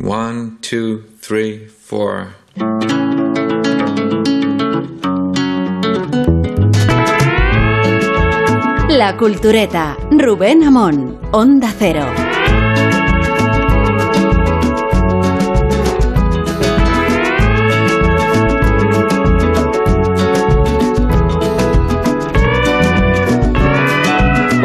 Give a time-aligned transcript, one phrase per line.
[0.00, 2.28] One, two, three, four.
[8.88, 12.27] La Cultureta, Rubén Amón, Onda Cero.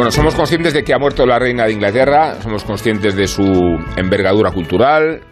[0.04, 3.42] Bueno, somos conscientes de que ha muerto la reina de Inglaterra, somos conscientes de su
[3.96, 5.22] envergadura cultural,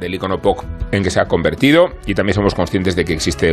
[0.00, 0.58] del icono pop
[0.90, 3.50] en que se ha convertido y también somos conscientes de que existe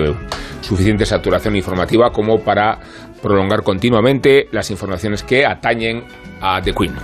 [0.61, 2.79] suficiente saturación informativa como para
[3.21, 6.05] prolongar continuamente las informaciones que atañen
[6.39, 6.95] a The Queen.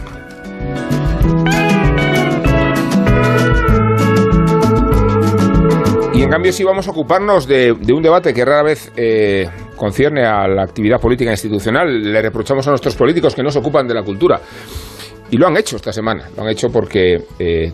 [6.13, 10.25] Y en cambio sí vamos a ocuparnos de, un debate que rara vez eh, concierne
[10.25, 12.01] a la actividad política institucional.
[12.01, 14.39] Le reprochamos a nuestros políticos que no se ocupan de la cultura.
[15.31, 16.29] Y lo han hecho esta semana.
[16.35, 17.71] Lo han hecho porque eh,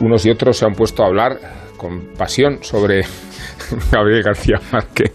[0.00, 1.38] unos y otros se han puesto a hablar
[1.76, 3.02] con pasión sobre
[3.92, 5.12] Gabriel García Márquez.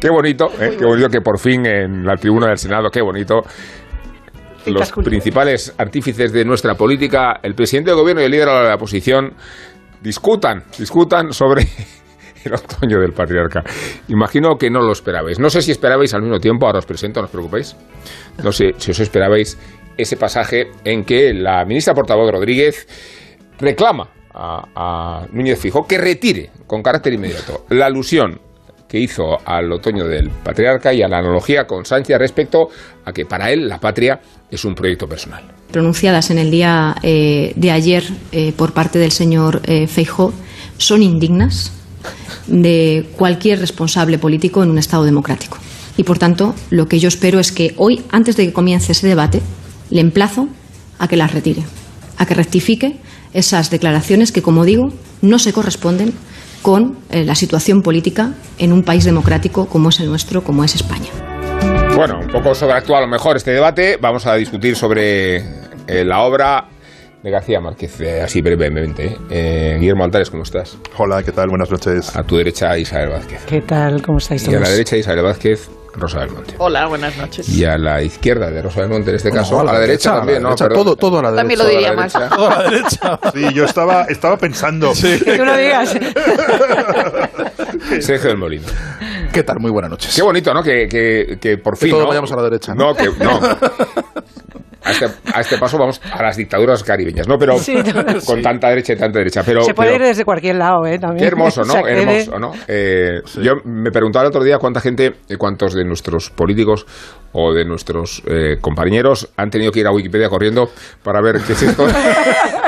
[0.00, 0.76] qué bonito, ¿eh?
[0.78, 3.42] qué bonito que por fin en la tribuna del Senado, qué bonito.
[4.66, 8.74] Los principales artífices de nuestra política, el presidente del gobierno y el líder de la
[8.74, 9.32] oposición,
[10.02, 11.66] discutan, discutan sobre
[12.44, 13.62] el otoño del patriarca.
[14.08, 15.38] Imagino que no lo esperabais.
[15.38, 17.76] No sé si esperabais al mismo tiempo, ahora os presento, no os preocupéis.
[18.42, 19.58] No sé si os esperabais
[19.96, 22.86] ese pasaje en que la ministra portavoz Rodríguez
[23.58, 28.40] reclama a, a Núñez Fijo que retire con carácter inmediato la alusión
[28.88, 32.68] que hizo al otoño del patriarca y a la analogía con Sánchez respecto
[33.04, 35.44] a que para él la patria es un proyecto personal.
[35.70, 39.86] Pronunciadas en el día eh, de ayer eh, por parte del señor eh,
[40.78, 41.77] son indignas
[42.46, 45.58] de cualquier responsable político en un Estado democrático.
[45.96, 49.06] Y por tanto, lo que yo espero es que hoy, antes de que comience ese
[49.06, 49.42] debate,
[49.90, 50.48] le emplazo
[50.98, 51.64] a que las retire,
[52.16, 52.96] a que rectifique
[53.32, 56.12] esas declaraciones que, como digo, no se corresponden
[56.62, 60.74] con eh, la situación política en un país democrático como es el nuestro, como es
[60.74, 61.10] España.
[61.96, 63.96] Bueno, un poco sobreactuado a lo mejor este debate.
[64.00, 65.36] Vamos a discutir sobre
[65.86, 66.68] eh, la obra
[67.22, 69.16] de García Márquez, eh, así brevemente.
[69.30, 70.76] Eh, Guillermo Altares, ¿cómo estás?
[70.96, 71.48] Hola, ¿qué tal?
[71.48, 72.14] Buenas noches.
[72.14, 73.44] A tu derecha, Isabel Vázquez.
[73.46, 74.02] ¿Qué tal?
[74.02, 76.54] ¿Cómo estáis Y a la derecha, Isabel Vázquez, Rosa del Monte.
[76.58, 77.48] Hola, buenas noches.
[77.48, 80.14] Y a la izquierda de Rosa del Monte, en este caso, No, a la derecha
[80.14, 80.50] también, ¿no?
[80.50, 81.40] derecha, todo, todo a la derecha.
[81.40, 82.12] También lo diría más.
[82.12, 83.18] Todo a la derecha.
[83.34, 84.92] Sí, yo estaba, estaba pensando.
[84.92, 85.90] Que tú lo digas.
[88.00, 88.66] Sergio del Molino.
[89.32, 89.58] ¿Qué tal?
[89.58, 90.14] Muy buenas noches.
[90.14, 90.62] Qué bonito, ¿no?
[90.62, 91.90] Que, que, que por fin.
[91.90, 92.08] todos ¿no?
[92.08, 92.90] vayamos a la derecha, ¿no?
[92.90, 93.40] No, que no.
[94.88, 97.36] A este, a este paso vamos a las dictaduras caribeñas, ¿no?
[97.38, 99.42] Pero Sí, no, con tanta derecha y tanta derecha.
[99.44, 100.98] Pero, Se puede pero- ir desde cualquier lado, ¿eh?
[100.98, 101.18] También.
[101.20, 101.74] Qué hermoso, ¿no?
[101.86, 102.52] Hermoso, ¿no?
[102.66, 106.86] Eh, Yo me preguntaba el otro día cuánta gente, cuántos de nuestros políticos
[107.32, 110.70] o de nuestros eh, compañeros han tenido que ir a Wikipedia corriendo
[111.02, 111.86] para ver qué es esto,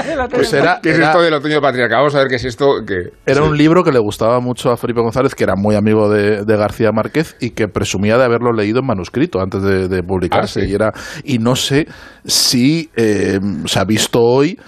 [0.30, 1.96] Pues era, qué es era- esto del otoño patriarca.
[1.96, 2.66] Vamos a ver qué es esto.
[2.86, 3.48] Que, era sí.
[3.48, 6.56] un libro que le gustaba mucho a Felipe González, que era muy amigo de, de
[6.56, 10.60] García Márquez y que presumía de haberlo leído en manuscrito antes de, de publicarse.
[10.60, 10.70] Ah, sí.
[10.70, 10.92] y, era,
[11.24, 11.86] y no sé
[12.24, 14.58] si eh, se ha visto hoy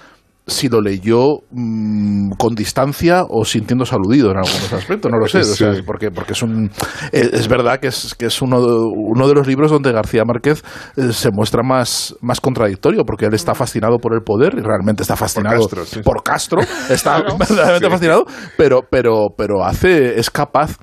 [0.53, 5.39] si lo leyó mm, con distancia o sintiéndose aludido en algunos aspectos, no lo sé,
[5.39, 5.83] o sea, Sí.
[5.85, 6.71] porque, porque es un
[7.13, 10.25] eh, es verdad que es, que es uno, de, uno de los libros donde García
[10.25, 10.63] Márquez
[10.97, 15.03] eh, se muestra más, más contradictorio, porque él está fascinado por el poder y realmente
[15.03, 16.01] está fascinado Castro, sí.
[16.03, 18.25] por Castro, está verdaderamente fascinado,
[18.57, 20.77] pero, pero, pero hace, es capaz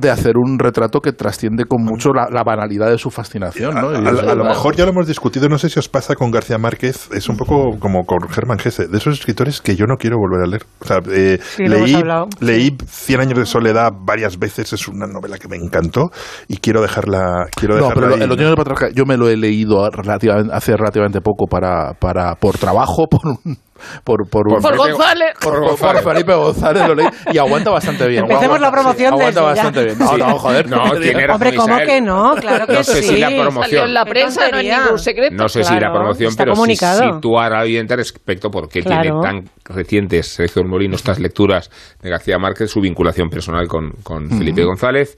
[0.00, 3.74] de hacer un retrato que trasciende con mucho la, la banalidad de su fascinación.
[3.74, 3.88] ¿no?
[3.88, 7.08] A, lo mejor ya lo hemos discutido, no sé si os pasa con García Márquez,
[7.12, 10.42] es un poco como con Germán Gese, de esos escritores que yo no quiero volver
[10.44, 10.62] a leer.
[10.80, 11.96] O sea, eh, Sí, lo leí,
[12.40, 16.10] leí Cien años de soledad varias veces, es una novela que me encantó
[16.48, 18.22] y quiero dejarla, quiero No, dejarla pero ahí.
[18.22, 22.34] el otoño del patriarca yo me lo he leído relativamente- hace relativamente poco para, para
[22.36, 23.56] por trabajo, por un,
[24.04, 25.34] por, por, un- Por González.
[25.40, 28.22] por, por- por Felipe González lo leí y aguanta bastante bien.
[28.24, 29.46] Empecemos la promoción aguanta desde ya.
[29.46, 29.98] bastante bien.
[29.98, 30.16] No, Sí.
[30.18, 30.68] no, joder.
[30.68, 31.86] No, tiene razón, Hombre, ¿cómo Isabel.
[31.88, 32.34] que no?
[32.36, 33.08] Claro que No sé sí.
[33.08, 33.84] si la Salió promoción.
[33.88, 35.34] en la prensa, no es ningún secreto.
[35.36, 37.14] No sé si la Claro, promoción, está pero sí comunicado.
[37.14, 39.02] situar a oyente respecto porque Claro.
[39.02, 41.70] tiene tan recientes Sergio Molino estas lecturas
[42.02, 45.16] de García Márquez, su vinculación personal con, con Felipe González,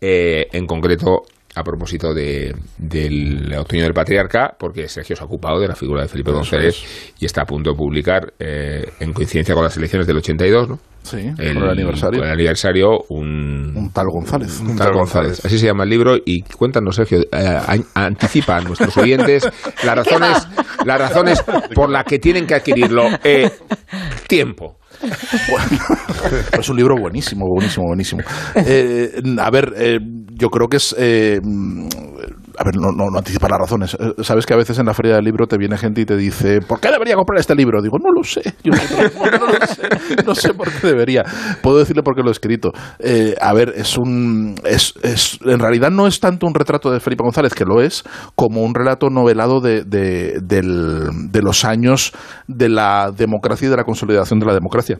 [0.00, 1.22] eh, en concreto
[1.54, 6.02] a propósito de, del otoño del patriarca, porque Sergio se ha ocupado de la figura
[6.02, 10.06] de Felipe González y está a punto de publicar, eh, en coincidencia con las elecciones
[10.06, 10.78] del 82, ¿no?
[11.02, 12.18] Sí, por el aniversario.
[12.20, 14.58] con el aniversario, un, Un tal González.
[14.60, 15.44] un tal González.
[15.44, 17.60] Así se llama el libro y cuéntanos, Sergio, eh,
[17.94, 19.44] anticipa a nuestros oyentes
[19.84, 20.48] las razones,
[20.86, 23.04] las razones por las que tienen que adquirirlo.
[23.22, 23.50] Eh,
[24.28, 24.78] tiempo.
[26.58, 28.22] es un libro buenísimo, buenísimo, buenísimo.
[28.54, 29.98] Eh, a ver, eh,
[30.32, 30.94] yo creo que es.
[30.98, 31.40] eh,
[32.58, 33.94] a ver, no, no, las razones.
[33.98, 36.16] Eh, Sabes que a veces en la feria del libro te viene gente y te
[36.16, 37.82] dice, ¿por qué debería comprar este libro?
[37.82, 38.42] Digo, no lo sé.
[38.62, 39.82] Yo no, lo sé.
[40.26, 41.24] No sé por qué debería.
[41.62, 42.72] Puedo decirle por qué lo he escrito.
[42.98, 44.54] Eh, a ver, es un.
[44.64, 48.04] Es, es, en realidad no es tanto un retrato de Felipe González, que lo es,
[48.34, 52.12] como un relato novelado de, de, del- de los años
[52.48, 54.98] de la democracia y de la consolidación de la democracia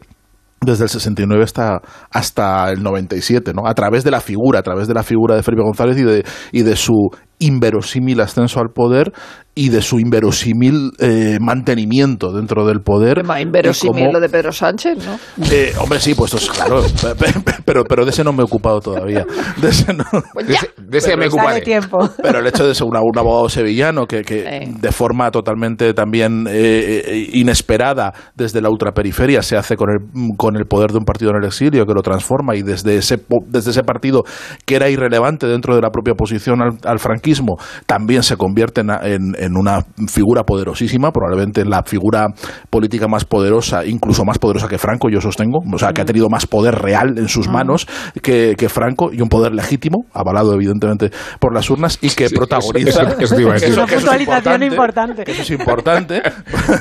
[0.64, 1.80] desde el 69 hasta,
[2.10, 3.66] hasta el 97, ¿no?
[3.66, 6.24] A través de la figura, a través de la figura de Felipe González y de,
[6.52, 9.12] y de su inverosímil ascenso al poder
[9.56, 13.24] y de su inverosímil eh, mantenimiento dentro del poder.
[13.24, 15.16] Más inverosímil lo de Pedro Sánchez, ¿no?
[15.52, 17.14] eh, hombre, sí, pues es claro, pe-
[17.44, 19.24] pe- pero, pero de ese no me he ocupado todavía.
[19.60, 20.58] De ese no- Pues De ya.
[20.60, 21.60] ese, de ese me ocuparé.
[21.60, 22.10] tiempo.
[22.22, 24.72] pero el hecho de ser una- un abogado sevillano que, que Eh.
[24.80, 30.66] de forma totalmente también eh, inesperada desde la ultraperiferia se hace con el, con el
[30.66, 33.70] poder de un partido en el exilio que lo transforma y desde ese, po- desde
[33.70, 34.22] ese partido
[34.66, 37.56] que era irrelevante dentro de la propia oposición al, al franquismo
[37.86, 42.26] también se convierte en, en- en una figura poderosísima, probablemente la figura
[42.70, 46.28] política más poderosa, incluso más poderosa que Franco, yo sostengo, o sea, que ha tenido
[46.28, 47.86] más poder real en sus manos
[48.22, 51.10] que, que Franco y un poder legítimo, avalado evidentemente
[51.40, 53.02] por las urnas y que Sí, protagoniza.
[53.02, 55.22] eso- eso- eso que Una es puntualización importante.
[55.30, 56.22] eso es importante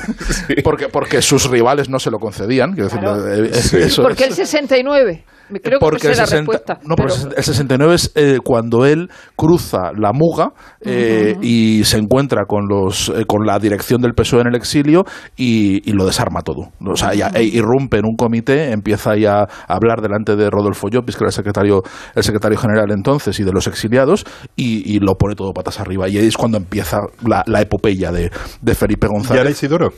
[0.64, 2.72] porque, porque sus rivales no se lo concedían.
[2.72, 3.50] quiero decir, eh,
[3.82, 4.30] eh, eso ¿Por qué es.
[4.30, 5.24] el 69?
[5.50, 6.78] Me Creo que Porque esa el es la 60 respuesta.
[6.88, 11.98] No, porque pero- el 69 es eh, cuando él cruza la muga eh, y se
[11.98, 15.04] encuentra con los eh, con la dirección del PSOE en el exilio
[15.36, 16.70] y, y lo desarma todo.
[16.86, 20.88] O sea, ya, e irrumpe en un comité, empieza ya a hablar delante de Rodolfo
[20.88, 21.82] Llopis, que era el secretario,
[22.14, 24.24] el secretario general entonces, y de los exiliados,
[24.56, 26.08] y, y lo pone todo patas arriba.
[26.08, 28.30] Y ahí es cuando empieza la, la epopeya de,
[28.62, 29.40] de Felipe ¿Ya González.
[29.42, 29.90] era Isidoro?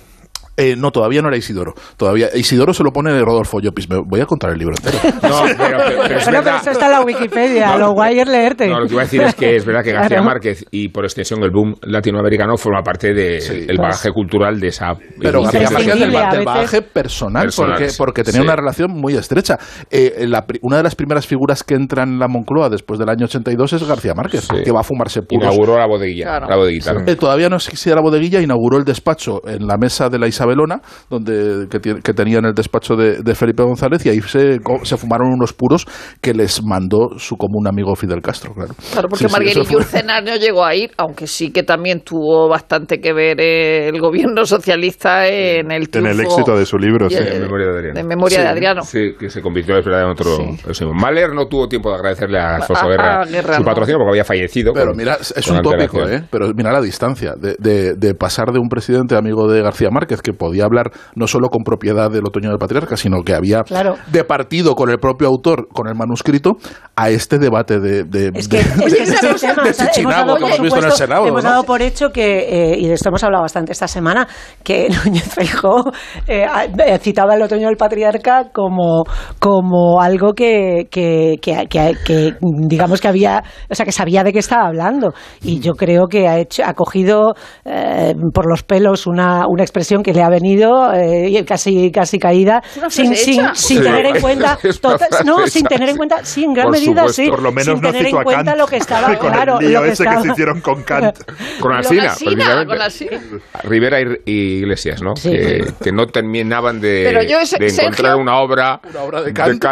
[0.57, 1.75] Eh, no, todavía no era Isidoro.
[1.97, 3.89] Todavía Isidoro se lo pone Rodolfo Llopis.
[3.91, 4.99] Me voy a contar el libro entero.
[5.27, 8.29] No, pero, pero- pero es Bueno, pero eso está en la Wikipedia, lo guay es
[8.29, 8.69] leerte.
[8.69, 10.25] No, lo que iba a decir es que es verdad que García Claro.
[10.25, 13.67] Márquez y por extensión el boom latinoamericano forma parte del Sí.
[13.77, 14.95] bagaje cultural de esa.
[15.21, 15.69] Pero García.
[15.71, 18.47] Márquez del, del bagaje personal, Personal, porque, porque tenía Sí.
[18.47, 19.59] una relación muy estrecha.
[19.91, 23.25] Eh, la una de las primeras figuras que entra en la Moncloa después del año
[23.27, 24.63] 82 es García Márquez, Sí.
[24.65, 25.45] que va a fumarse puros.
[25.45, 26.25] Inauguró la bodeguilla.
[26.27, 26.47] Claro.
[26.49, 26.93] La bodeguita.
[26.93, 27.01] ¿no?
[27.07, 30.81] Eh, todavía no existía la bodeguilla, inauguró el despacho en la mesa de la Isabelona,
[31.11, 34.85] donde que, que tenía en el despacho de, de Felipe González, y ahí se, co-
[34.85, 35.87] se fumaron unos puros
[36.21, 38.75] que les mandó su común amigo Fidel Castro, claro.
[38.93, 42.49] Claro, porque Sí, sí, Marguerite Yourcenar no llegó a ir, aunque sí que también tuvo
[42.49, 46.11] bastante que ver el gobierno socialista en el En triunfo.
[46.13, 47.17] el éxito de su libro, y sí.
[47.19, 47.95] En memoria de Adriano.
[48.01, 48.83] de memoria de Adriano.
[48.83, 50.37] Sí, que se convirtió en otro.
[50.73, 50.85] Sí.
[50.95, 53.67] Mahler no tuvo tiempo de agradecerle a a Guerra, Guerra, su no.
[53.67, 54.73] patrocinio porque había fallecido.
[54.73, 56.07] Pero con- mira, es un tópico.
[56.09, 56.23] ¿eh?
[56.31, 60.23] Pero mira la distancia de, de- de pasar de un presidente amigo de García Márquez
[60.23, 63.97] que podía hablar no solo con propiedad del otoño del patriarca, sino que había Claro.
[64.13, 66.53] de partido con el propio autor, con el manuscrito,
[66.95, 69.63] a este debate de, de, Es que, de- es que ese es el tema.
[69.65, 71.27] de o sea, hemos dado, que por hemos visto en el Senado.
[71.27, 71.51] hemos ¿no?
[71.51, 74.27] dado por hecho que, eh, y de esto hemos hablado bastante esta semana,
[74.63, 75.83] que Núñez Feijóo
[76.27, 76.47] eh,
[76.87, 79.05] eh, citaba el otoño del patriarca como,
[79.39, 82.35] como algo que, que, que- que- que,
[82.69, 85.13] digamos que había, o sea, que sabía de qué estaba hablando.
[85.43, 87.35] Y yo creo que ha hecho, ha cogido
[87.65, 92.19] eh, por los pelos una, una expresión que le ha venido eh, y casi, casi
[92.19, 95.51] caída, sin, sin, sin Sí, tener en cuenta, tota- frase no, hecha.
[95.51, 97.23] sin tener en cuenta, sí, en gran Por medida, supuesto.
[97.23, 98.59] sí, Por lo menos sin no tener en a cuenta Kant.
[98.59, 100.83] lo que estaba, con claro, el lío lo que ese estaba, que se hicieron con
[100.83, 101.17] Kant.
[101.61, 102.67] Con Lo precisamente.
[102.67, 103.19] con Alsina.
[103.65, 105.17] Rivera y, y Iglesias, ¿no?
[105.17, 105.31] Sí.
[105.31, 109.23] Que, que no terminaban de, Pero yo ese- de encontrar Sergio- una obra, Una obra
[109.23, 109.65] de Kant.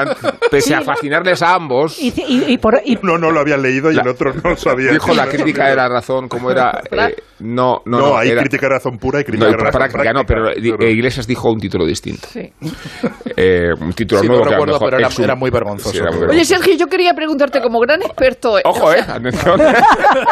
[0.50, 0.74] pese Sí.
[0.74, 1.98] a fascinarles a ambos.
[2.00, 4.56] y, y- y por, y- Uno no lo había leído y La- el otro no
[4.56, 4.92] sabía.
[4.92, 6.80] Dijo la crítica de la razón, como era.
[6.90, 9.72] eh, no, no, No, no, hay era- crítica de razón pura y crítica de razón
[9.72, 12.28] práctica, no, pero eh, Iglesias dijo un título distinto.
[12.30, 12.52] Sí.
[13.36, 15.34] Eh, un título Sí, nuevo no que a lo recuerdo, mejor pero era- un- era
[15.34, 15.90] muy vergonzoso.
[15.90, 16.44] Sí, era muy Oye.
[16.44, 18.58] Sergio, yo quería preguntarte como gran experto.
[18.58, 19.60] eh, Ojo, o sea, eh, atención.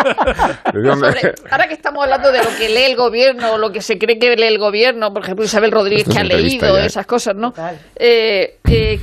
[1.01, 4.19] Sobre- ahora que estamos hablando de lo que lee el gobierno, lo que se cree
[4.19, 6.87] que lee el gobierno, por ejemplo, Isabel Rodríguez es que ha leído ya, ¿eh?
[6.87, 7.51] esas cosas, ¿no?
[7.51, 7.79] Total.
[7.97, 9.01] Eh, eh,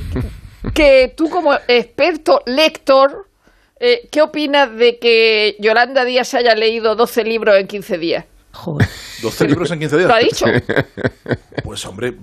[0.74, 3.26] que tú como experto lector,
[3.78, 8.24] eh, ¿qué opinas de que Yolanda Díaz haya leído 12 libros en 15 días?
[8.52, 8.88] Joder.
[9.22, 10.08] 12 libros en 15 días.
[10.08, 10.44] ¿Lo ha dicho?
[11.62, 12.14] Pues hombre,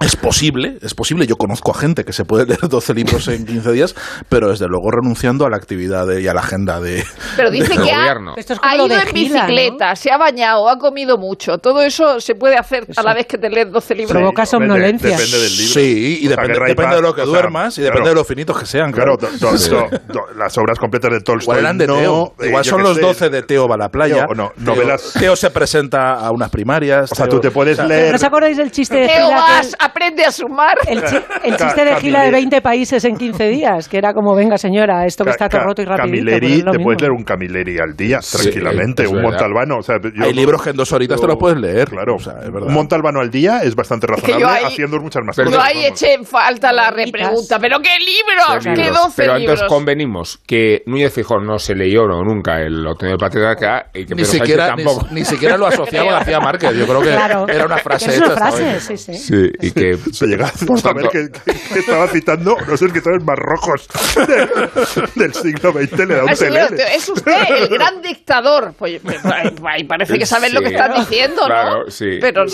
[0.00, 1.26] es posible, es posible.
[1.26, 3.94] Yo conozco a gente que se puede leer 12 libros en 15 días,
[4.28, 7.04] pero desde luego renunciando a la actividad de- y a la agenda de...
[7.36, 8.34] Pero dice del que ha, gobierno.
[8.36, 11.58] Esto es como ha ido de en Gila, bicicleta, se ha bañado, ha comido mucho.
[11.58, 14.12] Todo eso se puede hacer a la vez que te lees 12 libros.
[14.12, 15.10] Provoca Sí, somnolencia.
[15.10, 15.72] de- Depende del libro.
[15.72, 18.14] Sí, y O sea, depende, de lo que sea, duermas y depende claro.
[18.14, 18.92] de lo finitos que sean.
[18.92, 19.56] Claro, Claro, do- do-
[19.88, 21.44] do- do- las obras completas de Tolstoy.
[21.44, 22.34] Igual eran de no, Teo.
[22.40, 24.26] eh, Igual son los sé, 12 de Teo va a la playa.
[24.26, 27.10] Teo, no, novelas- Teo, se se presenta a unas primarias.
[27.12, 28.10] O sea, tú te puedes o sea, leer.
[28.10, 29.28] ¿No os acordáis del chiste de ¿Qué Gila?
[29.36, 29.76] vas?
[29.78, 30.76] Aprende a sumar.
[30.86, 32.32] El, chi- el Ca- chiste de Gila de Camilleri.
[32.32, 35.82] 20 países en 15 días, que era como, venga señora, esto que está todo roto
[35.82, 39.30] y pues Camilleri, es lo te puedes leer un Camilleri al día, tranquilamente, un verdad.
[39.30, 39.76] Montalbano.
[39.78, 41.88] O sea, yo- Hay libros que en dos horitas te los puedes leer.
[41.88, 42.68] Claro, O sea, es verdad.
[42.68, 45.72] un Montalbano al día es bastante razonable haciendo muchas más Pero Yo cosas.
[45.72, 47.58] ahí eché en falta la repregunta.
[47.58, 48.64] ¿Pero qué libros?
[48.64, 48.96] ¿Qué libros.
[49.04, 49.60] 12 Pero libros?
[49.60, 54.04] entonces convenimos que Núñez Fijón no se leyó no, nunca el otoño del patriarca y
[54.06, 55.06] que Ni siquiera, tampoco.
[55.10, 56.72] ni siquiera lo asociaba a García Márquez.
[56.76, 57.46] Yo creo que Claro.
[57.48, 59.14] era una frase Es una hecha, frase, sí, sí.
[59.14, 63.22] Sí, y que Se llega Por a saber tanto- que, que estaba citando unos escritores
[63.24, 63.88] más rojos
[64.26, 65.98] de- del siglo XX.
[66.06, 68.74] Le da un señor, es usted el gran dictador.
[68.78, 71.46] Pues, pues, ay, parece que saben lo que están diciendo, ¿no?
[71.46, 72.18] Claro, sí.
[72.20, 72.44] Pero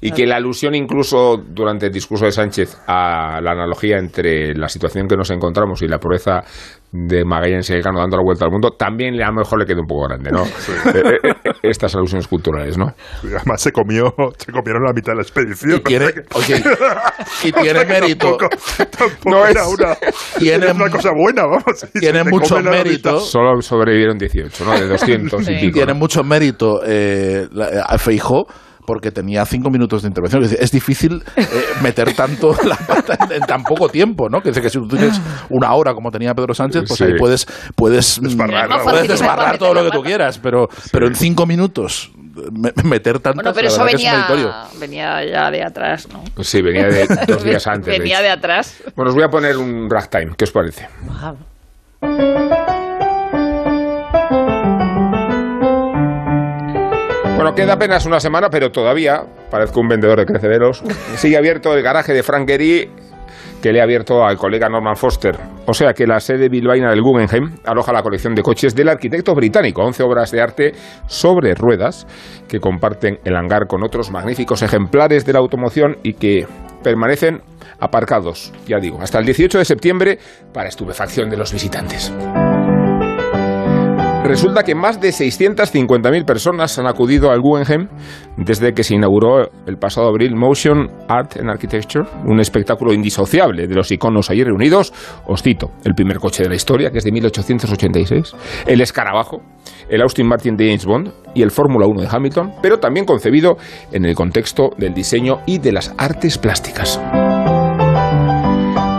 [0.00, 4.68] Y que la alusión incluso durante el discurso de Sánchez a la analogía entre la
[4.68, 6.42] situación que nos encontramos y la pobreza
[6.90, 9.80] de Magallanes y Elcano dando la vuelta al mundo, también a lo mejor le queda
[9.80, 10.44] un poco grande, ¿no?
[10.94, 12.94] Eh, eh, eh, Estas alusiones culturales, ¿no?
[13.22, 15.76] Además se comió, se comieron la mitad de la expedición.
[15.76, 16.56] Y tiene, oye,
[17.44, 18.36] y o sea tiene mérito.
[18.38, 18.48] Tampoco,
[18.90, 19.96] tampoco No era es- una,
[20.38, 21.86] Tiene es una cosa buena, vamos.
[21.98, 23.20] Tiene mucho mérito.
[23.20, 24.72] Solo sobrevivieron 18, ¿no?
[24.78, 25.54] De 200 y Sí.
[25.60, 25.74] pico.
[25.74, 25.98] Tiene ¿no?
[25.98, 28.46] mucho mérito eh, la- a Feijó
[28.88, 30.42] porque tenía cinco minutos de intervención.
[30.42, 31.46] Es, decir, es difícil eh,
[31.82, 34.40] meter tanto la pata en, en tan poco tiempo, ¿no?
[34.40, 37.04] Que dice que si tú tienes una hora como tenía Pedro Sánchez, pues Sí.
[37.04, 38.82] ahí puedes, puedes, mm, Desbarrar, ¿no?
[38.82, 42.10] puedes desbarrar todo lo que tú quieras, pero, pero en cinco minutos
[42.50, 44.26] me- meter tanto Bueno, pero eso que es venía,
[44.80, 46.24] venía ya de atrás, ¿no?
[46.34, 47.84] Pues sí, venía de dos días antes.
[47.92, 48.22] de Venía hecho.
[48.24, 48.74] de atrás.
[48.96, 50.88] Bueno, os voy a poner un ragtime, ¿qué os parece?
[57.38, 60.82] Bueno, queda apenas una semana, pero todavía parezco un vendedor de crecederos.
[61.14, 62.90] Sigue abierto el garaje de Frank Gehry
[63.62, 65.38] que le ha abierto al colega Norman Foster.
[65.64, 69.36] O sea que la sede bilbaína del Guggenheim aloja la colección de coches del arquitecto
[69.36, 70.72] británico, 11 obras de arte
[71.06, 72.08] sobre ruedas
[72.48, 76.44] que comparten el hangar con otros magníficos ejemplares de la automoción y que
[76.82, 77.42] permanecen
[77.78, 80.18] aparcados, ya digo, hasta el 18 de septiembre
[80.52, 82.12] para estupefacción de los visitantes.
[84.28, 87.88] Resulta que más de 650.000 personas han acudido al Guggenheim
[88.36, 93.74] desde que se inauguró el pasado abril Motion Art and Architecture, un espectáculo indisociable de
[93.74, 94.92] los iconos allí reunidos.
[95.26, 99.40] Os cito, el primer coche de la historia, que es de 1886, el escarabajo,
[99.88, 103.56] el Austin Martin de James Bond y el Fórmula 1 de Hamilton, pero también concebido
[103.92, 107.00] en el contexto del diseño y de las artes plásticas.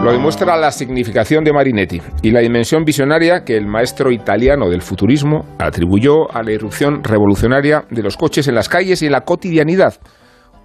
[0.09, 4.81] Lo demuestra la significación de Marinetti y la dimensión visionaria que el maestro italiano del
[4.81, 9.21] futurismo atribuyó a la irrupción revolucionaria de los coches en las calles y en la
[9.21, 9.99] cotidianidad.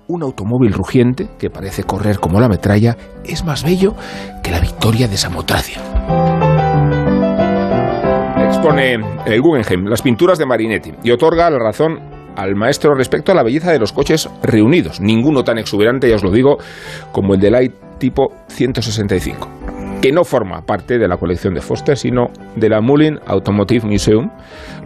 [0.08, 3.94] Un automóvil rugiente que parece correr como la metralla es más bello
[4.42, 5.76] que la victoria de Samotracia.
[8.46, 8.94] Expone
[9.26, 11.98] el Guggenheim las pinturas de Marinetti y otorga la razón
[12.34, 15.02] al maestro respecto a la belleza de los coches reunidos.
[15.02, 16.56] Ninguno tan exuberante, ya os lo digo,
[17.12, 19.48] como el de Light tipo 165,
[20.02, 24.28] que no forma parte de la colección de Foster, sino de la Moulin Automotive Museum.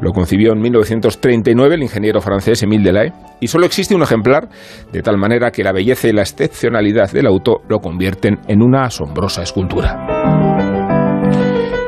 [0.00, 4.48] Lo concibió en 1939 el ingeniero francés Émile Delay y solo existe un ejemplar,
[4.92, 8.84] de tal manera que la belleza y la excepcionalidad del auto lo convierten en una
[8.84, 10.06] asombrosa escultura.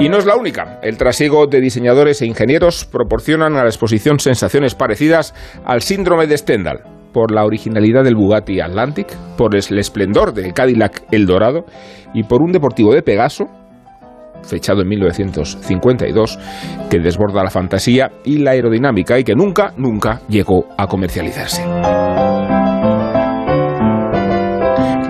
[0.01, 0.81] Y no es la única.
[0.83, 5.33] El trasiego de diseñadores e ingenieros proporcionan a la exposición sensaciones parecidas
[5.65, 11.05] al síndrome de Stendhal, por la originalidad del Bugatti Atlantic, por el esplendor del Cadillac
[11.11, 11.65] El Dorado
[12.15, 13.47] y por un deportivo de Pegaso,
[14.43, 16.39] fechado en 1952,
[16.89, 21.63] que desborda la fantasía y la aerodinámica y que nunca, nunca llegó a comercializarse.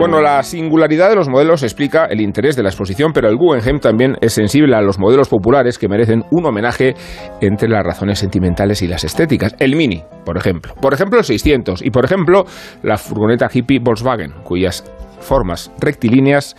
[0.01, 3.81] Bueno, la singularidad de los modelos explica el interés de la exposición, pero el Guggenheim
[3.81, 6.95] también es sensible a los modelos populares que merecen un homenaje
[7.43, 9.55] entre las razones sentimentales y las estéticas.
[9.59, 10.73] El Mini, por ejemplo.
[10.81, 12.47] Por ejemplo, el 600 y, por ejemplo,
[12.83, 14.91] la furgoneta hippie Volkswagen, cuyas
[15.21, 16.57] formas rectilíneas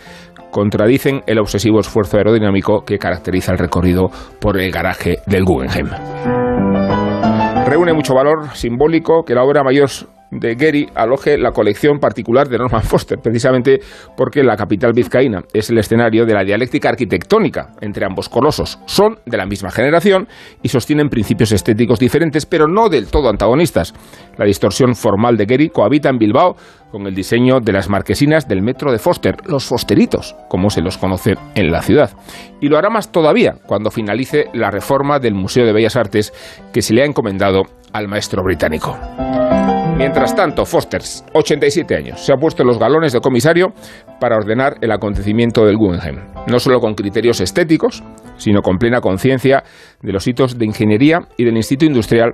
[0.52, 4.08] contradicen el obsesivo esfuerzo aerodinámico que caracteriza el recorrido
[4.40, 5.88] por el garaje del Guggenheim.
[7.66, 9.88] Reúne mucho valor simbólico que la obra mayor
[10.32, 13.80] de Gehry aloje la colección particular de Norman Foster, precisamente
[14.16, 18.78] porque la capital vizcaína es el escenario de la dialéctica arquitectónica entre ambos colosos.
[18.86, 20.26] Son de la misma generación
[20.62, 23.94] y sostienen principios estéticos diferentes, pero no del todo antagonistas.
[24.38, 26.56] La distorsión formal de Gehry cohabita en Bilbao
[26.90, 30.98] con el diseño de las marquesinas del metro de Foster, los Fosteritos, como se los
[30.98, 32.10] conoce en la ciudad.
[32.60, 36.32] Y lo hará más todavía cuando finalice la reforma del Museo de Bellas Artes
[36.72, 38.98] que se le ha encomendado al maestro británico.
[39.96, 43.72] Mientras tanto, Foster, 87 años, se ha puesto los galones de comisario
[44.20, 48.02] para ordenar el acontecimiento del Guggenheim, no solo con criterios estéticos,
[48.36, 49.62] sino con plena conciencia
[50.00, 52.32] de los hitos de ingeniería y del Instituto Industrial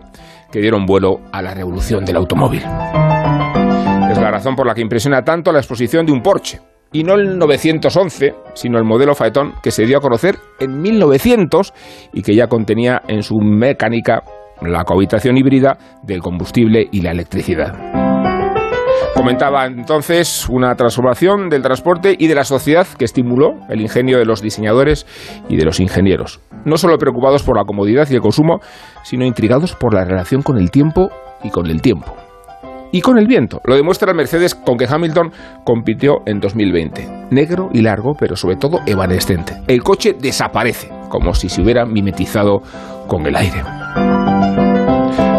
[0.51, 2.61] que dieron vuelo a la revolución del automóvil.
[2.61, 6.61] Es la razón por la que impresiona tanto la exposición de un Porsche,
[6.93, 11.75] y no el 911, sino el modelo Phaeton que se dio a conocer en 1900
[12.15, 14.23] y que ya contenía en su mecánica
[14.63, 17.75] la cohabitación híbrida del combustible y la electricidad.
[19.15, 24.25] Comentaba entonces una transformación del transporte y de la sociedad que estimuló el ingenio de
[24.25, 25.07] los diseñadores
[25.49, 28.61] y de los ingenieros, no solo preocupados por la comodidad y el consumo,
[29.03, 31.11] sino intrigados por la relación con el tiempo
[31.43, 32.28] y con el tiempo.
[32.91, 33.61] Y con el viento.
[33.65, 35.33] Lo demuestra el Mercedes con que Hamilton
[35.65, 37.27] compitió en 2020.
[37.31, 39.55] Negro y largo, pero sobre todo evanescente.
[39.67, 42.63] El coche desaparece, como si se hubiera mimetizado
[43.07, 43.63] con el aire.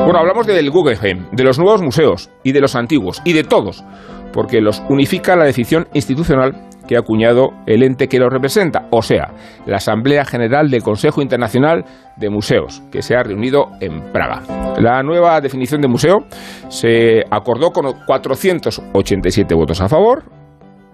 [0.04, 3.84] Bueno, hablamos del Guggenheim, de los nuevos museos y de los antiguos y de todos,
[4.32, 9.04] porque los unifica la decisión institucional que ha acuñado el ente que los representa, o
[9.04, 9.36] sea,
[9.68, 11.86] la Asamblea General del Consejo Internacional
[12.18, 14.42] de Museos, que se ha reunido en Praga.
[14.80, 16.26] La nueva definición de museo
[16.68, 20.24] se acordó con 487 votos a favor,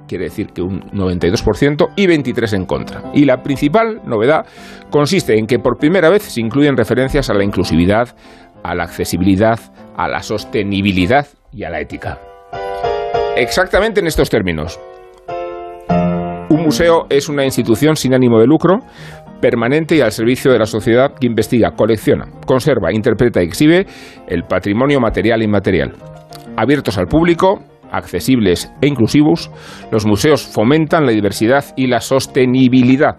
[0.05, 3.01] quiere decir que un 92% y 23 en contra.
[3.13, 4.45] Y la principal novedad
[4.89, 8.09] consiste en que por primera vez se incluyen referencias a la inclusividad,
[8.63, 9.61] a la accesibilidad,
[9.95, 12.19] a la sostenibilidad y a la ética.
[13.37, 14.77] Exactamente en estos términos.
[16.55, 18.79] Un museo es una institución sin ánimo de lucro,
[19.41, 23.85] permanente y al servicio de la sociedad que investiga, colecciona, conserva, interpreta y exhibe
[24.29, 25.91] el patrimonio material e inmaterial.
[26.55, 29.51] Abiertos al público, accesibles e inclusivos,
[29.91, 33.17] los museos fomentan la diversidad y la sostenibilidad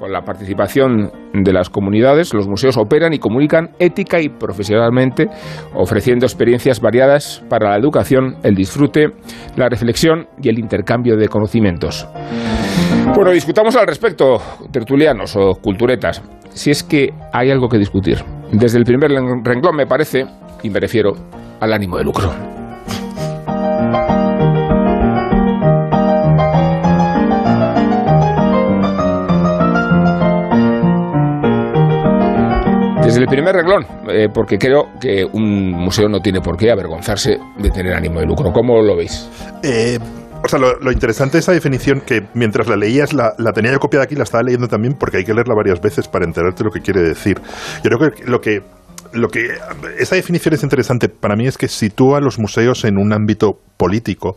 [0.00, 5.26] con la participación de las comunidades, los museos operan y comunican ética y profesionalmente,
[5.74, 9.08] ofreciendo experiencias variadas para la educación, el disfrute,
[9.56, 12.08] la reflexión y el intercambio de conocimientos.
[13.14, 14.38] Bueno, discutamos al respecto,
[14.72, 18.24] tertulianos o culturetas, si es que hay algo que discutir.
[18.52, 20.24] Desde el primer renglón me parece,
[20.62, 21.12] y me refiero
[21.60, 22.59] al ánimo de lucro.
[33.20, 37.70] El primer reglón, eh, porque creo que un museo no tiene por qué avergonzarse de
[37.70, 38.50] tener ánimo de lucro.
[38.50, 39.28] ¿Cómo lo veis?
[39.62, 39.98] Eh,
[40.42, 43.78] o sea, lo, interesante de esa definición, que mientras la leías, la, la, tenía yo
[43.78, 46.70] copiada aquí, la estaba leyendo también, porque hay que leerla varias veces para enterarte lo
[46.70, 47.38] que quiere decir.
[47.84, 48.62] Yo creo que lo que
[49.12, 49.48] lo que
[49.98, 54.36] esa definición es interesante para mí es que sitúa los museos en un ámbito político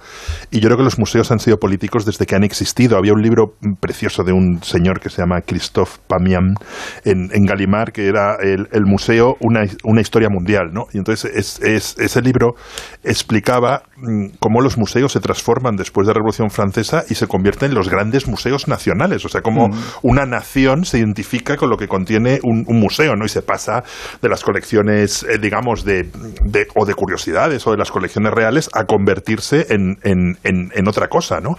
[0.52, 2.98] y yo creo que los museos han sido políticos desde que han existido.
[2.98, 6.56] Había un libro precioso de un señor que se llama Christophe Pamian
[7.04, 10.86] en, en Gallimard que era el, el museo una, una, historia mundial, ¿no?
[10.94, 12.56] Y entonces es, es, ese libro
[13.04, 17.72] explicaba mm, cómo los museos se transforman después de la Revolución Francesa y se convierten
[17.72, 19.74] en los grandes museos nacionales, o sea, cómo mm.
[20.04, 23.26] una nación se identifica con lo que contiene un, un museo, ¿no?
[23.26, 23.84] Y se pasa
[24.22, 26.04] de las colecciones, eh, digamos, de,
[26.46, 28.86] de, o de curiosidades o de las colecciones reales a
[29.34, 31.58] convertirse en, en, en, otra cosa, ¿no?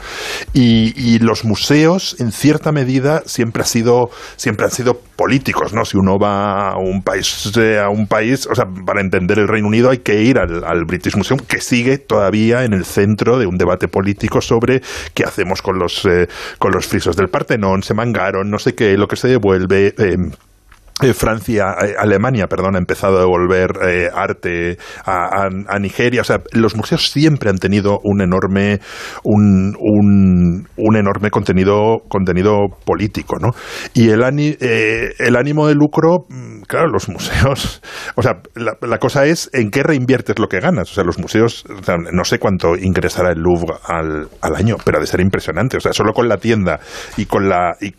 [0.52, 5.84] Y, los museos, en cierta medida, siempre, ha sido, siempre han sido políticos, ¿no?
[5.84, 9.48] Si uno va a un país, eh, a un país, o sea, para entender el
[9.48, 13.46] Reino Unido hay que ir al, British Museum, que sigue todavía en el centro de
[13.46, 14.82] un debate político sobre
[15.14, 18.96] qué hacemos con los, eh, con los frisos del Partenón, se mangaron, no sé qué,
[18.98, 19.94] lo que se devuelve.
[19.96, 20.16] Eh,
[21.02, 26.20] eh, Francia, eh, Alemania, perdón, ha empezado a devolver eh, arte a, a, a, Nigeria.
[26.20, 28.78] O sea, los museos siempre han tenido un enorme,
[29.24, 33.50] un, un, un enorme contenido, contenido político, ¿no?
[33.92, 34.22] Y el,
[34.60, 37.82] eh, el ánimo de lucro, mm, claro, los museos,
[38.14, 40.92] o sea, la, la, cosa es en qué reinviertes lo que ganas.
[40.92, 44.76] O sea, los museos, o sea, no sé cuánto ingresará el Louvre al, al, año,
[44.84, 45.76] pero ha de ser impresionante.
[45.76, 46.78] O sea, solo con la tienda
[47.16, 47.94] y con la, y,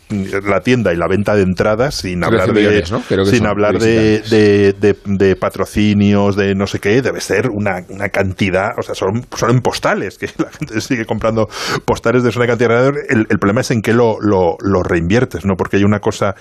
[0.48, 3.02] la tienda y la venta de entradas, sin hablar de ¿no?
[3.24, 8.08] sin hablar de, de, de, de, patrocinios, de no sé qué, debe ser una, una,
[8.08, 11.48] cantidad, o sea, son, son en postales, que la gente sigue comprando
[11.84, 12.86] postales de una cantidad.
[13.08, 15.54] El, el problema es en qué lo, lo, lo, reinviertes, ¿no?
[15.56, 16.34] Porque hay una cosa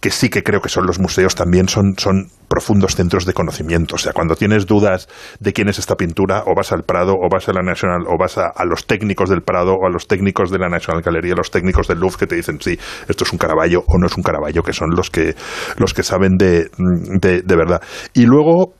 [0.00, 3.94] que sí que creo que son los museos también, son, son profundos centros de conocimiento.
[3.94, 5.08] O sea, cuando tienes dudas
[5.38, 8.18] de quién es esta pintura, o vas al Prado, o vas a la National, o
[8.18, 11.30] vas a, a los técnicos del Prado, o a los técnicos de la National Gallery,
[11.30, 12.76] a los técnicos del Louvre que te dicen, sí,
[13.08, 15.34] esto es un Caravaggio o no es un Caravaggio, que son los que,
[15.76, 17.80] los que saben de, de, verdad.
[18.14, 18.74] Y luego,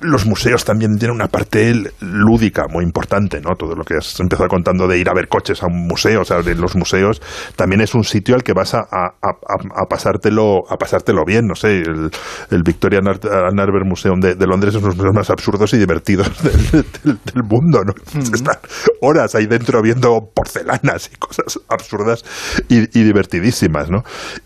[0.00, 3.54] los museos también tienen una parte lúdica muy importante, ¿no?
[3.56, 6.24] Todo lo que has empezado contando de ir a ver coches a un museo, o
[6.24, 7.20] sea, de los museos
[7.56, 11.82] también es un sitio al que vas a, a, pasártelo, a pasártelo bien, no sé,
[11.82, 12.10] el,
[12.50, 15.78] Art- al Narber Museum de, de Londres, es uno de los museos más absurdos y
[15.78, 17.92] divertidos del, del- del mundo, ¿no?
[18.20, 18.56] Están
[19.00, 22.24] horas ahí dentro viendo porcelanas y cosas absurdas
[22.68, 24.02] y, y divertidísimas, ¿no?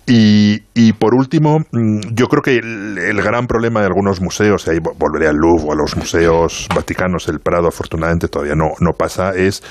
[0.06, 4.66] Y, y por último, mm, yo creo que el, el gran problema de algunos museos,
[4.66, 8.54] y ahí vo- volveré al Louvre o a los museos vaticanos, el Prado afortunadamente todavía
[8.54, 9.62] no, no pasa, es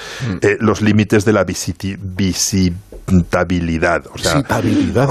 [0.41, 1.97] eh, los límites de la visiti-
[3.07, 4.05] visitabilidad.
[4.13, 4.43] O sea,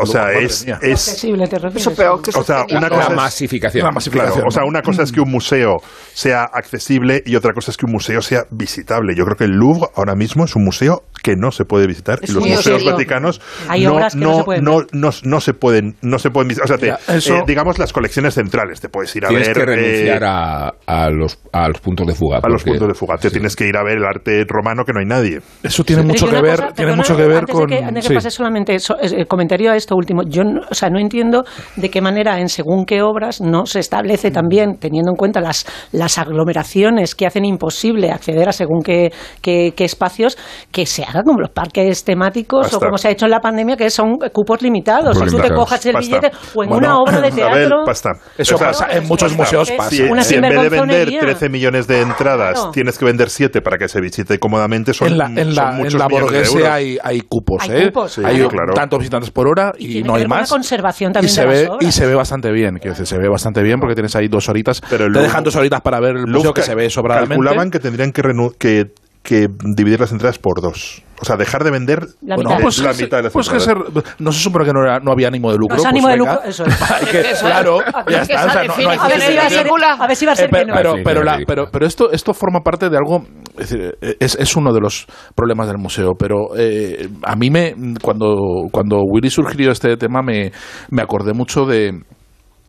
[0.00, 1.86] o sea es, es Accesible, te refieres.
[1.86, 3.84] Eso peor que o sea, una La cosa es- masificación.
[3.84, 4.32] La masificación.
[4.34, 5.76] Claro, o sea, una cosa es que un museo
[6.12, 9.14] sea accesible y otra cosa es que un museo sea visitable.
[9.16, 12.18] Yo creo que el Louvre ahora mismo es un museo que no se puede visitar
[12.22, 12.92] Es y los museos serio.
[12.92, 16.30] vaticanos Hay no, obras que no se pueden no, no, no se pueden no se
[16.30, 16.64] pueden visitar.
[16.66, 19.48] O sea, te- Mira, eso- eh, digamos las colecciones centrales te puedes ir a Tienes
[19.48, 22.40] ver que renunciar eh, a, a los, a los puntos de fuga.
[22.42, 23.16] a los puntos de fuga.
[23.16, 25.40] Te tienes que ir a ver el arte romano que no hay nadie.
[25.62, 27.66] Eso tiene mucho que ver, cosa, tiene perdona, mucho que ver antes con.
[27.70, 28.08] De que, antes sí.
[28.10, 30.22] que pase solamente eso, es- el comentario a esto último.
[30.28, 31.44] Yo, no- o sea, no entiendo
[31.76, 35.64] de qué manera, en según qué obras, no se establece también, teniendo en cuenta las,
[35.92, 39.10] las aglomeraciones que hacen imposible acceder a según qué,
[39.40, 40.36] qué- qué espacios,
[40.70, 42.76] que se haga como los parques temáticos Basta.
[42.76, 45.14] o como se ha hecho en la pandemia, que son cupos limitados.
[45.16, 45.58] Cupos Si tú te limitados.
[45.64, 46.08] cojas el Basta.
[46.18, 47.84] billete o en Bueno, una obra de A ver, teatro.
[47.86, 48.10] basta.
[48.38, 49.90] Eso O pasa, en muchos museos pasa.
[49.90, 51.20] Si, una si en vez de vender sinvergonzonería.
[51.20, 52.70] 13 millones de entradas Claro.
[52.72, 55.70] tienes que vender 7 para que se visite cómodamente, son, en la, en son la,
[55.70, 57.86] en muchos la millones de hay, hay cupos, Hay ¿eh?
[57.86, 58.74] cupos, hay sí, claro.
[58.74, 60.50] tantos visitantes por hora y, tiene no que hay más.
[60.50, 61.88] conservación y también se de las ve obras.
[61.88, 64.80] y se ve bastante bien, decir, se ve bastante bien porque tienes ahí dos horitas,
[64.88, 67.34] Pero te dejan dos horitas para ver el museo que se ve sobradamente.
[67.34, 68.22] Calculaban que tendrían que,
[68.58, 68.84] que,
[69.24, 71.02] que dividir las entradas por dos.
[71.20, 72.62] O sea, dejar de vender La Bueno, mitad.
[72.62, 73.84] pues, la que- mitad de las pues que entradas.
[73.94, 75.76] ser, no se supone que no, era- no había ánimo de lucro.
[75.76, 76.34] No es pues ánimo de venga.
[76.34, 76.74] lucro, eso es.
[77.10, 77.78] Que- claro,
[78.10, 78.46] ya Es que está.
[78.46, 80.26] o sea, esa no- no hay A ver si va a ser, a ver si
[80.26, 80.74] va a Eh, ser pero, que no.
[80.76, 83.24] pero, pero, sí, la- pero, pero esto, esto forma parte de algo,
[83.58, 87.74] es, decir, es, es uno de los problemas del museo, pero eh, a mí me,
[88.02, 88.34] cuando,
[88.70, 90.52] cuando Willy sugirió este tema me,
[90.90, 91.92] me acordé mucho de,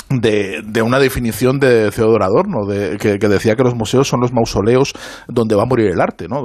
[0.09, 4.19] de, de una definición de Theodor Adorno, de, que, que decía que los museos son
[4.21, 4.93] los mausoleos
[5.27, 6.43] donde va a morir el arte, ¿no?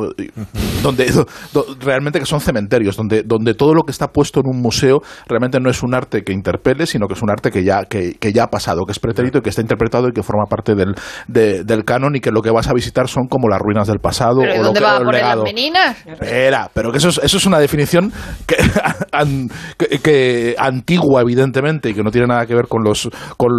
[0.83, 1.07] Donde
[1.53, 5.03] do- realmente que son cementerios, donde, donde todo lo que está puesto en un museo
[5.27, 8.15] realmente no es un arte que interpele, sino que es un arte que ya, que,
[8.15, 10.75] que ya ha pasado, que es pretérito y que está interpretado y que forma parte
[10.75, 10.95] del,
[11.29, 13.99] de- del canon y que lo que vas a visitar son como las ruinas del
[13.99, 16.07] pasado ¿Pero ¿y o lo dónde que, va a poner las meninas?
[16.07, 18.11] Espera, pero que eso es, eso es una definición
[18.47, 18.57] que,
[19.13, 23.50] an- que- que antigua, evidentemente, y que no tiene nada que ver con, los, con,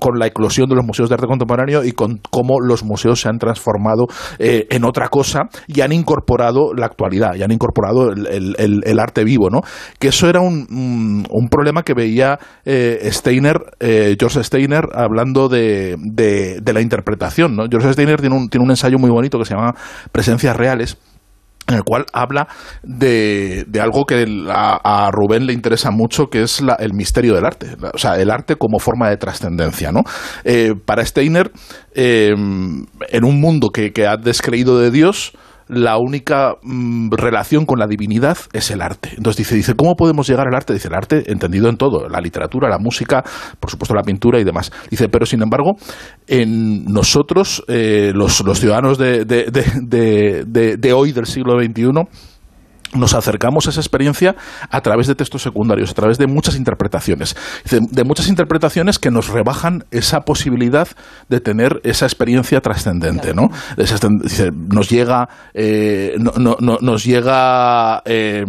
[0.00, 3.28] con la eclosión de los museos de arte contemporáneo y con cómo los museos se
[3.28, 4.06] han transformado
[4.38, 9.50] eh, en otra cosa y han incorporado la actualidad, y han incorporado el, arte vivo,
[9.50, 9.60] ¿no?
[9.98, 15.48] Que eso era un, un- un problema que veía eh, Steiner, eh, George Steiner, hablando
[15.48, 17.56] de, de- la interpretación.
[17.70, 19.74] George Steiner tiene un ensayo muy bonito que se llama
[20.10, 20.98] Presencias Reales,
[21.68, 22.46] en el cual habla
[22.82, 27.44] de, de algo que a, Rubén le interesa mucho, que es la- el misterio del
[27.46, 29.90] arte, o sea, el arte como forma de trascendencia.
[29.92, 30.02] ¿no?
[30.44, 31.50] Eh, para Steiner,
[31.94, 35.32] eh, en un mundo que ha descreído de Dios,
[35.68, 39.10] la única mm, relación con la divinidad es el arte.
[39.16, 40.72] Entonces dice, dice, ¿cómo podemos llegar al arte?
[40.72, 43.22] Dice, el arte entendido en todo, la literatura, la música,
[43.60, 44.70] por supuesto la pintura y demás.
[44.90, 45.76] Dice, pero sin embargo,
[46.26, 49.50] en nosotros, eh, los, los ciudadanos de, de-
[49.82, 51.90] de- de- hoy, del siglo XXI,
[52.94, 54.34] nos acercamos a esa experiencia
[54.70, 57.36] a través de textos secundarios, a través de muchas interpretaciones.
[57.70, 60.88] De muchas interpretaciones que nos rebajan esa posibilidad
[61.28, 63.48] de tener esa experiencia trascendente, ¿no?
[64.68, 68.44] Nos llega, eh, no- no- no- nos llega eh,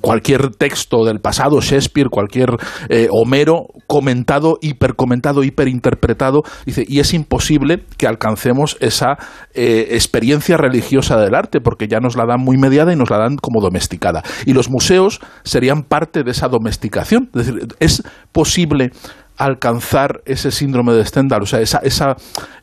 [0.00, 2.50] cualquier texto del pasado, Shakespeare, cualquier
[2.88, 9.16] eh, Homero, comentado, hipercomentado, hiperinterpretado, dice, y es imposible que alcancemos esa
[9.54, 13.18] eh, experiencia religiosa del arte, porque ya nos la dan muy mediada y nos la
[13.18, 14.22] dan como domesticada.
[14.46, 17.30] Y los museos serían parte de esa domesticación.
[17.34, 18.90] Es decir, es posible
[19.36, 22.12] alcanzar ese síndrome de Stendhal, o sea, esa, esa,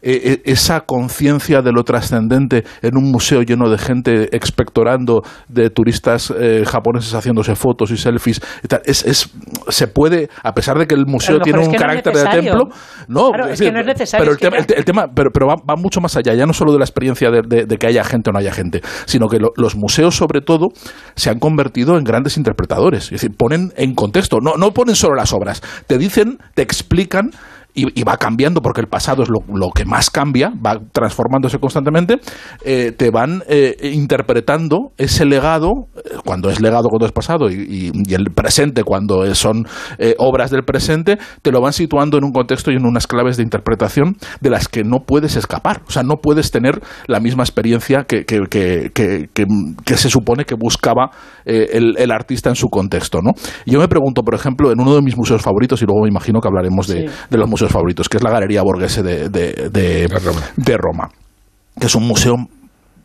[0.01, 5.69] eh, eh, esa conciencia de lo trascendente en un museo lleno de gente expectorando, de
[5.69, 8.41] turistas eh, japoneses haciéndose fotos y selfies.
[8.63, 8.81] y tal.
[8.85, 9.29] Es, es,
[9.69, 12.13] se puede, a pesar de que el museo tiene un es que no es carácter
[12.13, 12.69] de templo,
[13.07, 14.77] no, Claro, es que no es necesario, Pero el es que tema, ya- el te-
[14.79, 17.29] el tema pero, pero va, va mucho más allá, ya no solo de la experiencia
[17.31, 20.15] de, de- de que haya gente o no haya gente, sino que lo- los museos,
[20.15, 20.69] sobre todo,
[21.15, 23.05] se han convertido en grandes interpretadores.
[23.05, 27.31] Es decir, ponen en contexto, no, no ponen solo las obras, te dicen, te explican.
[27.73, 31.57] Y, y va cambiando porque el pasado es lo, lo que más cambia, va transformándose
[31.59, 32.17] constantemente,
[32.65, 37.91] eh, te van eh, interpretando ese legado eh, cuando es legado, cuando es pasado, y,
[37.93, 39.65] y el presente, cuando son
[39.99, 43.37] eh, obras del presente, te lo van situando en un contexto y en unas claves
[43.37, 45.81] de interpretación de las que no puedes escapar.
[45.87, 48.91] O sea, no puedes tener la misma experiencia que, que, que,
[49.85, 51.11] que se supone que buscaba
[51.45, 53.19] el, el, artista en su contexto.
[53.21, 53.31] ¿no?
[53.65, 56.39] Yo me pregunto, por ejemplo, en uno de mis museos favoritos, y luego me imagino
[56.41, 57.05] que hablaremos de, Sí.
[57.29, 60.41] de los museos favoritos, que es la Galería Borghese de, de, de- Roma.
[60.55, 61.11] de Roma,
[61.79, 62.47] que es un museo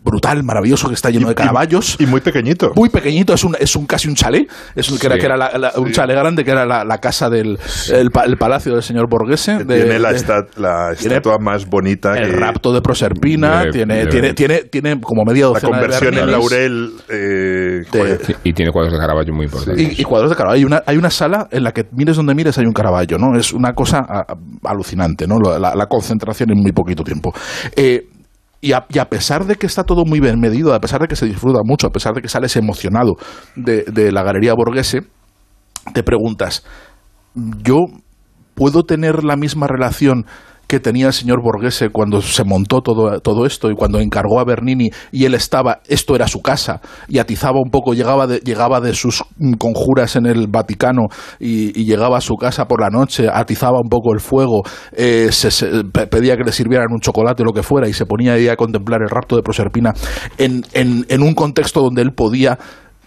[0.06, 1.96] brutal, maravilloso, que está lleno de caraballos.
[1.98, 2.72] Y muy pequeñito.
[2.74, 5.36] Muy pequeñito, es un, es un casi un chalet, es un, que era, que era
[5.36, 7.58] la- la- un chalet grande, que era la, la casa del
[7.92, 9.58] el, pa- el palacio del señor Borghese.
[9.64, 13.64] de- tiene la, de- esta- la tiene estatua más bonita el que rapto de Proserpina,
[13.64, 16.90] De- tiene, de- tiene, tiene, tiene como media la docena de conversión en laurel.
[17.08, 17.82] eh,
[18.44, 19.98] Y tiene cuadros de Caravaggio muy importantes.
[19.98, 20.60] Y, y cuadros de Caravaggio.
[20.60, 23.36] Hay una, hay una sala en la que mires donde mires hay un Caravaggio, ¿no?
[23.38, 25.38] Es una cosa a- a- alucinante, ¿no?
[25.40, 27.32] La, la concentración en muy poquito tiempo.
[27.74, 28.06] Eh,
[28.66, 31.26] y a, pesar de que está todo muy bien medido, a pesar de que se
[31.26, 33.14] disfruta mucho, a pesar de que sales emocionado
[33.55, 35.02] de, de la Galería Borghese,
[35.92, 36.64] te preguntas,
[37.35, 37.87] ¿yo
[38.55, 40.26] puedo tener la misma relación
[40.66, 44.44] que tenía el señor Borghese cuando se montó todo, todo esto y cuando encargó a
[44.44, 48.81] Bernini y él estaba, esto era su casa, y atizaba un poco, llegaba de, llegaba
[48.81, 49.22] de sus
[49.59, 51.02] conjuras en el Vaticano
[51.38, 55.50] y, llegaba a su casa por la noche, atizaba un poco el fuego, eh, se-
[55.52, 58.33] se- pe- pedía que le sirvieran un chocolate o lo que fuera y se ponía
[58.33, 59.92] ahí a contemplar el rapto de Proserpina
[60.38, 62.59] en, en, un contexto donde él podía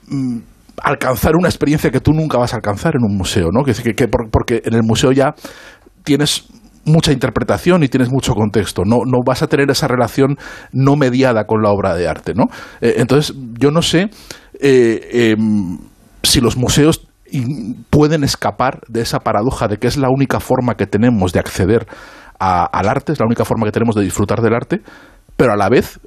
[0.07, 0.37] mm,
[0.81, 3.63] alcanzar una experiencia que tú nunca vas a alcanzar en un museo, ¿no?
[3.63, 5.33] Que, que- que por- porque en el museo ya
[6.05, 6.45] tienes
[6.89, 8.83] mucha interpretación y tienes mucho contexto.
[8.85, 10.37] No, no vas a tener esa relación
[10.71, 12.45] no mediada con la obra de arte, ¿no?
[12.81, 14.09] Eh, entonces, yo no sé
[14.59, 15.77] eh, em,
[16.23, 17.07] si los museos
[17.89, 21.87] pueden escapar de esa paradoja de que es la única forma que tenemos de acceder
[22.39, 24.81] al arte, es la única forma que tenemos de disfrutar del arte,
[25.37, 25.99] pero a la vez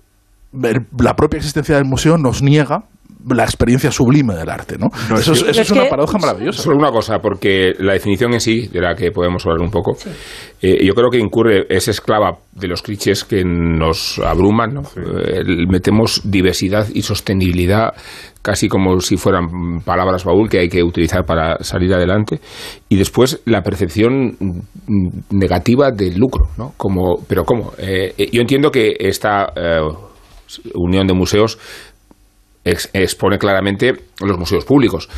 [0.53, 2.85] la propia existencia del museo nos niega
[3.31, 4.89] la experiencia sublime del arte, ¿no?
[5.09, 6.63] No, eso es es, que- eso Es es una paradoja maravillosa.
[6.63, 9.97] Solo una cosa, porque la definición en sí, de la que podemos hablar un poco,
[10.61, 14.75] eh, yo creo que incurre, es esclava de los clichés que nos abruman.
[14.75, 14.83] ¿no?
[14.97, 17.91] Eh, metemos diversidad y sostenibilidad
[18.43, 22.41] casi como si fueran palabras baúl que hay que utilizar para salir adelante.
[22.89, 26.47] Y después la percepción mm, negativa del lucro.
[26.59, 26.73] ¿no?
[26.77, 27.73] Como, pero ¿cómo?
[27.79, 29.81] Eh, eh, yo entiendo que esta eh,
[30.75, 31.59] unión de museos
[32.65, 35.09] ex- expone claramente los museos públicos.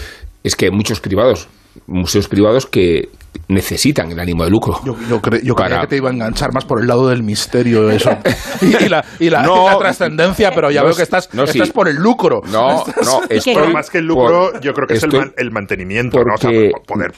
[0.43, 1.49] Es que hay muchos privados,
[1.87, 3.09] museos privados que
[3.49, 4.81] necesitan el ánimo de lucro.
[4.85, 7.23] Yo, yo, cre- yo creía que te iba a enganchar más por el lado del
[7.23, 8.17] misterio eso.
[8.61, 11.29] y, y la, y la- No, la trascendencia, pero ya no veo es- que estás,
[11.35, 11.59] no, sí.
[11.59, 12.43] estás por el lucro.
[12.47, 15.33] No, no, estoy Pero más que el lucro, por- yo creo que es el, man-
[15.37, 16.35] el mantenimiento, ¿no?
[16.35, 17.13] O sea, porque- po- poder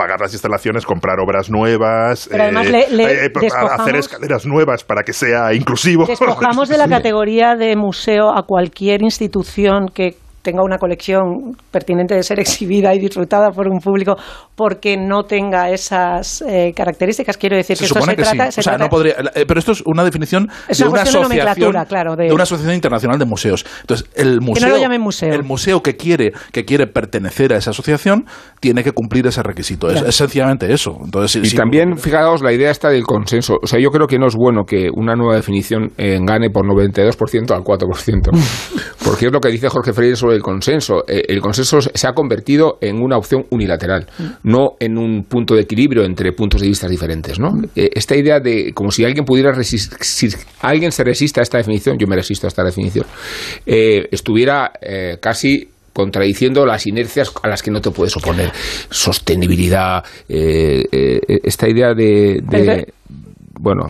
[0.00, 4.82] pagar las instalaciones, comprar obras nuevas, Pero además le- le eh, eh, hacer escaleras nuevas
[4.82, 6.06] para que sea inclusivo.
[6.06, 12.22] Despojamos de la categoría de museo a cualquier institución que tenga una colección pertinente de
[12.22, 14.16] ser exhibida y disfrutada por un público
[14.54, 17.36] porque no tenga esas eh, características.
[17.36, 18.46] Quiero decir Se que esto se que trata...
[18.46, 18.52] sí.
[18.52, 20.92] se O sea, trata- no podría, eh, pero esto es una definición Es de una
[20.92, 23.64] una cuestión de asociación, nomenclatura, claro, de- una asociación internacional de museos.
[23.82, 25.32] Entonces, el museo, lo llamen museo.
[25.32, 28.24] el museo que quiere que quiere pertenecer a esa asociación
[28.60, 29.86] tiene que cumplir ese requisito.
[29.88, 30.08] Es, Claro.
[30.08, 30.96] es sencillamente eso.
[31.04, 33.56] Entonces, sí- Y sí- también, fijaos, la idea está del consenso.
[33.62, 36.64] O sea, yo creo que no es bueno que una nueva definición eh, gane por
[36.66, 38.30] 92% al 4%.
[39.04, 41.04] Porque es lo que dice Jorge Freire sobre el consenso.
[41.06, 44.06] Eh, el consenso se ha convertido en una opción unilateral,
[44.42, 47.38] no en un punto de equilibrio entre puntos de vista diferentes.
[47.38, 47.50] ¿no?
[47.74, 50.28] Eh, esta idea de como si alguien pudiera resistir, si
[50.60, 53.06] alguien se resiste a esta definición, yo me resisto a esta definición,
[53.66, 58.52] eh, estuviera eh, casi contradiciendo las inercias a las que no te puedes oponer.
[58.90, 62.40] Sostenibilidad, eh, eh, esta idea de,
[63.62, 63.82] bueno,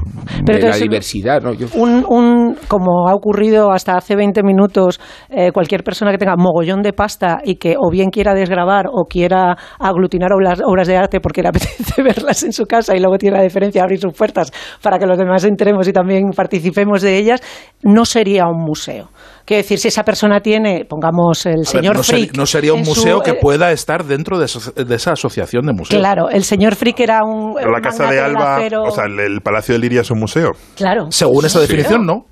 [0.44, 1.52] Pero de la diversidad, ¿no?
[1.52, 6.34] Yo- un, un- como ha ocurrido hasta hace 20 minutos, eh, cualquier persona que tenga
[6.36, 10.96] mogollón de pasta y que o bien quiera desgrabar o quiera aglutinar obras, obras de
[10.96, 14.00] arte porque le apetece verlas en su casa y luego tiene la diferencia de abrir
[14.00, 14.50] sus puertas
[14.82, 17.40] para que los demás entremos y también participemos de ellas,
[17.82, 19.08] no sería un museo.
[19.44, 22.36] Quiero decir, si esa persona tiene, pongamos el A ver, señor no, Frick.
[22.36, 26.00] no sería un su, museo que eh, pueda estar dentro de, esa asociación de museos.
[26.00, 27.54] Claro, el señor Frick era un.
[27.54, 28.82] Pero la casa de Alba, acero.
[28.84, 30.50] o sea, el, el Palacio de Liria es un museo.
[30.76, 31.06] Claro.
[31.10, 32.26] Según esa definición, no.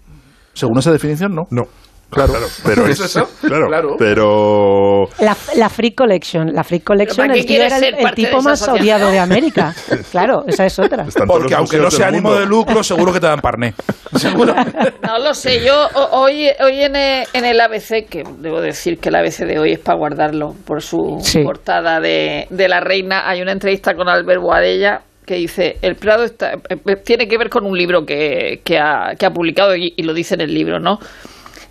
[0.52, 1.46] Según esa definición, no.
[1.50, 1.64] No.
[2.10, 2.32] Claro.
[2.64, 3.28] pero ¿Es eso?
[3.42, 3.96] Claro, Claro.
[3.98, 6.52] pero La, la Freak Collection.
[6.54, 9.74] La Freak Collection, ¿Para qué el tío quieres era el, tipo más odiado de América.
[10.10, 11.04] Claro, esa es otra.
[11.26, 13.74] Porque aunque no sea ánimo de lucro, seguro que te dan parné.
[14.16, 14.54] Seguro.
[15.02, 19.10] No lo sé, yo hoy, hoy en, el, en el ABC, que debo decir que
[19.10, 21.42] el ABC de hoy es para guardarlo por su Sí.
[21.42, 26.24] portada de, de la reina, hay una entrevista con Albert Boadella que dice, el Prado
[26.24, 29.92] está, eh, tiene que ver con un libro que, que, ha, que ha publicado y,
[29.94, 30.98] y lo dice en el libro, ¿no?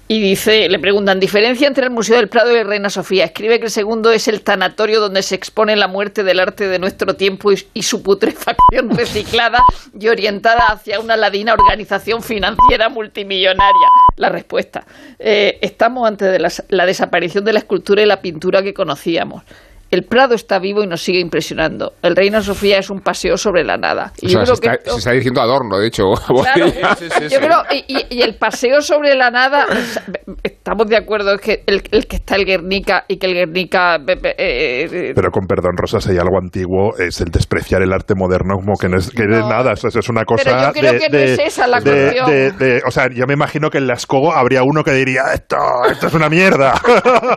[0.10, 3.26] Y dice, le preguntan, diferencia entre el Museo del Prado y el Reina Sofía.
[3.26, 6.80] Escribe que el segundo es el tanatorio donde se expone la muerte del arte de
[6.80, 9.60] nuestro tiempo y, su putrefacción reciclada
[10.00, 13.88] y orientada hacia una ladina organización financiera multimillonaria.
[14.16, 14.86] La respuesta.
[15.20, 19.44] eh, estamos ante de la, la desaparición de la escultura y la pintura que conocíamos.
[19.90, 21.94] El Prado está vivo y nos sigue impresionando.
[22.02, 24.12] El Reina Sofía es un paseo sobre la nada.
[24.22, 26.12] Y O sea, yo se, creo está, que se está diciendo Adorno, de hecho.
[26.14, 26.68] Claro,
[27.00, 27.30] Sí, sí, sí.
[27.30, 29.66] yo creo, y, y- el paseo sobre la nada,
[30.68, 33.96] estamos de acuerdo, es que el, el que está el Guernica y que el Guernica...
[34.06, 38.16] eh, eh, Pero con perdón, Rosa, si hay algo antiguo, es el despreciar el arte
[38.18, 39.72] moderno como que no es, que no es nada.
[39.72, 41.92] Eso es una cosa Pero yo creo de, que no de- es esa la de-
[41.92, 42.26] cuestión.
[42.30, 45.22] de- de- o sea, yo me imagino que en las Cogo habría uno que diría,
[45.34, 45.56] esto,
[45.90, 46.74] esto es una mierda.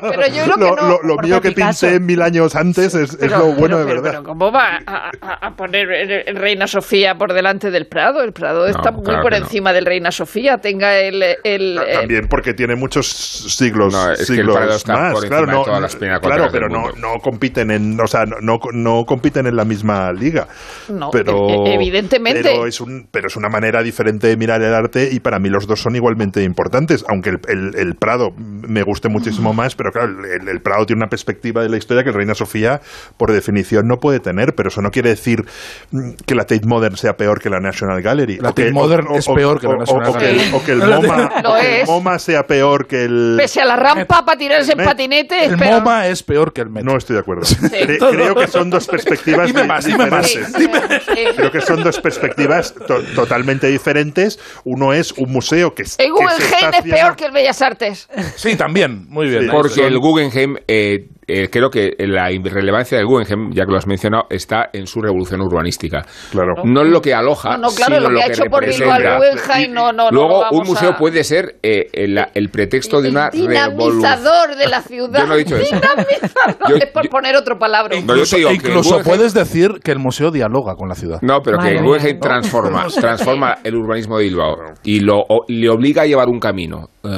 [0.00, 3.14] Pero yo creo que lo, no, lo- mío que Picasso- pinté mil años antes es,
[3.14, 4.10] es lo bueno pero- de verdad.
[4.10, 8.22] Pero ¿cómo va a, a- a poner el, Reina Sofía por delante del Prado?
[8.24, 10.56] El Prado está muy claro por encima del Reina Sofía.
[10.58, 11.22] Tenga el...
[11.44, 15.12] el eh, También porque tiene muchos siglos, No, es que el siglos está más.
[15.14, 16.96] por claro, de no, todas las no- pinacotekas claro, pero del no, mundo.
[17.00, 20.48] no compiten en, o sea, no, no, no compiten en la misma liga.
[20.88, 22.42] No, pero e- evidentemente.
[22.42, 25.48] Pero es un, pero es una manera diferente de mirar el arte y para mí
[25.48, 29.90] los dos son igualmente importantes, aunque el, el- el Prado me guste muchísimo más, pero
[29.92, 32.80] claro, el, el Prado tiene una perspectiva de la historia que el Reina Sofía,
[33.16, 35.44] por definición, no puede tener, pero eso no quiere decir
[35.90, 38.38] mm, que la Tate Modern sea peor que la National Gallery.
[38.38, 40.50] La o que- Tate Modern es peor que la o- National que Gallery.
[40.54, 41.88] O que el MoMA, Lo o que el es.
[41.88, 43.09] MoMA sea peor que el...
[43.36, 45.56] Pese a la rampa para tirarse en patinete, El.
[45.56, 46.92] MoMA es peor que el metro.
[46.92, 47.42] No estoy de acuerdo.
[47.42, 50.26] Cre- creo que son dos perspectivas Dime di- más, dime más.
[50.26, 51.02] diferentes.
[51.04, 51.24] Sí, sí.
[51.36, 54.38] Creo que son dos perspectivas to- totalmente diferentes.
[54.64, 57.24] Uno es un museo que, es- El que se Guggenheim está es haciendo- peor que
[57.26, 58.08] el Bellas Artes.
[58.36, 59.06] Sí, también.
[59.08, 59.42] Muy bien.
[59.44, 59.48] Sí.
[59.50, 63.86] Porque el Guggenheim, eh, eh, creo que la relevancia del Guggenheim, ya que lo has
[63.86, 66.04] mencionado, está en su revolución urbanística.
[66.30, 66.54] Claro.
[66.64, 68.96] No en lo que aloja, No, no, claro, sino lo que ha hecho por Bilbao
[68.96, 69.42] el representa.
[69.46, 73.30] Guggenheim, no, no, Luego, un museo a- puede ser eh, el, el pretexto de una
[73.30, 75.20] dinamizador de la ciudad.
[75.20, 75.74] Yo no he dicho eso.
[75.76, 76.68] Dinamizador.
[76.68, 77.96] Yo- es por yo- poner otro palabra.
[78.04, 81.18] No, yo te digo incluso Guggenheim- puedes decir que el museo dialoga con la ciudad.
[81.22, 81.82] No, pero Madre que.
[81.82, 86.38] Guggenheim transforma, transforma el urbanismo de Bilbao y lo, o- le obliga a llevar un
[86.40, 87.08] camino eh,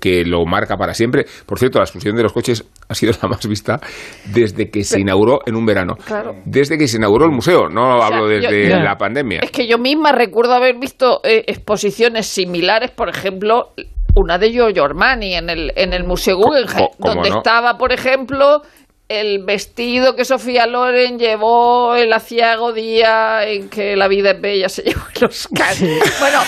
[0.00, 1.26] que lo marca para siempre.
[1.46, 3.78] Por cierto, la exclusión de los coches ha sido la más vista
[4.32, 5.96] desde que se inauguró en un verano.
[6.06, 6.36] Claro.
[6.46, 9.40] Desde que se inauguró el museo, no sea, hablo desde yo- la pandemia.
[9.42, 13.72] Es que yo misma recuerdo haber visto eh, exposiciones similares, por ejemplo,
[14.14, 17.38] una de Giorgio Armani en el, en el Museo Guggenheim, donde no?
[17.38, 18.62] estaba, por ejemplo,
[19.10, 24.68] el vestido que Sofía Loren llevó el aciago día en que la vida es bella
[24.68, 25.74] se llevó el Oscar.
[26.20, 26.38] Bueno,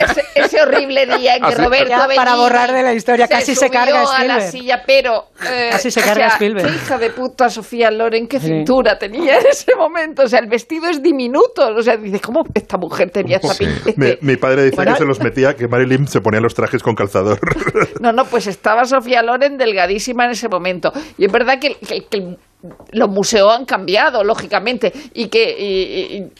[0.00, 3.26] ese, ese horrible día en que Así- Roberto Ya para Benigni borrar de la historia,
[3.26, 6.68] casi se carga a la silla, pero eh, Casi se o carga sea, Spielberg.
[6.68, 8.46] qué hija de puta Sofía Loren, qué Sí.
[8.48, 10.22] cintura tenía en ese momento.
[10.24, 11.66] O sea, el vestido es diminuto.
[11.74, 13.64] O sea, dices, ¿cómo esta mujer tenía esta Sí.
[13.64, 16.40] pin- este- Mi, mi padre dice Bueno, que se los metía, que Marilyn se ponía
[16.40, 17.40] los trajes con calzador.
[18.00, 20.92] No, no, pues estaba Sofía Loren delgadísima en ese momento.
[21.18, 22.36] Y es verdad que, que- que
[22.92, 26.32] los museos han cambiado, lógicamente, y que y- y-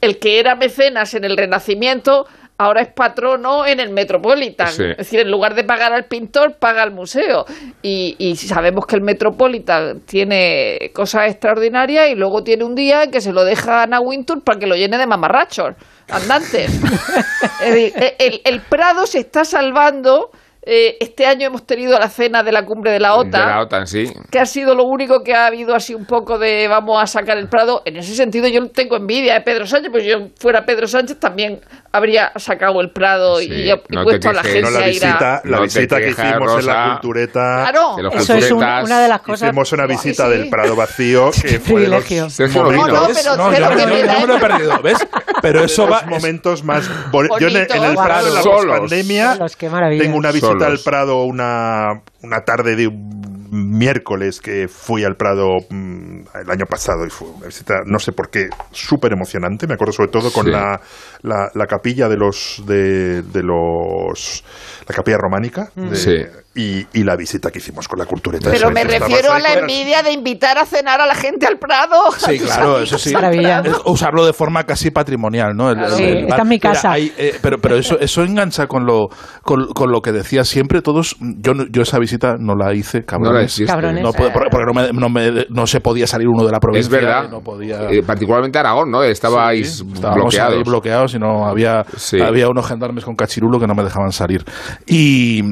[0.00, 2.26] el que era mecenas en el Renacimiento
[2.56, 4.68] ahora es patrono en el Metropolitan.
[4.70, 4.84] Sí.
[4.84, 7.46] Es decir, en lugar de pagar al pintor, paga al museo.
[7.82, 13.10] Y, y sabemos que el Metropolitan tiene cosas extraordinarias y luego tiene un día en
[13.10, 15.74] que se lo deja a Ana Wintour para que lo llene de mamarrachos
[16.08, 16.70] andantes.
[17.64, 20.30] el Prado se está salvando.
[20.66, 23.60] Eh, este año hemos tenido la cena de la cumbre de la OTAN De la
[23.60, 24.10] OTAN, sí.
[24.30, 27.36] que ha sido lo único que ha habido así un poco de vamos a sacar
[27.36, 27.82] el Prado.
[27.84, 31.20] En ese sentido yo tengo envidia de Pedro Sánchez, pues si yo fuera Pedro Sánchez
[31.20, 31.60] también
[31.92, 34.78] habría sacado el Prado y- Sí, y, y no puesto a la gente No, la
[34.78, 35.06] a ir a...
[35.08, 36.92] visita, la No visita que hicimos en la Rosa.
[36.92, 37.40] cultureta.
[37.70, 39.48] Claro, De los Eso es un- una de las cosas.
[39.48, 40.30] Hicimos una visita sí.
[40.30, 42.10] del Prado vacío que fue de los.
[42.10, 43.22] No, ¿Ves?
[43.22, 45.06] pero- No, pero yo, que yo- me yo da- me lo he perdido, ¿ves?
[45.42, 46.02] Pero eso va...
[46.08, 48.04] momentos más boni- yo en, el- Bonitos.
[48.04, 50.02] Prado en la maravilla.
[50.02, 55.58] tengo una visita Al Prado una, una tarde de un miércoles que fui al Prado
[55.70, 59.74] mm, el año pasado y fue una visita no sé por qué súper emocionante me
[59.74, 60.50] acuerdo sobre todo con Sí.
[60.50, 60.80] la,
[61.22, 64.44] la, la capilla de los de, de los
[64.88, 66.16] la capilla románica de- Sí.
[66.56, 70.02] Y, y la visita que hicimos con la cultureta Pero me refiero a la envidia
[70.02, 71.96] de invitar a cenar a la gente al Prado.
[72.16, 73.12] Sí, claro, eso sí.
[73.12, 75.70] Es usarlo de forma casi patrimonial, ¿no?
[75.70, 75.96] El- Claro.
[75.96, 76.92] el- Sí, el- está en mi Mira, casa.
[76.92, 79.08] hay, eh, pero pero eso, eso engancha con lo,
[79.42, 81.16] con, con lo que decía siempre todos.
[81.20, 83.52] Yo, no- yo esa visita no la hice, No la cabrones.
[83.52, 83.72] hiciste.
[83.72, 84.02] Cabrones.
[84.04, 86.60] No porque porque no, me- no me- no se podía salir uno de la Es
[86.60, 86.90] provincia.
[86.98, 87.28] verdad.
[87.30, 87.90] No podía.
[87.90, 89.02] Eh, particularmente Aragón, ¿no?
[89.02, 90.64] Estabais Sí, estábamos ahí bloqueados.
[90.68, 92.20] bloqueados y no había, Sí.
[92.20, 94.44] había unos gendarmes con cachirulo que no me dejaban salir.
[94.86, 95.42] Y.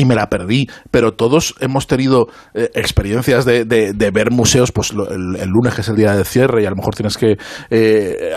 [0.00, 4.92] y me la perdí, pero todos hemos tenido eh, experiencias de, de, ver museos, pues
[4.92, 7.36] el, lunes que es el día de cierre y a lo mejor tienes que,
[7.68, 8.32] eh,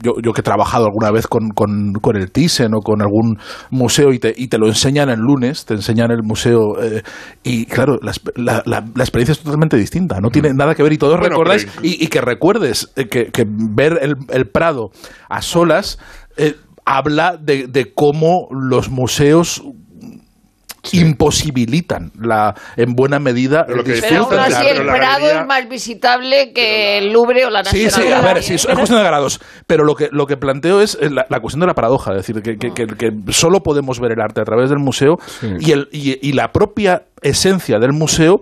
[0.00, 3.38] yo, yo, que he trabajado alguna vez con, con, con, el Thyssen o con algún
[3.70, 7.02] museo y te, y te lo enseñan el lunes, te enseñan el museo eh,
[7.42, 7.98] y claro,
[8.36, 12.04] la, la, experiencia es totalmente distinta, no tiene nada que ver y todos recordáis y,
[12.04, 14.90] y, que recuerdes que, que ver el, el, Prado
[15.28, 15.98] a solas
[16.84, 19.62] habla de, de cómo los museos
[20.92, 26.98] imposibilitan la, en buena medida el Pero aún así el Prado es más visitable que
[26.98, 27.90] el Louvre o la Nacional.
[27.90, 29.40] Sí, sí, a ver, sí, es cuestión de grados.
[29.66, 32.56] Pero lo que, lo que planteo es la, cuestión de la paradoja, es decir, que,
[32.56, 35.16] que, que, solo podemos ver el arte a través del museo
[35.58, 38.40] y, el, y, y la propia esencia del museo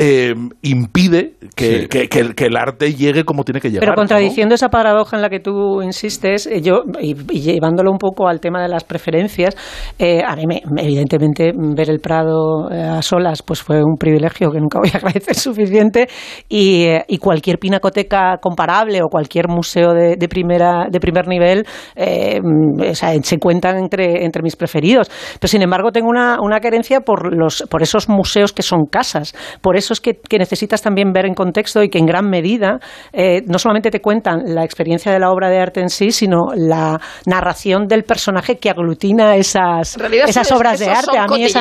[0.00, 0.32] eh,
[0.62, 3.80] impide que, que, el, arte llegue como tiene que llegar.
[3.80, 8.28] Pero contradiciendo esa paradoja en la que tú insistes, eh, yo y, llevándolo un poco
[8.28, 9.56] al tema de las preferencias,
[9.98, 10.44] eh, a mí
[10.76, 15.34] evidentemente ver el Prado a solas pues fue un privilegio que nunca voy a agradecer
[15.34, 16.06] suficiente
[16.48, 22.94] y, y cualquier pinacoteca comparable o cualquier museo de, de primera de primer nivel o
[22.94, 25.10] sea, se cuentan entre, entre mis preferidos.
[25.40, 29.34] Pero sin embargo tengo una, una querencia por los por esos museos que son casas,
[29.60, 32.78] por eso es que, necesitas también ver en contexto y que en gran medida
[33.12, 36.48] eh, no solamente te cuentan la experiencia de la obra de arte en sí, sino
[36.54, 41.18] la narración del personaje que aglutina esas, esas obras de arte.
[41.18, 41.60] A mí esa,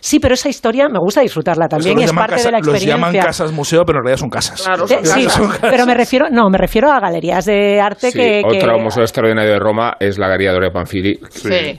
[0.00, 2.96] sí, pero esa historia me gusta disfrutarla también y es parte de la experiencia.
[2.96, 4.64] Los llaman casas museo, pero en realidad son casas.
[4.90, 5.26] Eh, sí,
[5.60, 9.58] pero me refiero, no, me refiero a galerías de arte que, Otro museo extraordinario de
[9.58, 11.18] Roma es la Galería Doria Panfili,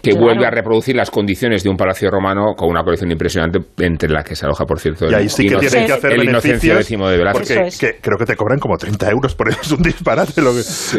[0.02, 4.10] que vuelve a reproducir las condiciones de un palacio romano con una colección impresionante, entre
[4.10, 6.88] las que se aloja, por cierto, y ahí sí que que hacer el beneficios.
[6.90, 10.42] de Porque que creo que te cobran como 30 euros por eso, es un disparate.
[10.42, 10.54] Lo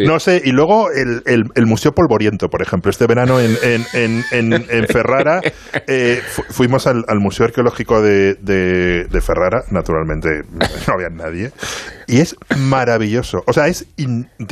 [0.06, 4.52] No sé, y luego el, el, Museo Polvoriento, por ejemplo, este verano en, en, en,
[4.52, 5.40] en Ferrara
[5.86, 6.20] eh,
[6.50, 11.50] fuimos al, al, Museo Arqueológico de, de, Ferrara, naturalmente no había nadie,
[12.06, 13.38] y es maravilloso.
[13.46, 13.86] O sea, es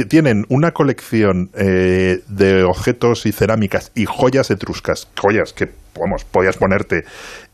[0.08, 5.66] tienen una colección eh, de objetos y cerámicas y joyas etruscas, joyas que
[5.98, 7.04] vamos, podías ponerte,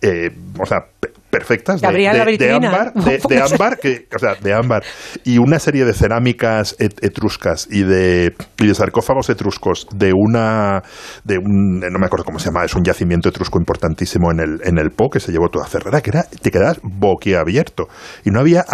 [0.01, 0.87] eh, o sea,
[1.31, 4.83] perfectas de, ámbar, de, ámbar, que, o sea, de ámbar.
[5.25, 10.83] Y una serie de cerámicas etruscas y de, y de sarcófagos etruscos de una
[11.25, 14.61] de un no me acuerdo cómo se llama, es un yacimiento etrusco importantísimo en el
[14.65, 17.89] en el Po que se llevó toda Ferrara, que era te quedas boquiabierto.
[18.25, 18.65] Y no había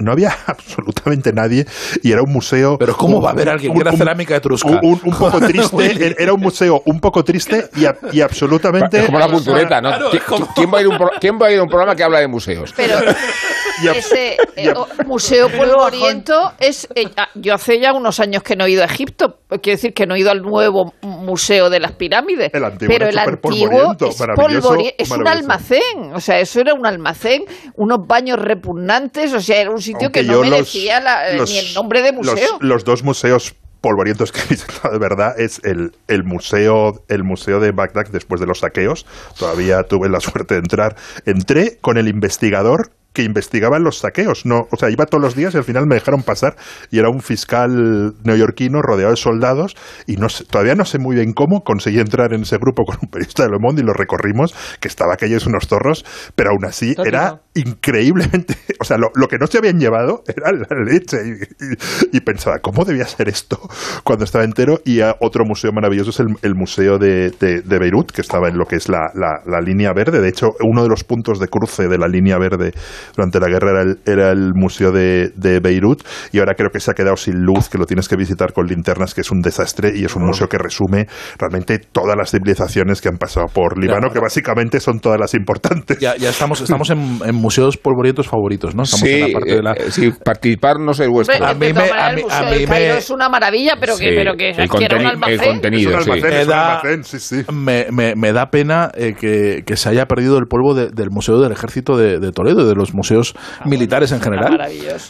[0.00, 1.66] no había absolutamente nadie
[2.02, 4.80] y era un museo Pero cómo va a haber alguien que era cerámica etrusca?
[4.82, 7.66] Un, poco triste, era un museo un poco triste
[8.12, 9.90] y, absolutamente es como la cultureta, ¿no?
[10.54, 12.28] ¿Quién, va a ir un, ¿Quién va a ir a un programa que habla de
[12.28, 12.72] museos.
[12.76, 12.98] Pero
[13.94, 14.72] ese eh,
[15.06, 16.88] Museo Polvoriento es...
[16.94, 19.38] Eh, yo hace ya unos años que no he ido a Egipto.
[19.48, 22.50] Quiero decir que no he ido al nuevo Museo de las Pirámides.
[22.52, 26.12] El antiguo pero el antiguo es, es un almacén.
[26.14, 27.44] O sea, eso era un almacén,
[27.76, 29.32] unos baños repugnantes.
[29.34, 31.00] O sea, era un sitio que no merecía
[31.44, 32.58] ni el nombre de museo.
[32.60, 37.60] los dos museos polvorientos que he visitado de verdad es el, el, museo el museo
[37.60, 39.04] de Bagdad después de los saqueos.
[39.38, 40.96] Todavía tuve la suerte de entrar.
[41.26, 44.46] Entré con el investigador que investigaban los saqueos.
[44.46, 46.56] No, o sea, iba todos los días y al final me dejaron pasar
[46.90, 51.32] y era un fiscal neoyorquino rodeado de soldados y no todavía no sé muy bien
[51.32, 54.54] cómo conseguí entrar en ese grupo con un periodista de Le Monde y lo recorrimos,
[54.80, 56.04] que estaba aquellos unos zorros,
[56.34, 60.84] pero aún así era increíblemente, o sea, lo, que no se habían llevado era la
[60.84, 61.18] leche
[62.12, 63.58] y, pensaba, ¿cómo debía ser esto
[64.04, 64.80] cuando estaba entero?
[64.84, 68.76] Y otro museo maravilloso es el, Museo de, de, Beirut, que estaba en lo que
[68.76, 70.20] es la, la línea verde.
[70.20, 72.72] De hecho, uno de los puntos de cruce de la línea verde
[73.16, 76.80] durante la guerra era el, era el Museo de, de, Beirut y ahora creo que
[76.80, 79.40] se ha quedado sin luz, que lo tienes que visitar con linternas, que es un
[79.40, 81.06] desastre y es un museo que resume
[81.38, 85.98] realmente todas las civilizaciones que han pasado por Líbano, que básicamente son todas las importantes.
[85.98, 88.82] Ya, ya estamos, estamos en, en museos polvorientos favoritos, ¿no?
[88.82, 89.72] Estamos sí, en la parte de la...
[89.72, 91.44] Eh, sí, participar no sé el vuestro.
[91.44, 92.98] a mí me, a mí, a mí me...
[92.98, 96.36] es una maravilla, pero que, pero que, el, conteni el contenido, es un almacén, sí.
[96.36, 97.44] Es un almacén, sí, sí.
[97.52, 101.10] Me, me, me, da pena eh, que, que, se haya perdido el polvo de, del
[101.10, 104.58] Museo del Ejército de, de Toledo de los museos ah, militares en general.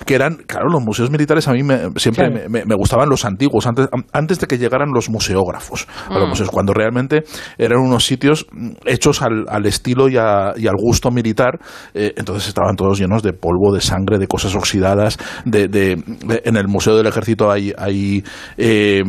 [0.06, 3.66] Que eran, claro, los museos militares a mí me, siempre me, me, gustaban los antiguos,
[3.66, 5.86] antes, antes de que llegaran los museógrafos.
[6.10, 6.28] Los mm.
[6.28, 7.24] museos, cuando realmente
[7.58, 8.46] eran unos sitios
[8.84, 11.58] hechos al, al estilo y, a, y, al gusto militar,
[11.94, 15.18] eh, entonces estaban todos llenos de polvo, de sangre, de cosas oxidadas.
[15.44, 15.92] De, de,
[16.44, 18.24] en el Museo del Ejército hay, hay
[18.56, 19.02] eh,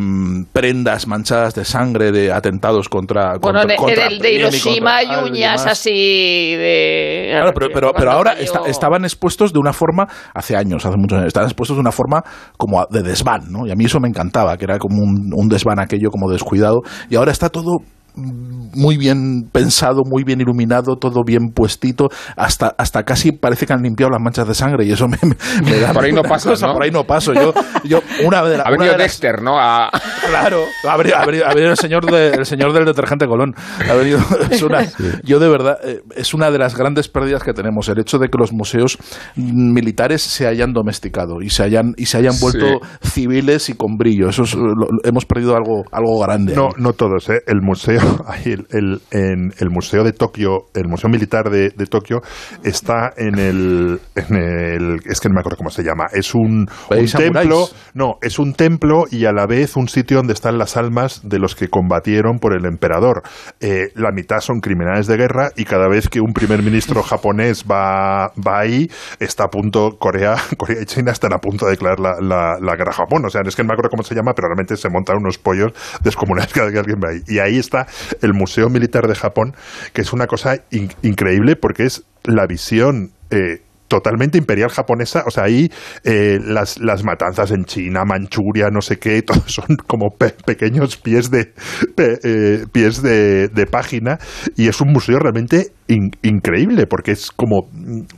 [0.51, 3.37] prendas manchadas de sangre de atentados contra.
[3.39, 7.29] Bueno, contra, el de Hiroshima hay uñas así de.
[7.31, 8.35] Claro, pero, pero, pero ahora
[8.65, 12.23] estaban expuestos de una forma, hace años, hace muchos años, estaban expuestos de una forma
[12.57, 13.65] como de desván, ¿no?
[13.65, 16.81] Y a mí eso me encantaba, que era como un, un desván aquello como descuidado,
[17.09, 17.79] y ahora está todo
[18.15, 23.81] muy bien pensado, muy bien iluminado, todo bien puestito, hasta, hasta casi parece que han
[23.81, 25.17] limpiado las manchas de sangre y eso me,
[25.63, 26.73] me, da Por ahí no pasa, cosa, ¿no?
[26.73, 27.33] Por ahí no paso.
[27.33, 27.53] Yo,
[27.83, 29.57] yo una de la- Ha una venido de las- Dexter, ¿no?
[29.59, 29.89] A-
[30.29, 33.53] Claro, ha venido, ha venido- ha venido el, señor de- el señor del detergente Colón.
[33.89, 34.85] Ha venido, es una,
[35.23, 38.29] Yo de verdad, eh, es una de las grandes pérdidas que tenemos, el hecho de
[38.29, 38.97] que los museos
[39.35, 44.29] militares se hayan domesticado y se hayan, y se hayan vuelto civiles y con brillo.
[44.29, 46.55] Eso es, lo- lo- hemos perdido algo, algo grande.
[46.55, 46.71] No, ahí.
[46.77, 47.41] no todos, ¿eh?
[47.47, 48.01] El museo,
[48.45, 52.21] el, el- en el museo de Tokio, el museo militar de, de Tokio
[52.63, 56.05] está en el, en el, es que no me acuerdo cómo se llama.
[56.11, 60.17] Es un, un ¿Veis templo, no, es un templo y a la vez un sitio
[60.17, 63.23] donde están las almas de los que combatieron por el emperador.
[63.59, 67.65] Eh, la mitad son criminales de guerra y cada vez que un primer ministro japonés
[67.69, 68.89] va, va ahí,
[69.19, 72.75] está a punto, Corea, Corea y China están a punto de declarar la, la- la
[72.75, 73.25] guerra a Japón.
[73.25, 75.37] O sea, es que no me acuerdo cómo se llama, pero realmente se montan unos
[75.37, 75.71] pollos
[76.03, 77.21] descomunales cada vez que alguien va ahí.
[77.27, 77.87] Y ahí está
[78.21, 79.53] el Museo Militar de Japón,
[79.93, 83.11] que es una cosa in- increíble porque es la visión.
[83.31, 85.69] eh, totalmente imperial japonesa, o sea, ahí
[86.03, 90.97] eh, las, las matanzas en China, Manchuria, no sé qué, todo son como pe- pequeños
[90.97, 91.53] pies de
[91.97, 94.17] eh, pies de página
[94.55, 97.67] y es un museo realmente in- increíble porque es como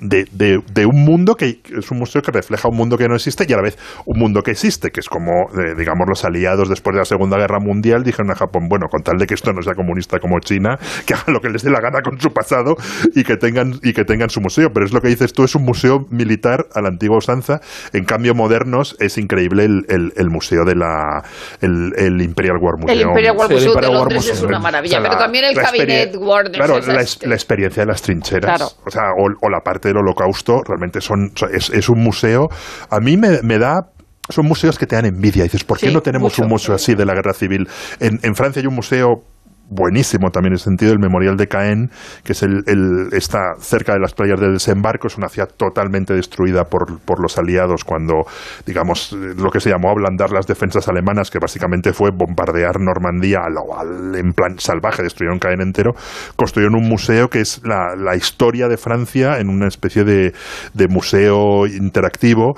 [0.01, 3.16] de, de- de un mundo que es un museo que refleja un mundo que no
[3.16, 6.24] existe y a la vez un mundo que existe, que es como, eh, digamos, los
[6.26, 9.34] aliados después de la Segunda Guerra Mundial dijeron a Japón, bueno, con tal de que
[9.34, 12.20] esto no sea comunista como China, que hagan lo que les dé la gana con
[12.20, 12.76] su pasado
[13.16, 14.70] y que tengan, y que tengan su museo.
[14.74, 17.59] Pero es lo que dices tú, es un museo militar a la antigua usanza.
[17.93, 21.24] En cambio, modernos es increíble el, el- el museo de la
[21.61, 22.99] el, el Imperial War Museum.
[22.99, 25.13] El Imperial War Sí, el Museum de War Londres es una maravilla, O sea, pero
[25.13, 27.28] la- también el Cabinet War de Claro, la, este.
[27.28, 28.57] la experiencia de las trincheras.
[28.57, 28.71] Claro.
[28.85, 32.47] O sea, o, o la parte del holocausto, realmente son, es, es un museo.
[32.89, 33.89] A mí me, me da.
[34.29, 35.41] Son museos que te dan envidia.
[35.43, 36.43] Y dices, ¿por qué Sí, no tenemos mucho.
[36.43, 37.67] un museo así de la guerra civil?
[37.99, 39.21] En, en Francia hay un museo
[39.70, 41.89] buenísimo también en el sentido del Memorial de Caen,
[42.24, 46.13] que es el, el- está cerca de las playas del desembarco, es una ciudad totalmente
[46.13, 48.26] destruida por, por los aliados cuando,
[48.66, 53.78] digamos, lo que se llamó ablandar las defensas alemanas, que básicamente fue bombardear Normandía lo-
[53.78, 55.93] al- en plan salvaje, destruyeron Caen entero,
[56.36, 60.34] construyeron un museo que es la, la historia de Francia en una especie de,
[60.74, 62.55] de museo interactivo.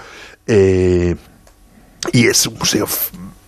[0.48, 1.16] eh,
[2.14, 2.86] y es un museo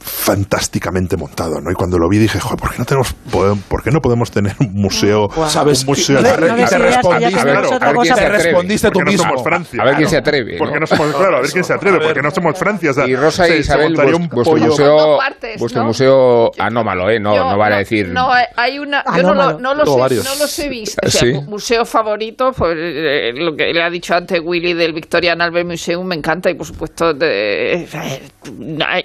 [0.10, 1.72] fantásticamente montado, ¿no?
[1.72, 4.32] Y cuando lo vi dije, joder, ¿por qué no tenemos, podemos- por qué no podemos
[4.32, 5.82] tener un museo, ¿Sabes?
[5.82, 8.44] un museo No no y te respondiste, claro, a ver cosa quién se para- atreve.
[8.44, 9.24] Respondiste tú ¿Por qué no mismo.
[9.30, 9.82] somos Francia?
[9.82, 10.80] A ver quién se atreve, ¿Por qué ¿no?
[10.82, 12.92] no somos, claro, a ver quién se atreve, porque no somos Francia.
[12.92, 14.20] O sea, Y Rosa se- e Isabel, vuestro
[14.58, 15.20] museo,
[15.58, 17.20] vuestro museo anómalo, ¿eh?
[17.20, 18.08] No, Yo- no vale a decir...
[18.10, 19.04] No, hay una.
[19.16, 21.02] Yo no, lo- no los he, no los he visto.
[21.06, 25.42] O sea, museo favorito, pues, eh, lo que le ha dicho antes Willy del Victorian
[25.42, 26.50] Albert Museum, me encanta.
[26.50, 28.22] Y por supuesto, de- eh,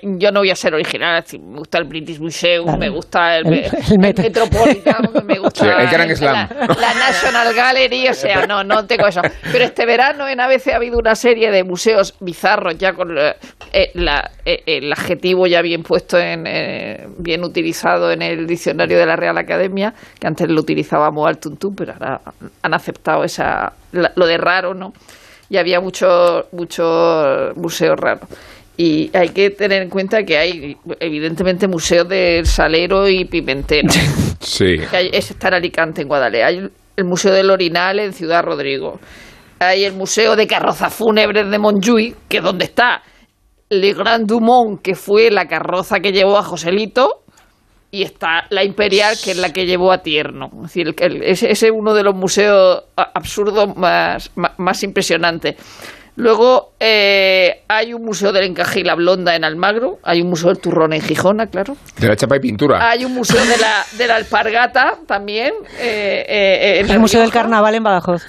[0.03, 0.94] yo no voy a ser original.
[0.99, 2.79] Me gusta el British Museum, Claro.
[2.79, 4.19] me gusta el, El- el el Met.
[4.21, 6.49] Metropolitan, me gusta Sí, el Grand la- Slam.
[6.81, 9.21] La, National Gallery, o sea, no, no tengo eso.
[9.53, 13.35] Pero este verano en ABC ha habido una serie de museos bizarros, ya con eh,
[13.73, 18.99] eh, la- eh, el adjetivo ya bien puesto, en eh, bien utilizado en el diccionario
[18.99, 22.21] de la Real Academia, que antes lo utilizábamos al tuntún, pero ahora
[22.63, 24.93] han aceptado esa la- lo de raro, ¿no?
[25.51, 28.29] Y había muchos muchos museos raros.
[28.77, 33.89] Y hay que tener en cuenta que hay, evidentemente, museos del Salero y Pimentero.
[34.41, 34.77] Sí.
[34.91, 36.49] Que hay- ese está en Alicante, en Guadalajara.
[36.49, 38.99] Hay el Museo del Orinal en Ciudad Rodrigo.
[39.61, 43.03] Hay el Museo de Carrozas Fúnebres de Montjuic, que es donde está
[43.71, 47.23] Le Grand Dumont, que fue la carroza que llevó a Joselito,
[47.91, 50.51] y está la Imperial, que es la que llevó a Tierno.
[50.57, 55.55] Es decir, el- el- ese es uno de los museos absurdos más, más, más impresionantes.
[56.17, 60.51] Luego eh, hay un museo del encaje y la blonda en Almagro, hay un museo
[60.51, 61.77] del turrón en Gijona, claro.
[61.99, 62.89] De la chapa y pintura.
[62.89, 65.53] Hay un museo de la, de la alpargata también.
[65.81, 67.33] eh, eh, en El Museo del.
[67.33, 68.23] Carnaval en Badajoz.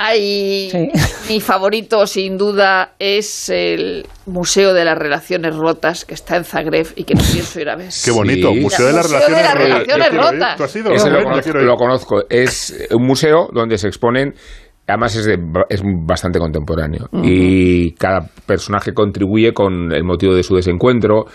[0.00, 0.88] Hay Sí.
[1.28, 6.86] mi favorito, sin duda, es el Museo de las Relaciones Rotas, que está en Zagreb
[6.94, 7.88] y que no pienso ir a ver.
[8.04, 8.60] Qué bonito, Sí.
[8.60, 11.54] Museo de las Museo de Relaciones las Rotas.
[11.64, 12.22] Lo conozco.
[12.30, 14.34] Es un museo donde se exponen.
[14.88, 20.56] Además es, de- es bastante contemporáneo y cada personaje contribuye con el motivo de su
[20.56, 21.26] desencuentro.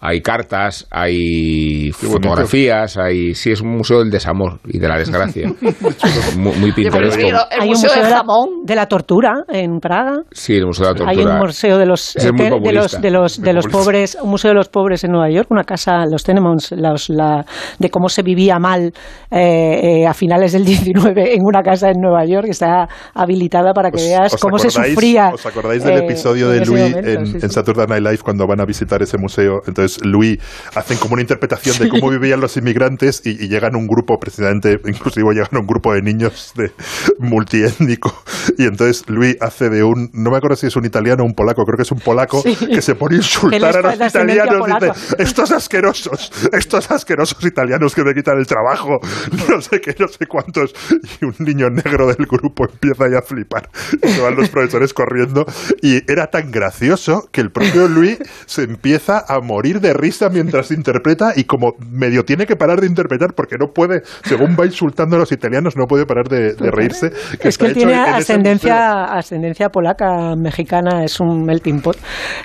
[0.00, 5.52] Hay cartas, hay fotografías, hay sí es un museo del desamor y de la desgracia.
[6.36, 7.20] muy, muy pintoresco.
[7.20, 8.48] el Hay un Museo de la, Jamón.
[8.64, 10.18] de la tortura en Praga.
[10.30, 11.34] Sí, el museo de la Hay tortura.
[11.34, 14.30] un museo de los, Ese es muy de los de los de los pobres, un
[14.30, 17.44] museo de los pobres en Nueva York, una casa, los Tenemons, los, la,
[17.80, 18.92] de cómo se vivía mal
[19.32, 23.72] eh, eh, a finales del 19 en una casa en Nueva York que está habilitada
[23.72, 25.30] para que ¿Os- veas os cómo se sufría.
[25.34, 26.98] ¿Os acordáis del eh, episodio de momento?
[26.98, 27.50] en, Sí, en.
[27.50, 29.54] Saturday Night Live cuando van a visitar ese museo?
[29.66, 30.38] Entonces entonces Louis
[30.74, 34.80] hacen como una interpretación de cómo vivían los inmigrantes y, y llegan un grupo, precisamente,
[34.86, 36.72] inclusive llegan un grupo de niños de
[37.18, 38.22] multiétnico.
[38.56, 41.34] Y entonces Louis hace de un, no me acuerdo si es un italiano o un
[41.34, 42.54] polaco, creo que es un polaco Sí.
[42.66, 47.94] que se pone a insultar a los italianos y dice, estos asquerosos, estos asquerosos italianos
[47.94, 49.00] que me quitan el trabajo,
[49.48, 50.74] no sé qué, no sé cuántos,
[51.20, 53.68] y un niño negro del grupo empieza ya a flipar,
[54.02, 55.46] y se van los profesores corriendo,
[55.82, 60.70] y era tan gracioso que el propio Luis se empieza a morir de risa mientras
[60.70, 65.16] interpreta, y como medio tiene que parar de interpretar porque no puede, según va insultando
[65.16, 67.08] a los italianos, no puede parar de, de reírse.
[67.40, 71.96] Es que él hecho tiene ascendencia, ascendencia polaca, mexicana, es un melting pot.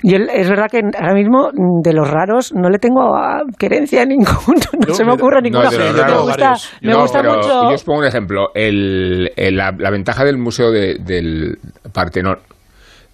[0.02, 3.42] Y él, es verdad que ahora mismo mm, de los raros no le tengo ah,
[3.58, 5.70] querencia a ninguno, no se me ocurre no, ninguno.
[5.70, 7.62] de los me gusta, me No, mucho.
[7.68, 8.48] Yo os pongo un ejemplo.
[8.54, 11.58] El- el- la, la ventaja del Museo de- del
[11.92, 12.38] Partenón,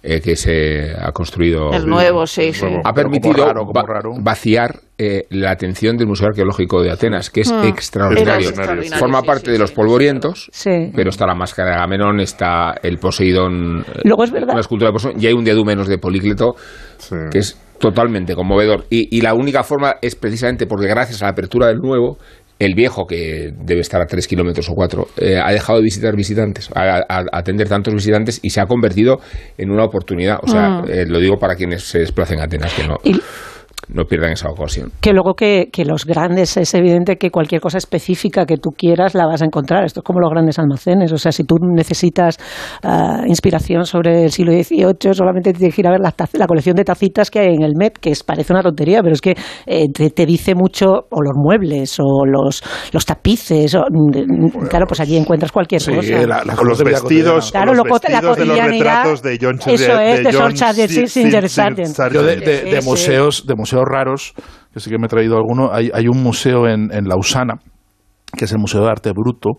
[0.03, 1.71] eh, que se ha construido.
[1.71, 2.65] El nuevo, sí, sí.
[2.65, 4.11] Ha Pero como permitido raro, como va- raro.
[4.19, 7.63] vaciar eh, la atención del Museo Arqueológico de Atenas, que es Mm.
[7.65, 8.51] extraordinario.
[8.99, 9.75] Forma sí, parte sí, de los sí.
[9.75, 10.91] polvorientos, Sí.
[10.95, 14.89] pero está la máscara de Agamenón, está el Poseidón, eh, Luego es verdad- una escultura
[14.89, 16.55] de Poseidón, y hay un diadumenos de Polícleto
[16.97, 17.15] Sí.
[17.31, 18.85] que es totalmente conmovedor.
[18.91, 22.17] Y, y la única forma es precisamente porque gracias a la apertura del nuevo,
[22.65, 26.15] el viejo, que debe estar a tres kilómetros o cuatro, eh, ha dejado de visitar
[26.15, 29.19] visitantes, a, a- a atender tantos visitantes y se ha convertido
[29.57, 30.37] en una oportunidad.
[30.43, 33.19] O sea, eh, lo digo para quienes se desplacen a Atenas, que no, Y-
[33.93, 34.91] no pierdan esa ocasión.
[35.01, 39.13] Que luego que, que los grandes es evidente que cualquier cosa específica que tú quieras
[39.15, 39.83] la vas a encontrar.
[39.85, 41.11] Esto es como los grandes almacenes.
[41.11, 42.37] O sea, si tú necesitas
[42.83, 46.75] ah, inspiración sobre el siglo XVIII, solamente tienes que ir a ver la, la colección
[46.75, 49.35] de tacitas que hay en el Met, que es, parece una tontería, pero es que
[49.65, 52.63] eh, te, te dice mucho, o los muebles, o los,
[52.93, 53.75] los tapices.
[53.75, 56.27] o- mm, claro, pues allí encuentras cualquier Sí, cosa.
[56.27, 59.55] la- la Con los vestidos, Claro, con los vestidos de los cotidianidad, retratos de John
[59.67, 60.55] eso es, de John
[61.07, 61.47] Singer.
[62.11, 64.33] Yo de, de- de museos, de museos raros,
[64.73, 67.59] que sí que me he traído alguno, hay, hay un museo en, en Lausana
[68.37, 69.49] que es el Museo de Arte Bruto,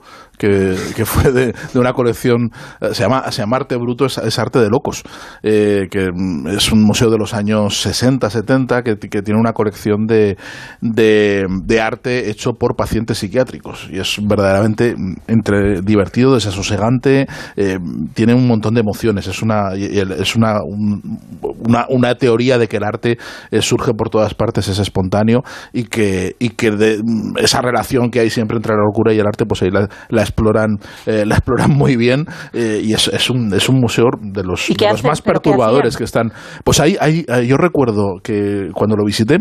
[0.49, 4.69] que, fue de, una colección, eh, se llama, se llama Arte Bruto, es, arte de
[4.69, 5.03] locos,
[5.43, 9.53] eh, que mm, es un museo de los años 60, 70, que, que tiene una
[9.53, 10.37] colección de,
[10.81, 17.27] de, arte hecho por pacientes psiquiátricos, y es verdaderamente mm, entre divertido, desasosegante,
[17.57, 17.79] eh,
[18.15, 21.19] tiene un montón de emociones, es una, es una, un-
[21.61, 23.19] una, una teoría de que el arte
[23.61, 28.31] surge por todas partes, es espontáneo, y que, y que mm, esa relación que hay
[28.31, 31.71] siempre entre la locura y el arte, pues ahí la, la exploran, eh, la exploran
[31.77, 34.93] muy bien, eh, y es, es, un, es un museo de los, ¿Y qué de
[34.93, 36.33] los más ¿Pero qué perturbadores que están.
[36.65, 39.39] Pues ahí, ahí yo recuerdo que cuando lo visité,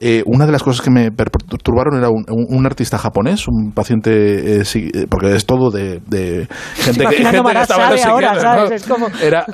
[0.00, 3.72] eh, una de las cosas que me perturbaron era un, un- un artista japonés, un
[3.72, 6.46] paciente, eh, sí, eh, porque es todo de, de
[6.76, 8.70] gente que, gente que estaba ahora, psiquiatras, ¿sabes?
[8.70, 8.76] ¿no?
[8.76, 9.44] Es como- Era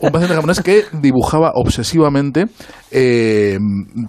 [0.00, 2.46] un paciente japonés que dibujaba obsesivamente
[2.92, 3.58] eh,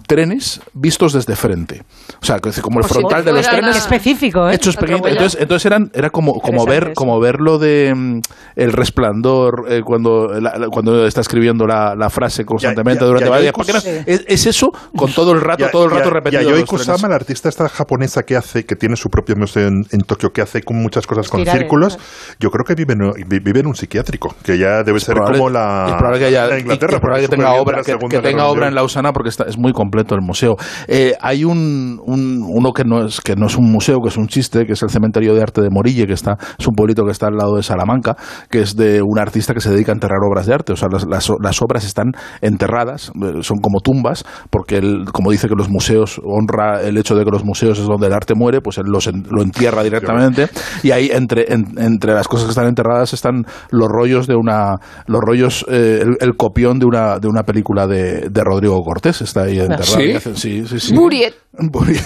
[0.06, 1.82] trenes vistos desde frente.
[2.20, 3.76] O sea, como el si frontal de los trenes.
[3.76, 4.54] Específico, ¿eh?
[4.54, 4.96] Hechos huella.
[5.10, 8.20] Entonces, entonces eran, era como, como ver, como ver lo de mm,
[8.56, 13.24] el resplandor eh, cuando, la- cuando está escribiendo la, la frase constantemente Ya- ya- durante
[13.26, 13.82] ya- varias.
[13.82, 13.90] Sí.
[14.06, 16.42] Es, es eso con todo el rato, Ya- todo el rato repetido.
[16.42, 16.64] Yayoi.
[16.64, 20.30] Kusama, la artista esta japonesa que hace, que tiene su propio museo en, en Tokio,
[20.30, 21.98] que hace con muchas cosas con círculos,
[22.40, 25.38] yo creo que vive en, vi- vive en un psiquiátrico, que ya debe ser Probable-
[25.38, 26.92] como la, y probable que haya- la y Inglaterra.
[26.94, 28.74] que probable que tenga obra que, que tenga obra en.
[28.74, 30.56] Lausana porque está, es muy completo el museo
[30.88, 34.16] Eh, hay un, un- uno que no es que no es un museo que es
[34.16, 37.04] un chiste que es el cementerio de arte de Morille que está es un pueblito
[37.04, 38.16] que está al lado de Salamanca
[38.50, 40.88] que es de un artista que se dedica a enterrar obras de arte o sea
[40.90, 45.54] las, las, las obras están enterradas eh, son como tumbas porque él como dice que
[45.54, 48.78] los museos honra el hecho de que los museos es donde el arte muere pues
[48.78, 50.48] él los en- lo entierra directamente
[50.82, 54.76] y ahí entre en- entre las cosas que están enterradas están los rollos de una
[55.06, 59.22] los rollos eh, el, el copión de una de una película de, de Rodrigo Cortés
[59.22, 60.18] está ahí enterrado ¿Sí?
[60.34, 61.34] Sí sí sí Buriet.
[61.58, 62.02] Buriet.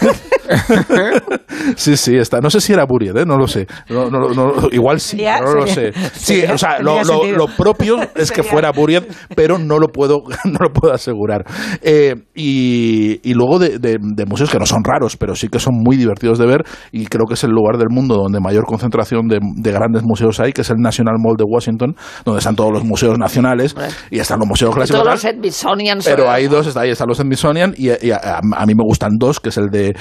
[1.77, 2.41] sí, sí, está.
[2.41, 3.25] No sé si era Buriet, ¿eh?
[3.27, 3.67] no lo sé.
[3.89, 5.93] No, no, no, igual sí, Sería- no lo sé.
[6.14, 9.05] Sí, sería- o sea, lo, lo- propio es que fuera Buriet,
[9.35, 11.45] pero no lo puedo, no lo puedo asegurar.
[11.83, 15.59] Eh, y, y luego de, de- de museos que no son raros, pero sí que
[15.59, 18.64] son muy divertidos de ver, y creo que es el lugar del mundo donde mayor
[18.64, 21.94] concentración de, de grandes museos hay, que es el National Mall de Washington,
[22.24, 23.74] donde están todos los museos nacionales
[24.11, 25.02] y están los museos clásicos.
[25.02, 25.34] Todos tal.
[25.36, 25.98] los Smithsonian.
[26.04, 28.82] Pero hay dos, está, ahí están los Smithsonian y, y a, a- a mí me
[28.84, 29.94] gustan dos, que es el de,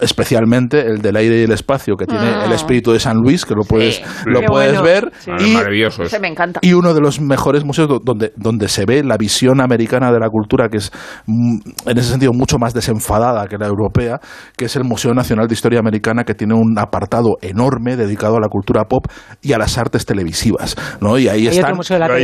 [0.00, 2.44] especialmente el del aire y el espacio, que tiene Ah.
[2.46, 4.02] el espíritu de San Luis, que lo puedes, Sí.
[4.26, 4.82] lo Qué puedes bueno.
[4.84, 5.12] ver.
[5.18, 5.30] Sí.
[5.50, 6.02] Y, Maravilloso.
[6.02, 6.60] Ese me encanta.
[6.62, 10.18] y uno de los mejores museos do- donde, donde se ve la visión americana de
[10.18, 10.90] la cultura, que es
[11.26, 14.20] mm, en ese sentido mucho más desenfadada que la europea,
[14.56, 18.40] que es el Museo Nacional de Historia Americana, que tiene un apartado enorme dedicado a
[18.40, 19.06] la cultura pop
[19.42, 20.76] y a las artes televisivas.
[21.00, 21.18] ¿no?
[21.18, 21.78] Y ahí están,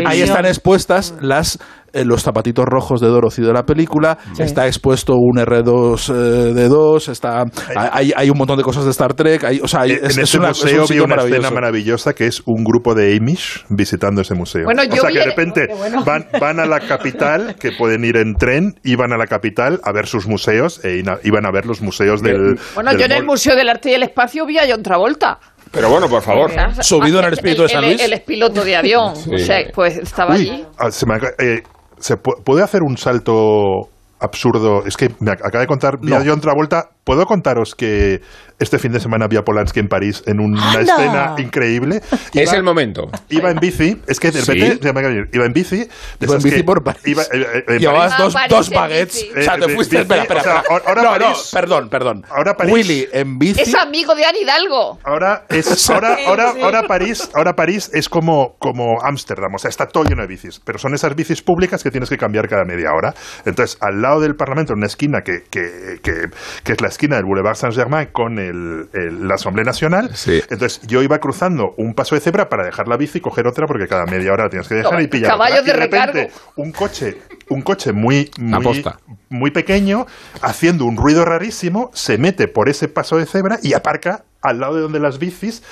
[0.07, 1.59] Ahí están expuestas las
[1.93, 6.69] eh, los zapatitos rojos de Dorothy de la película, está expuesto un R2 eh, de
[6.69, 7.45] 2, está,
[7.77, 10.11] hay, hay un montón de cosas de Star Trek, hay, o sea, hay- en es,
[10.17, 13.17] es ese una, es un museo vi una escena maravillosa que es un grupo de
[13.17, 14.65] Amish visitando ese museo.
[14.65, 16.05] Bueno, o yo sea vi que de repente bueno.
[16.05, 19.81] van, van a la capital, que pueden ir en tren, y van a la capital
[19.85, 22.59] a ver sus museos e iban a ver los museos del.
[22.75, 25.39] Bueno, del yo en el Museo del Arte y el Espacio vi a John Travolta.
[25.71, 26.51] Pero bueno, por favor.
[26.81, 28.01] Subido en el espíritu de San Luis.
[28.01, 29.15] El, expiloto de avión.
[29.17, 29.35] Sí.
[29.35, 30.65] O sea, pues estaba Uy, allí.
[30.79, 31.63] ah, se me acaba- eh,
[32.01, 33.89] ¿se pu- ¿Puede hacer un salto
[34.21, 34.85] absurdo?
[34.87, 36.91] Es que me ac- acaba de contar, vi a John Travolta.
[37.09, 38.21] ¿Puedo contaros que
[38.59, 40.81] este fin de semana vi a Polanski en París en una ¡Anda!
[40.83, 42.03] escena increíble?
[42.35, 43.11] Es Iba- el momento.
[43.31, 44.53] Iba en bici, es que de Sí.
[44.53, 45.29] repente ir.
[45.33, 45.89] iba en bici.
[46.21, 47.01] Iba en bici que por París.
[47.07, 48.25] iba, eh, eh, Llevabas París.
[48.25, 49.15] dos, Ah, dos baguettes.
[49.23, 49.31] bici.
[49.39, 49.97] O sea, te Eh, fuiste.
[49.97, 52.25] bici, espera, espera, o sea, ahora no, no, París- perdón, perdón.
[52.29, 53.63] ahora París- Willy en bici.
[53.63, 54.99] Es amigo de Anne Hidalgo.
[55.03, 59.87] Ahora es ahora ahora ahora París ahora París es como como Ámsterdam, o sea, está
[59.89, 62.93] todo lleno de bicis, pero son esas bicis públicas que tienes que cambiar cada media
[62.93, 63.15] hora.
[63.47, 66.29] Entonces, al lado del Parlamento, en una esquina que, que, que,
[66.65, 70.43] que es la esquina del Boulevard Saint-Germain con el, el- la Asamblea Nacional, Sí.
[70.51, 73.67] entonces yo iba cruzando un paso de cebra para dejar la bici y coger otra
[73.69, 75.31] porque cada media hora la tienes que dejar No, y pillar.
[75.31, 75.71] caballos otra.
[75.73, 76.41] Y de repente, recargo.
[76.57, 77.19] un coche,
[77.51, 78.85] un coche muy muy,
[79.29, 80.07] muy pequeño,
[80.43, 84.75] haciendo un ruido rarísimo, se mete por ese paso de cebra y aparca al lado
[84.75, 85.63] de donde las bicis.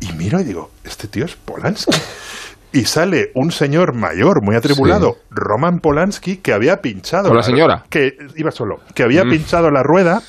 [0.00, 1.96] Y miro y digo, este tío es Polanski.
[2.72, 5.20] Y sale un señor mayor, muy atribulado, Sí.
[5.30, 7.28] Roman Polanski, que había pinchado.
[7.28, 7.84] ¿Con la señora?
[7.88, 8.80] Que iba solo.
[8.96, 9.30] Que había Mm.
[9.30, 10.20] pinchado la rueda.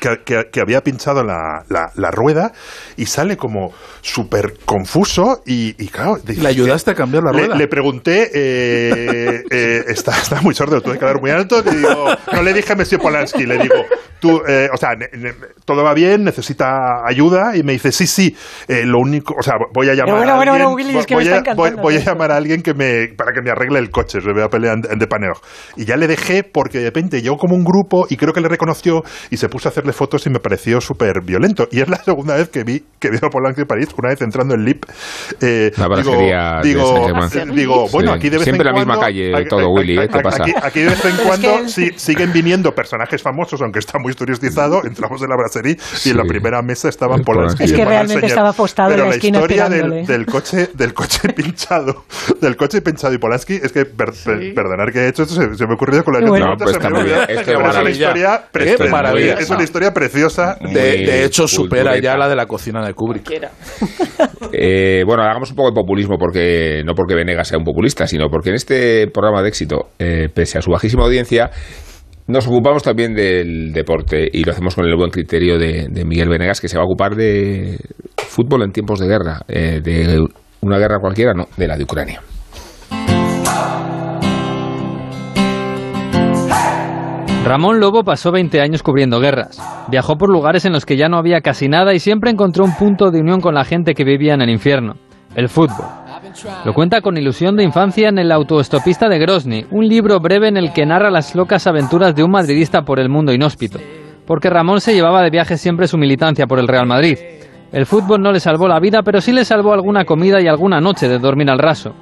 [0.00, 2.52] Que, que- que había pinchado la, la- la rueda
[2.96, 6.18] y sale como súper confuso y, y claro...
[6.26, 7.56] ¿Y le ayudaste a cambiar la Le- rueda?
[7.56, 12.06] Le, pregunté, eh, eh, está, está muy sordo, tuve que hablar muy alto, le digo,
[12.32, 13.74] no le dije a Monsieur Polanski, le digo,
[14.20, 18.06] tú, eh, o sea, ne- ne- todo va bien, necesita ayuda, y me dice, sí,
[18.06, 18.34] sí,
[18.68, 21.14] eh, lo único, o sea, voy a llamar bueno, a alguien, bueno, Willy, es que
[21.14, 23.78] voy, me a, voy- voy a llamar a alguien que me, para que me arregle
[23.78, 25.36] el coche, se voy a pelear en, en Depaneur.
[25.76, 28.48] Y ya le dejé porque de repente llegó como un grupo y creo que le
[28.48, 31.68] reconoció y se puso a hacerle fotos y me pareció súper violento.
[31.70, 34.54] Y es la segunda vez que vi que a Polanski en París, una vez entrando
[34.54, 34.84] en LIP.
[35.40, 37.54] Eh, La digo, de digo, Saint-Germain.
[37.56, 38.16] digo, bueno, Sí.
[38.18, 40.08] aquí de vez Siempre en la misma cuando- calle, aquí- todo, aquí- Willy, ¿eh?
[40.08, 40.42] ¿Qué aquí- pasa?
[40.42, 44.82] Aquí, aquí de vez en cuando sí- siguen viniendo personajes famosos, aunque está muy turistizado.
[44.84, 46.28] Entramos en la brasserie y en la Sí.
[46.28, 47.64] primera mesa estaban Es Polanski.
[47.64, 52.04] Es que realmente estaba apostado en la esquina historia del, del coche, del coche pinchado,
[52.40, 55.54] del coche pinchado y Polanski, es que per- per- perdonar que he hecho esto, se,
[55.56, 56.46] se me ha ocurrido con la bueno.
[56.50, 57.18] No, pues se me está muy bien.
[57.28, 57.46] Es
[57.78, 58.44] una historia.
[59.38, 60.56] Es una historia preciosa.
[60.60, 62.12] De, Muy de hecho, supera cultureta.
[62.12, 63.28] ya la de la cocina de Kubrick.
[64.52, 68.28] Eh, bueno, hagamos un poco de populismo, porque no porque Venegas sea un populista, sino
[68.30, 71.50] porque en este programa de éxito, eh, pese a su bajísima audiencia,
[72.28, 76.60] nos ocupamos también del deporte y lo hacemos con el buen criterio de, Miguel Venegas,
[76.60, 77.78] que se va a ocupar de
[78.16, 80.22] fútbol en tiempos de guerra, eh, de
[80.60, 82.20] una guerra cualquiera, no, de la de Ucrania.
[87.44, 89.58] Ramón Lobo pasó 20 años cubriendo guerras.
[89.90, 92.74] Viajó por lugares en los que ya no había casi nada y siempre encontró un
[92.74, 94.96] punto de unión con la gente que vivía en el infierno,
[95.34, 95.86] el fútbol.
[96.64, 100.56] Lo cuenta con ilusión de infancia en El autoestopista de Grozny, un libro breve en
[100.56, 103.78] el que narra las locas aventuras de un madridista por el mundo inhóspito,
[104.26, 107.18] porque Ramón se llevaba de viaje siempre su militancia por el Real Madrid.
[107.72, 110.80] El fútbol no le salvó la vida, pero sí le salvó alguna comida y alguna
[110.80, 111.94] noche de dormir al raso.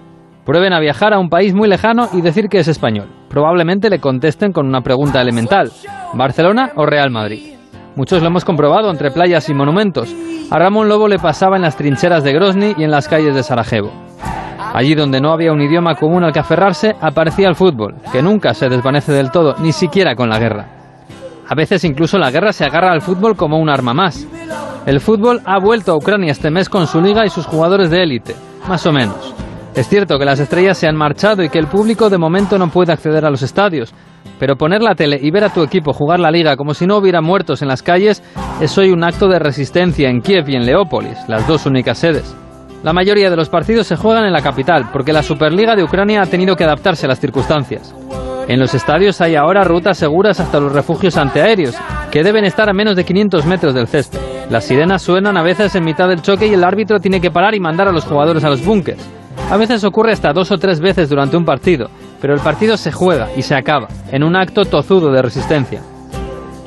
[0.45, 3.09] Prueben a viajar a un país muy lejano y decir que es español.
[3.29, 5.73] Probablemente le contesten con una pregunta elemental.
[6.15, 7.55] ¿Barcelona o Real Madrid?
[7.97, 10.15] Muchos lo hemos comprobado entre playas y monumentos.
[10.51, 13.43] A Ramón Lobo le pasaba en las trincheras de Grozny y en las calles de
[13.43, 14.06] Sarajevo.
[14.77, 18.53] Allí donde no había un idioma común al que aferrarse, aparecía el fútbol, que nunca
[18.53, 20.67] se desvanece del todo, ni siquiera con la guerra.
[21.49, 24.29] A veces incluso la guerra se agarra al fútbol como un arma más.
[24.85, 28.03] El fútbol ha vuelto a Ucrania este mes con su liga y sus jugadores de
[28.03, 28.37] élite,
[28.69, 29.35] más o menos.
[29.75, 32.69] Es cierto que las estrellas se han marchado y que el público de momento no
[32.69, 33.95] puede acceder a los estadios,
[34.39, 36.99] pero poner la tele y ver a tu equipo jugar la liga como si no
[36.99, 38.23] hubiera muertos en las calles
[38.61, 42.37] es hoy un acto de resistencia en Kiev y en Leópolis, las dos únicas sedes.
[42.83, 46.23] La mayoría de los partidos se juegan en la capital, porque la Superliga de Ucrania
[46.23, 47.95] ha tenido que adaptarse a las circunstancias.
[48.49, 51.75] En los estadios hay ahora rutas seguras hasta los refugios antiaéreos,
[52.13, 54.21] que deben estar a menos de 500 metros del césped.
[54.51, 57.57] Las sirenas suenan a veces en mitad del choque y el árbitro tiene que parar
[57.57, 59.05] y mandar a los jugadores a los búnkers.
[59.51, 61.89] A veces ocurre hasta dos o tres veces durante un partido,
[62.21, 65.81] pero el partido se juega y se acaba, en un acto tozudo de resistencia.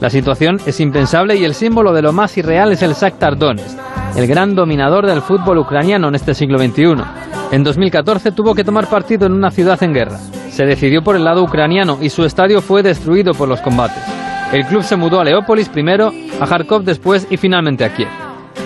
[0.01, 3.77] La situación es impensable y el símbolo de lo más irreal es el Shakhtar Donetsk,
[4.15, 7.03] el gran dominador del fútbol ucraniano en este siglo XXI.
[7.51, 10.17] En 2014 tuvo que tomar partido en una ciudad en guerra.
[10.49, 14.03] Se decidió por el lado ucraniano y su estadio fue destruido por los combates.
[14.51, 18.09] El club se mudó a Leópolis primero, a Kharkov después y finalmente a Kiev.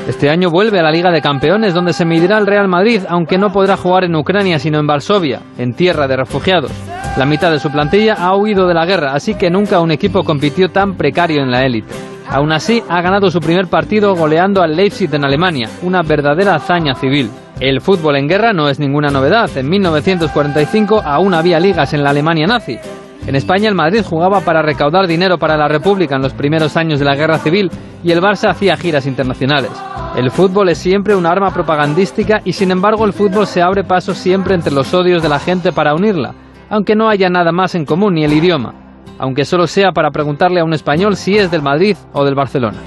[0.08, 3.38] Este año vuelve a la Liga de Campeones donde se medirá el Real Madrid, aunque
[3.38, 6.72] no podrá jugar en Ucrania sino en Varsovia, en tierra de refugiados.
[7.18, 10.24] La mitad de su plantilla ha huido de la guerra, así que nunca un equipo
[10.24, 11.94] compitió tan precario en la élite.
[12.34, 16.96] Aún así, ha ganado su primer partido goleando al Leipzig en Alemania, una verdadera hazaña
[16.96, 17.30] civil.
[17.60, 19.56] El fútbol en guerra no es ninguna novedad.
[19.56, 22.80] En 1945 aún había ligas en la Alemania nazi.
[23.28, 26.98] En España el Madrid jugaba para recaudar dinero para la República en los primeros años
[26.98, 27.70] de la Guerra Civil
[28.04, 29.72] y el Barça hacía giras internacionales.
[30.18, 34.16] El fútbol es siempre un arma propagandística y sin embargo el fútbol se abre paso
[34.16, 36.34] siempre entre los odios de la gente para unirla,
[36.72, 38.83] aunque no haya nada más en común ni el idioma,
[39.24, 42.78] aunque solo sea para preguntarle a un español si es del Madrid o del Barcelona.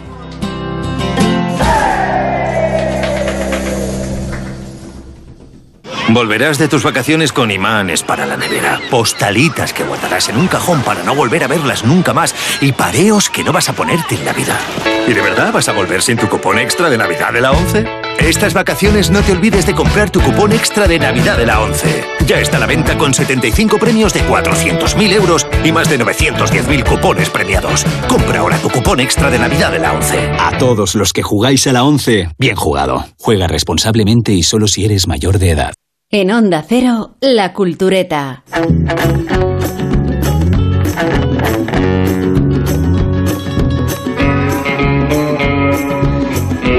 [6.11, 10.83] Volverás de tus vacaciones con imanes para la nevera, postalitas que guardarás en un cajón
[10.83, 14.27] para no volver a verlas nunca más y pareos que no vas a ponerte en
[14.27, 14.61] Navidad.
[15.09, 18.06] ¿Y de verdad vas a volver sin tu cupón extra de Navidad de la 11?
[18.21, 22.05] Estas vacaciones no te olvides de comprar tu cupón extra de Navidad de la 11.
[22.27, 26.85] Ya está a la venta con 75 premios de 400.000 euros y más de 910.000
[26.85, 27.85] cupones premiados.
[28.09, 30.31] Compra ahora tu cupón extra de Navidad de la 11.
[30.39, 33.05] A todos los que jugáis a la 11, bien jugado.
[33.19, 35.75] Juega responsablemente y solo si eres mayor de edad.
[36.11, 38.45] En Onda Cero, La Cultureta.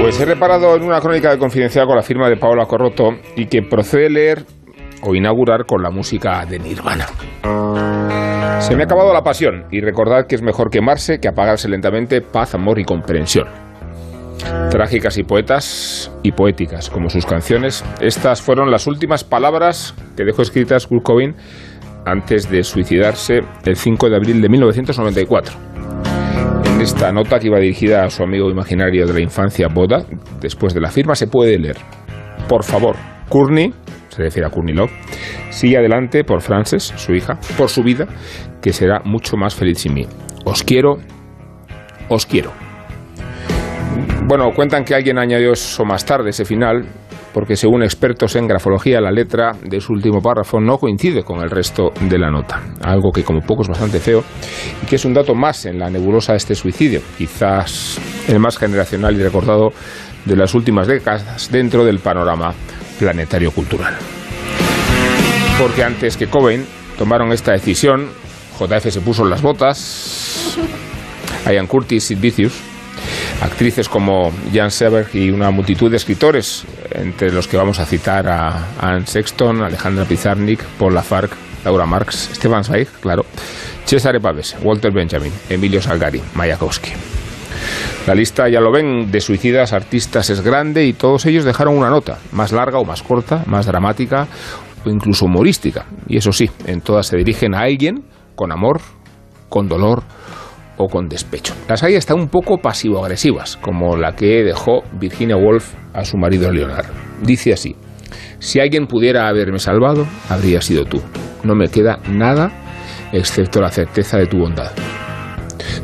[0.08, 3.44] Pues he reparado en una crónica de confidencial con la firma de Paola Corroto y
[3.44, 4.42] que procede leer
[5.02, 7.04] o inaugurar con la música de Nirvana.
[8.60, 12.22] Se me ha acabado la pasión y recordad que es mejor quemarse que apagarse lentamente
[12.22, 13.48] paz, amor y comprensión.
[14.70, 20.40] Trágicas y poetas y poéticas, como sus canciones, estas fueron las últimas palabras que dejó
[20.40, 21.36] escritas Kurt Cobain
[22.06, 25.77] antes de suicidarse el 5 de abril de 1994.
[26.80, 30.04] Esta nota que iba dirigida a su amigo imaginario de la infancia, Boda,
[30.40, 31.76] después de la firma se puede leer.
[32.48, 32.94] Por favor,
[33.28, 33.74] Courtney,
[34.08, 34.92] se refiere a Courtney Love,
[35.50, 38.06] sigue adelante por Frances, su hija, por su vida,
[38.62, 40.06] que será mucho más feliz sin mí.
[40.44, 40.98] Os quiero,
[42.08, 42.52] os quiero.
[44.26, 46.86] Bueno, cuentan que alguien añadió eso más tarde, ese final,
[47.38, 51.48] porque según expertos en grafología, la letra de su último párrafo no coincide con el
[51.48, 52.60] resto de la nota.
[52.82, 54.24] Algo que como poco es bastante feo
[54.82, 58.58] y que es un dato más en la nebulosa de este suicidio, quizás el más
[58.58, 59.68] generacional y recordado
[60.24, 62.52] de las últimas décadas dentro del panorama
[62.98, 63.94] planetario cultural.
[65.60, 66.66] Porque antes que Cobain
[66.98, 68.08] tomaron esta decisión,
[68.58, 70.58] JF se puso las botas,
[71.46, 72.60] Ian Curtis, Sid Vicious,
[73.40, 78.28] actrices como Jan Seberg y una multitud de escritores, entre los que vamos a citar
[78.28, 81.34] a Anne Sexton, Alejandra Pizarnik, Paul Lafargue,
[81.64, 83.24] Laura Marx, Stefan Zweig, claro,
[83.84, 86.90] Cesare Pavese, Walter Benjamin, Emilio Salgari, Mayakovsky.
[88.06, 91.90] La lista, ya lo ven, de suicidas artistas es grande y todos ellos dejaron una
[91.90, 94.26] nota, más larga o más corta, más dramática
[94.84, 95.86] o incluso humorística.
[96.06, 98.80] Y eso sí, en todas se dirigen a alguien con amor,
[99.48, 100.04] con dolor
[100.78, 101.54] o con despecho.
[101.68, 106.50] Las hay están un poco pasivo-agresivas, como la que dejó Virginia Woolf a su marido
[106.50, 106.86] Leonard.
[107.22, 107.76] Dice así,
[108.38, 111.02] si alguien pudiera haberme salvado, habría sido tú.
[111.42, 112.50] No me queda nada
[113.12, 114.70] excepto la certeza de tu bondad.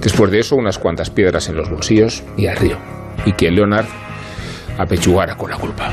[0.01, 2.79] Después de eso, unas cuantas piedras en los bolsillos y al río.
[3.27, 3.87] Y que Leonard
[4.79, 5.91] apechugara con la culpa.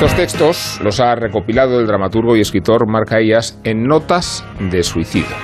[0.00, 5.36] Estos textos los ha recopilado el dramaturgo y escritor Marc Ayas en Notas de Suicidio,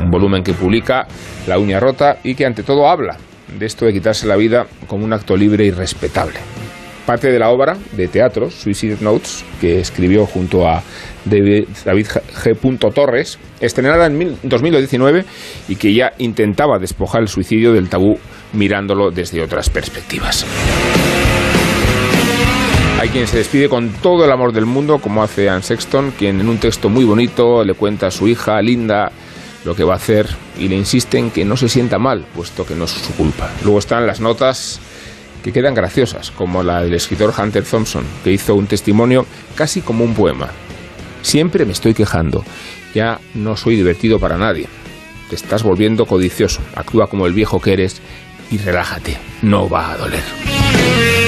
[0.00, 1.08] un volumen que publica
[1.48, 3.16] La Uña Rota y que ante todo habla
[3.58, 6.36] de esto de quitarse la vida como un acto libre y respetable.
[7.04, 10.84] Parte de la obra de teatro, Suicide Notes, que escribió junto a
[11.24, 12.94] David, David G.
[12.94, 15.24] Torres, estrenada en 2019
[15.68, 18.16] y que ya intentaba despojar el suicidio del tabú
[18.52, 20.46] mirándolo desde otras perspectivas.
[23.04, 26.40] Hay quien se despide con todo el amor del mundo, como hace Anne Sexton, quien
[26.40, 29.12] en un texto muy bonito le cuenta a su hija, Linda,
[29.66, 30.26] lo que va a hacer
[30.58, 33.50] y le insiste en que no se sienta mal, puesto que no es su culpa.
[33.62, 34.80] Luego están las notas
[35.42, 40.02] que quedan graciosas, como la del escritor Hunter Thompson, que hizo un testimonio casi como
[40.02, 40.48] un poema.
[41.20, 42.42] Siempre me estoy quejando,
[42.94, 44.66] ya no soy divertido para nadie.
[45.28, 48.00] Te estás volviendo codicioso, actúa como el viejo que eres
[48.50, 51.23] y relájate, no va a doler.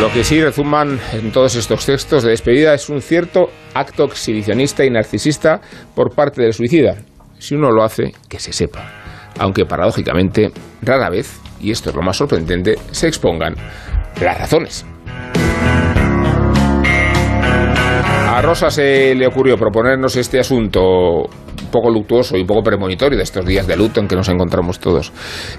[0.00, 4.84] Lo que sí rezuman en todos estos textos de despedida es un cierto acto exhibicionista
[4.84, 5.60] y narcisista
[5.94, 6.96] por parte del suicida.
[7.38, 8.90] Si uno lo hace, que se sepa.
[9.38, 10.52] Aunque paradójicamente,
[10.82, 13.54] rara vez, y esto es lo más sorprendente, se expongan
[14.20, 14.86] las razones.
[18.30, 21.28] A Rosa se le ocurrió proponernos este asunto
[21.62, 24.28] un poco luctuoso y un poco premonitorio de estos días de luto en que nos
[24.28, 25.12] encontramos todos.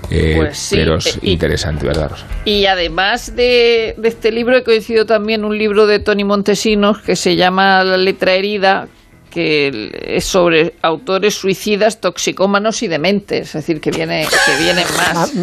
[0.10, 2.12] Eh, Pues sí, pero es eh, y- interesante, ¿verdad?
[2.46, 7.16] Y además de, de este libro, he coincidido también un libro de Tony Montesinos que
[7.16, 8.88] se llama La letra herida,
[9.32, 15.34] que es sobre autores suicidas, toxicómanos y dementes, es decir, que viene, que viene más,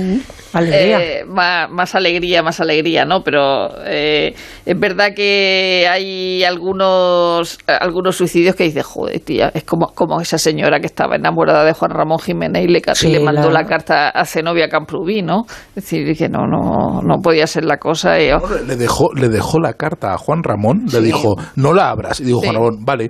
[0.52, 1.00] alegría.
[1.02, 3.22] eh, más, más alegría, más alegría, ¿no?
[3.24, 4.34] Pero eh,
[4.66, 10.38] es verdad que hay algunos algunos suicidios que dices, joder, tía, es como, como esa
[10.38, 13.66] señora que estaba enamorada de Juan Ramón Jiménez y le, Sí, le mandó la- la...
[13.66, 15.44] carta a Zenobia Camprubí, ¿no?
[15.74, 18.20] Es decir, que no, no, no podía ser la cosa.
[18.20, 21.90] y, oh, Le dejó, le dejó la carta a Juan Ramón, le dijo, no la
[21.90, 22.20] abras.
[22.20, 22.46] Y dijo Sí.
[22.46, 23.08] Juan Ramón, vale.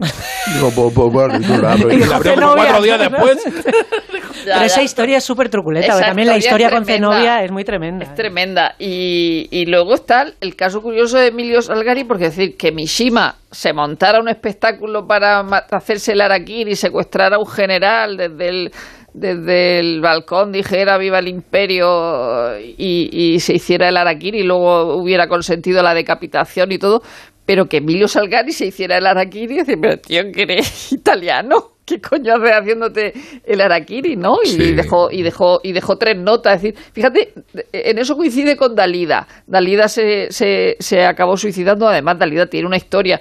[0.55, 1.93] Digo, "Pues- pues vale, no la abro.
[1.93, 2.65] Y Dijo, la abrió "Que como novia".
[2.65, 3.39] cuatro días después.
[4.45, 6.85] Pero esa historia es súper truculenta, porque también la historia con.
[6.85, 8.05] Zenobia es muy tremenda.
[8.05, 8.75] Es tremenda.
[8.79, 13.35] Y, y luego está el caso curioso de Emilio Salgari, porque es decir, que Mishima
[13.51, 15.41] se montara un espectáculo para
[15.71, 18.71] hacerse el Araquiri y secuestrar a un general desde el,
[19.13, 24.97] desde el balcón, dijera viva el imperio y, y se hiciera el Araquiri y luego
[24.97, 27.03] hubiera consentido la decapitación y todo,
[27.49, 31.71] pero que Emilio Salgari se hiciera el Araquiri y decir, pero tío, que eres italiano.
[31.87, 33.15] ¿Qué coño haces haciéndote
[33.47, 34.37] el Araquiri, no?
[34.45, 34.73] Y Sí.
[34.75, 36.57] dejó, y dejó, y dejó tres notas.
[36.57, 37.33] Es decir, fíjate,
[37.73, 39.27] en eso coincide con Dalida.
[39.47, 41.89] Dalida se, se, se acabó suicidando.
[41.89, 43.19] Además, Dalida tiene una historia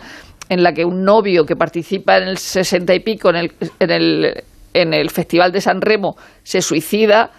[0.50, 3.92] en la que un novio que participa en el sesenta y pico en el, en
[3.92, 7.32] el, en el Festival de San Remo se suicida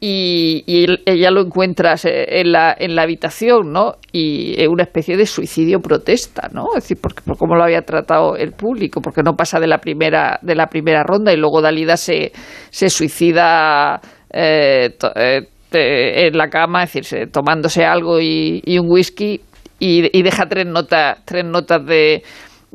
[0.00, 3.94] y, y ella lo encuentra se- en la, en la habitación, ¿no?
[4.12, 6.68] Y es una especie de suicidio protesta, ¿no?
[6.76, 9.78] Es decir, porque, por cómo lo había tratado el público, porque no pasa de la
[9.78, 12.32] primera, de la primera ronda y luego Dalida se,
[12.70, 14.00] se suicida
[14.32, 19.40] eh, to- eh, en la cama, es decir, se- tomándose algo y, y un whisky
[19.80, 22.22] y, y deja tres notas, tres notas de,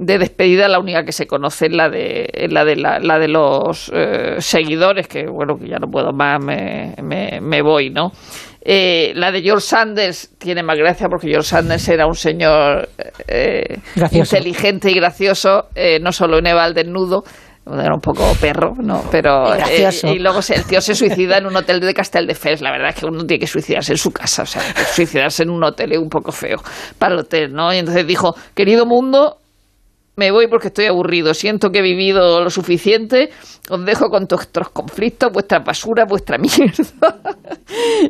[0.01, 3.27] de despedida, la única que se conoce es la de, la de, la, la de
[3.27, 8.11] los eh, seguidores, que bueno, que ya no puedo más, me, me, me voy, ¿no?
[8.61, 12.87] Eh, la de George Sanders tiene más gracia porque George Sanders era un señor
[13.27, 14.37] eh, Gracioso.
[14.37, 17.23] inteligente y gracioso, eh, no solo en Eva al desnudo,
[17.65, 19.03] era un poco perro, ¿no?
[19.11, 22.61] Pero eh, y luego se- el tío se suicida en un hotel de Castelldefels.
[22.61, 24.61] La verdad es que uno tiene que suicidarse en su casa, o sea,
[24.93, 26.57] suicidarse en un hotel es un poco feo
[26.97, 27.71] para el hotel, ¿no?
[27.73, 29.37] Y entonces dijo, querido mundo,
[30.19, 33.29] me voy porque estoy aburrido, siento que he vivido lo suficiente,
[33.69, 37.39] os dejo con vuestros conflictos, vuestra basura, vuestra mierda,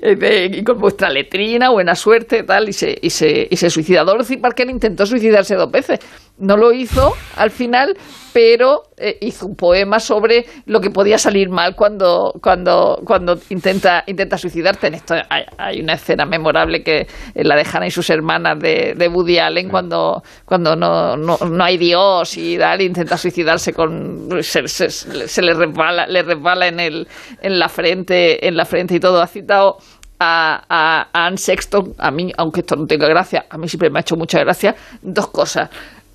[0.01, 4.03] Eh, y con vuestra letrina, buena suerte, tal, y se, y se, y se suicida.
[4.03, 5.99] Dorothy Parker intentó suicidarse dos veces,
[6.37, 7.13] no lo hizo.
[7.35, 7.95] Al final,
[8.33, 14.03] pero eh, hizo un poema sobre lo que podía salir mal cuando, cuando, cuando intenta,
[14.07, 14.87] intenta suicidarte.
[14.87, 18.59] En esto hay, hay una escena memorable que es la de Hannah y sus hermanas
[18.59, 23.73] de, de Woody Allen cuando, cuando no, no, no hay Dios y tal, intenta suicidarse
[23.73, 27.07] con se, se- se le resbala, le resbala en el,
[27.41, 29.21] en la frente, en la frente y todo.
[29.21, 29.77] Ha citado
[30.19, 33.89] a, a, a Anne Sexton, a mí, aunque esto no tenga gracia, a mí siempre
[33.89, 35.69] me ha hecho mucha gracia, dos cosas.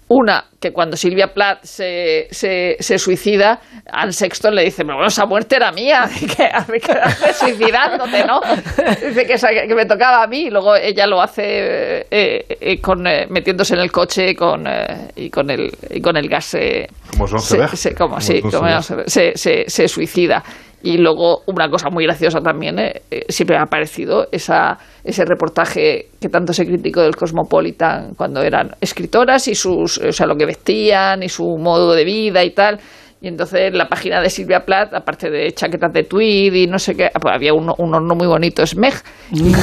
[0.07, 3.59] Una, que cuando Silvia Plath se, se, se suicida,
[3.91, 8.41] Anne Sexton le dice, bueno, esa muerte era mía, que quedaste suicidándote, ¿no?
[9.03, 11.43] Dice que, que me tocaba a mí, y luego ella lo hace
[12.11, 14.65] eh, eh, con, eh, metiéndose en el coche con,
[15.17, 16.55] y, con el, y con el gas.
[17.11, 20.43] Como se, se- como, Como sí, como se, se, se suicida.
[20.87, 25.25] Y luego una cosa muy graciosa también, eh, eh, siempre me ha parecido esa, ese
[25.25, 30.37] reportaje que tanto se criticó del Cosmopolitan cuando eran escritoras y sus, o sea, lo
[30.37, 32.79] que vestían y su modo de vida y tal.
[33.21, 36.95] Y entonces la página de Silvia Plath, aparte de chaquetas de tweed y no sé
[36.95, 38.93] qué, pues había un, un horno muy bonito, Smeg,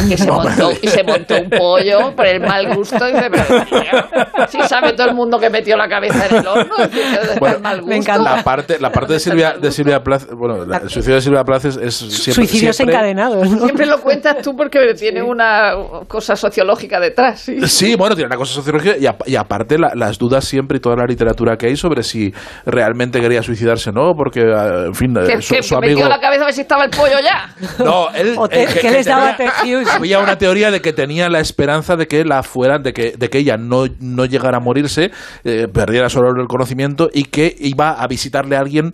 [0.10, 3.08] que se montó, y se montó un pollo por el mal gusto.
[3.08, 6.74] Y dice, pero si sabe todo el mundo que metió la cabeza en el horno,
[6.88, 7.90] dice, ¿dónde está Bueno, el mal gusto?
[7.90, 8.36] me encanta.
[8.38, 11.44] La parte, la parte de Silvia, de Silvia Plath, bueno, la- el suicidio de Silvia
[11.44, 13.60] Plath es, es siempre, Suicidios siempre- encadenados, ¿no?
[13.66, 15.74] Siempre lo cuentas tú porque tiene una
[16.08, 17.42] cosa sociológica detrás.
[17.42, 17.60] ¿sí?
[17.68, 20.80] Sí, bueno, tiene una cosa sociológica y, apa- y aparte la- las dudas siempre y
[20.80, 22.34] toda la literatura que hay sobre si
[22.66, 23.51] realmente quería suicidarse
[23.88, 26.00] o no, porque, eh, en fin, Que, eh, su, que- su que amigo...
[26.02, 27.56] metió la cabeza a ver si estaba el pollo ya.
[27.84, 29.84] No, él, te- eh, ¿qué les daba tenía-?
[29.96, 33.30] Había una teoría de que tenía la esperanza de que la fueran, de que, de
[33.30, 35.12] que ella no, no llegara a morirse,
[35.44, 38.92] eh, perdiera solo el conocimiento y que iba a visitarle a alguien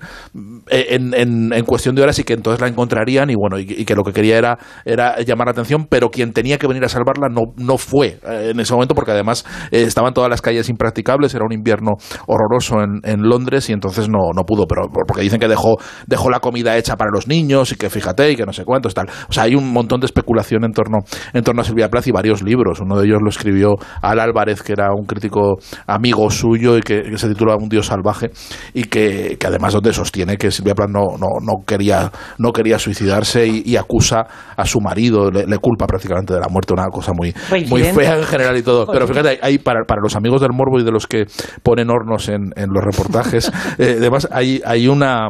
[0.69, 3.85] en, en- en cuestión de horas y que entonces la encontrarían y bueno, y, y
[3.85, 6.89] que lo que quería era, era llamar la atención, pero quien tenía que venir a
[6.89, 10.69] salvarla no, no fue eh, en ese momento porque además eh, estaban todas las calles
[10.69, 11.93] impracticables, era un invierno
[12.27, 16.29] horroroso en, en Londres y entonces no, no pudo, pero porque dicen que dejó, dejó
[16.29, 19.09] la comida hecha para los niños y que fíjate y que no sé cuántos tal.
[19.29, 20.99] O sea, hay un montón de especulación en torno,
[21.33, 22.79] en torno a Silvia Plath y varios libros.
[22.79, 25.57] Uno de ellos lo escribió Al Álvarez, que era un crítico
[25.87, 28.29] amigo suyo y que, se titula Un Dios salvaje
[28.73, 32.79] y que, que, además donde sostiene que Silvia Plath no, no, no quería, no quería
[32.79, 34.25] suicidarse y, acusa
[34.55, 37.33] a su marido, le, culpa prácticamente de la muerte, una cosa muy,
[37.67, 38.87] muy fea en general y todo.
[38.87, 41.25] Pero fíjate, hay, para, para los amigos del morbo y de los que
[41.63, 45.29] ponen hornos en, en los reportajes, eh, además hay, hay una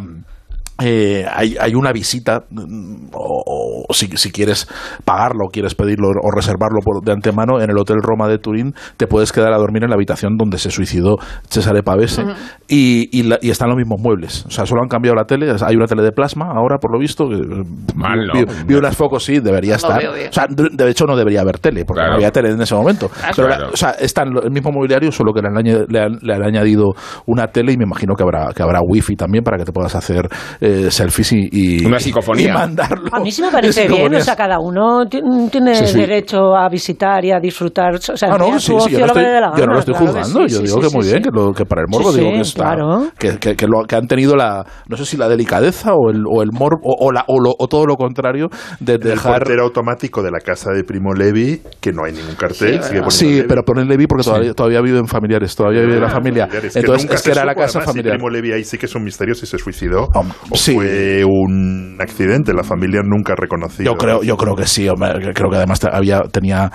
[0.79, 4.67] eh, hay, hay, una visita, mm, o, si, si, quieres
[5.05, 8.75] pagarlo, o quieres pedirlo o reservarlo por, de antemano, en el Hotel Roma de Turín
[8.95, 11.17] te puedes quedar a dormir en la habitación donde se suicidó
[11.49, 12.23] Cesare Pavese
[12.67, 14.45] y, y, están los mismos muebles.
[14.45, 15.51] O sea, solo han cambiado la tele.
[15.65, 17.27] Hay una tele de plasma ahora, por lo visto.
[17.95, 18.29] Mal,
[18.67, 19.99] vi, unas focos, sí, debería estar.
[20.05, 23.09] O sea, de hecho, no debería haber tele, porque no había tele en ese momento.
[23.35, 26.93] Pero, o sea, están el mismo mobiliario, solo que le han, le han, añadido
[27.25, 29.95] una tele y me imagino que habrá, que habrá wifi también para que te puedas
[29.95, 30.29] hacer
[30.61, 32.53] eh, selfies y, Una psicofonía.
[32.53, 33.09] mandarlo.
[33.11, 37.31] A mí sí me parece bien, o sea, cada uno tiene derecho a visitar y
[37.31, 37.95] a disfrutar.
[37.95, 39.23] O sea, ah, no, sí, yo, no estoy,
[39.57, 41.87] yo no lo estoy juzgando, yo digo que muy bien, que, lo, que para el
[41.89, 42.75] morbo digo que está,
[43.17, 46.23] que, que, que, lo, que han tenido la, no sé si la delicadeza o el,
[46.27, 48.49] o el morbo, o, la, o, lo, o todo lo contrario,
[48.79, 49.49] de dejar...
[49.49, 52.81] El automático de la casa de Primo Levi, que no hay ningún cartel.
[53.09, 56.47] Sí, pero pone Levi porque todavía, todavía viven familiares, todavía vive la ah, familia.
[56.75, 58.15] Entonces, es que era la casa familiar.
[58.15, 60.09] Primo Levi ahí sí que es un misterio si se suicidó.
[60.57, 60.77] Sí
[61.23, 62.53] un accidente.
[62.53, 63.91] La familia nunca ha reconocido.
[63.91, 64.87] Yo creo, yo creo que sí.
[64.87, 66.71] creo que además había, tenía,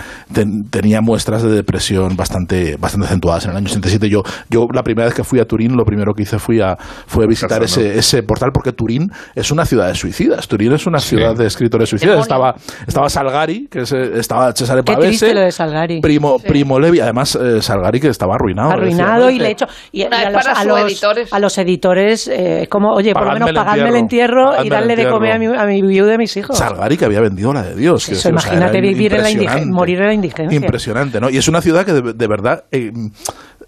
[0.70, 4.08] tenía muestras de depresión bastante, bastante acentuadas en el año 67.
[4.08, 6.76] Yo, yo la primera vez que fui a Turín, lo primero que hice fui a,
[7.06, 10.48] fue a visitar ese, ese portal porque Turín es una ciudad de suicidas.
[10.48, 12.20] Turín es una ciudad de escritores suicidas.
[12.20, 12.54] Estaba,
[12.86, 15.34] estaba Salgari, que estaba Cesare Pavese.
[15.34, 16.00] de Salgari.
[16.00, 17.00] Primo, Primo Levi.
[17.00, 18.70] Además, eh, Salgari que estaba arruinado.
[18.70, 19.66] Arruinado y le hecho.
[19.90, 21.32] Y, a, los, a, los, editores.
[21.32, 25.08] a los editores, eh, como, oye, por lo menos pagadme el entierro y darle de
[25.08, 26.56] comer a mi, a mi viuda y a mis hijos.
[26.56, 28.08] Salgari que había vendido la de Dios.
[28.08, 30.56] Eso, imagínate vivir en la morir en la indigencia.
[30.56, 31.30] Impresionante, ¿no?
[31.30, 32.92] Y es una ciudad que de, verdad eh,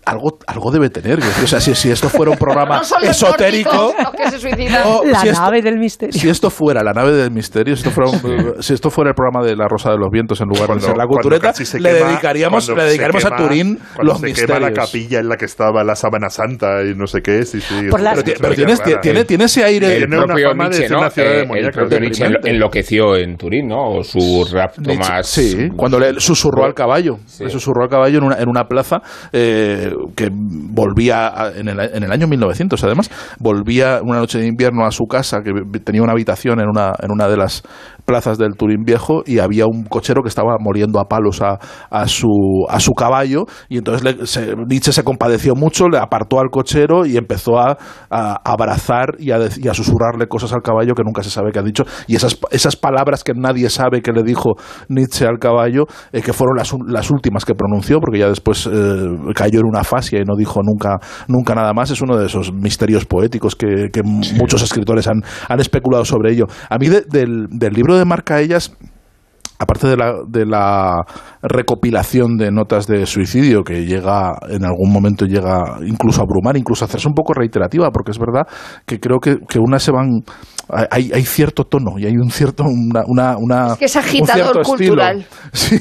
[0.06, 1.18] algo, algo debe tener.
[1.18, 3.94] O sea, si, si esto fuera un programa esotérico.
[5.04, 6.18] la nave del misterio.
[6.18, 9.44] Si esto fuera la nave del misterio, si esto fuera, si esto fuera el programa
[9.44, 12.84] de la Rosa de los Vientos en lugar de ser la cultureta, le dedicaríamos, le
[12.84, 14.58] dedicaríamos a Turín los se misterios.
[14.58, 17.44] Quema la capilla en la que estaba la sábana santa y no sé qué.
[17.44, 19.96] Sí, sí, pero, tienes, tiene, tiene, ese aire.
[19.96, 21.06] El propio Nietzsche, ¿no?
[21.16, 23.98] Eh, el propio Nietzsche enloqueció en Turín, ¿no?
[23.98, 25.26] O su rapto más.
[25.26, 27.18] Sí, cuando le susurró al caballo.
[27.40, 29.00] Le susurró al caballo en una, en una plaza.
[29.32, 34.84] Eh, que volvía en el, en el, año 1900, además, volvía una noche de invierno
[34.84, 37.62] a su casa, que tenía una habitación en una, en una de las
[38.04, 41.58] plazas del Turín Viejo y había un cochero que estaba muriendo a palos a,
[41.90, 46.50] a, su, a su caballo y entonces se, Nietzsche se compadeció mucho, le apartó al
[46.50, 47.76] cochero y empezó a,
[48.10, 51.58] a abrazar y a, y a, susurrarle cosas al caballo que nunca se sabe que
[51.58, 54.54] ha dicho y esas, esas palabras que nadie sabe que le dijo
[54.88, 58.70] Nietzsche al caballo, eh, que fueron las, las, últimas que pronunció porque ya después eh,
[59.34, 62.52] cayó en una fascia y no dijo nunca, nunca nada más, es uno de esos
[62.52, 66.46] misterios poéticos que, que muchos escritores han, han especulado sobre ello.
[66.68, 68.76] A mí del, del libro de Marca Ellas
[69.58, 71.04] aparte de la, de la
[71.42, 76.84] recopilación de notas de suicidio que llega en algún momento llega incluso a abrumar, incluso
[76.84, 78.46] a hacerse un poco reiterativa, porque es verdad
[78.84, 80.22] que creo que, que unas se van
[80.68, 84.62] hay, hay cierto tono y hay un cierto una, una, una es que es agitador
[84.62, 85.24] cultural.
[85.54, 85.76] Sí.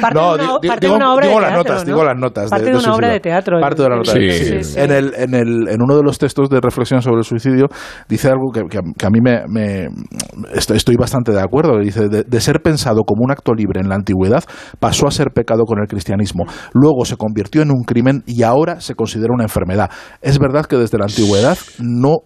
[0.00, 1.92] parte no, de una, parte digo, de una obra digo de las teatro, notas ¿no?
[1.92, 4.12] digo las notas parte de, de, una obra de teatro parte de la nota.
[4.12, 4.30] Sí.
[4.30, 7.24] Sí, sí, en el en el en uno de los textos de reflexión sobre el
[7.24, 7.66] suicidio
[8.08, 9.88] dice algo que, que, que a mí me, me
[10.54, 11.78] estoy, estoy, bastante de acuerdo.
[11.78, 14.42] Dice de, de ser pensado como un acto libre en la antigüedad
[14.80, 16.44] pasó a ser pecado con el cristianismo.
[16.72, 20.76] Luego se convirtió en un crimen y ahora se considera una enfermedad es verdad que
[20.76, 22.18] desde la antigüedad no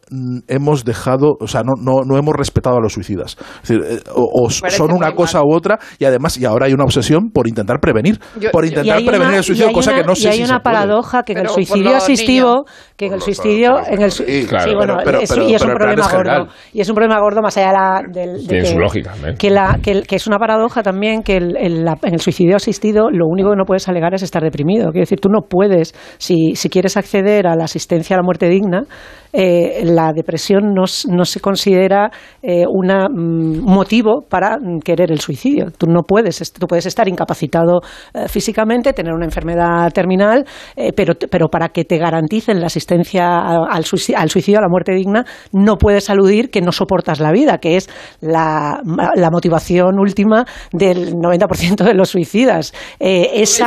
[0.48, 3.36] hemos dejado o sea no, no no, hemos respetado a los suicidas.
[3.68, 7.48] Eh, o, son una cosa u otra y además y ahora hay una obsesión por
[7.48, 8.18] intentar prevenir,
[8.52, 11.38] por intentar prevenir el suicidio, cosa que no sé y hay una paradoja que en
[11.38, 12.64] el suicidio asistivo,
[12.96, 14.98] que en el suicidio, en el sí, bueno,
[15.46, 18.66] y es un problema gordo y es un problema gordo más allá de, de, que,
[18.66, 23.10] su lógica, que, la, que, es una paradoja también que el, en el suicidio asistido
[23.10, 24.90] lo único que no puedes alegar es estar deprimido.
[24.90, 28.48] Quiero decir, tú no puedes si, si quieres acceder a la asistencia a la muerte
[28.48, 28.84] digna,
[29.32, 32.10] eh, la depresión no, no se considera considera
[32.42, 35.66] eh, una, un motivo para mm, querer el suicidio.
[35.76, 37.80] Tú no puedes, tú puedes estar incapacitado
[38.14, 40.44] eh, físicamente, tener una enfermedad terminal,
[40.76, 44.62] eh, pero, pero para que te garanticen la asistencia a- al suicidio, al suicidio, a
[44.62, 47.88] la muerte digna, no puedes aludir que no soportas la vida, que es
[48.20, 48.80] la,
[49.14, 52.72] la motivación última del 90% de los suicidas.
[53.00, 53.66] Eh, esa.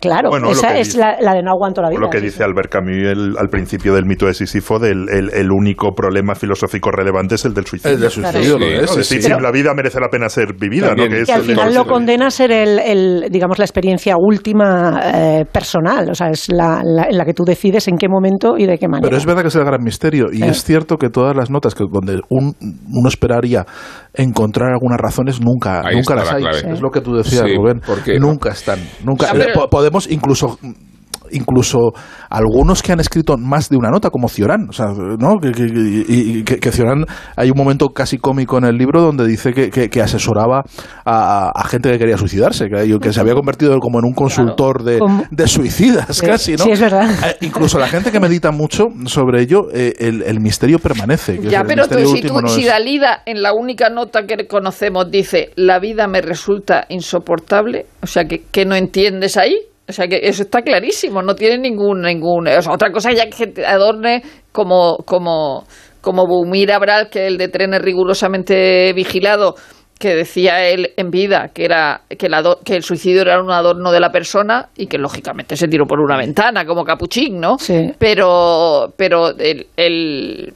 [0.00, 2.00] Claro, Bueno, esa es dice- la, la de no aguanto la vida.
[2.00, 5.30] lo que sí, dice Albert Camus el- al principio del mito de Sísifo, del el,
[5.34, 7.94] el único problema filosófico relevante es el del suicidio.
[7.94, 8.58] El del suicidio,
[9.02, 11.08] Sí, lo es, la vida merece la pena ser vivida, ¿no?
[11.08, 15.00] Que es al el- final lo condena a ser el, el, digamos la experiencia última
[15.04, 18.56] eh, personal, o sea, es la, la- en la que tú decides en qué momento
[18.56, 19.06] y de qué manera.
[19.08, 20.48] Pero es verdad que es el gran misterio y Eh.
[20.48, 23.64] es cierto que todas las notas que donde un- uno esperaría
[24.14, 26.42] encontrar algunas razones nunca, Ahí nunca las la hay.
[26.42, 26.72] clave.
[26.74, 27.80] Es lo que tú decías, Sí, Rubén.
[27.86, 29.28] porque- nunca están, nunca.
[29.32, 30.58] Pero- Podemos incluso
[31.32, 31.92] incluso
[32.28, 35.38] algunos que han escrito más de una nota como Ciorán, o sea, ¿no?
[35.40, 37.04] Que, que, Ciorán
[37.36, 40.62] hay un momento casi cómico en el libro donde dice que, que- que asesoraba
[41.04, 44.82] a, a gente que quería suicidarse, que, que se había convertido como en un consultor
[44.84, 45.00] de,
[45.46, 46.64] suicidas casi, ¿no?
[46.64, 47.10] sí, es verdad.
[47.26, 51.38] Eh, incluso la gente que medita mucho sobre ello, eh, el, el misterio permanece.
[51.38, 54.26] que Ya, el pero tú, si, tú, no si es- Dalida en la única nota
[54.26, 59.56] que conocemos dice la vida me resulta insoportable, o sea, que, que no entiendes ahí.
[59.90, 62.00] O sea, que eso está clarísimo, no tiene ningún...
[62.02, 64.22] ningún o sea, otra cosa ya que te adorne
[64.52, 65.64] como, como,
[66.00, 69.54] como Bumir Abral, que el de trenes rigurosamente vigilado,
[69.98, 73.50] que decía él en vida que era que, el ado- que el suicidio era un
[73.50, 77.58] adorno de la persona y que lógicamente se tiró por una ventana como capuchín, ¿no?
[77.58, 77.92] Sí.
[77.98, 80.54] Pero pero el, el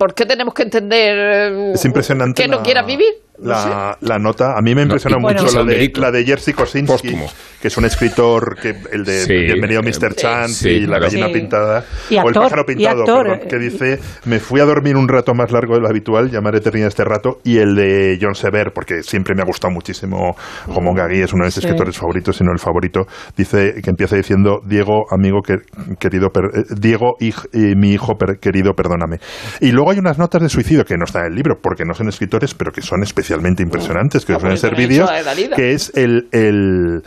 [0.00, 3.12] ¿por qué tenemos que entender eh, Es impresionante que no quieras vivir?
[3.42, 6.24] No La, la nota, a mí me impresiona y- mucho bueno, la, de, la de
[6.26, 7.26] Jerzy Kosinski, Póstumo.
[7.62, 10.14] que es un escritor, que el de Sí, Bienvenido eh, Mr.
[10.14, 11.04] Chance sí, y La claro.
[11.04, 11.32] gallina Sí.
[11.32, 14.94] pintada, Y o El pájaro pintado, actor, perdón, que eh, dice, me fui a dormir
[14.94, 18.34] un rato más largo de lo habitual, llamar eternidad este rato, y el de John
[18.34, 20.36] Sever, porque siempre me ha gustado muchísimo
[20.68, 21.60] Homon Gagui, es uno de mis Sí.
[21.60, 23.06] escritores favoritos, si no el favorito,
[23.38, 25.62] dice que empieza diciendo, Diego, amigo que-
[25.98, 29.16] querido, per- eh, Diego, hij- eh, mi hijo per- querido, perdóname.
[29.62, 31.94] Y luego hay unas notas de suicidio que no están en el libro, porque no
[31.94, 35.56] son escritores, pero que son especialmente impresionantes, que Ah, suelen ser vídeos, Dalida.
[35.56, 37.02] que es el, el,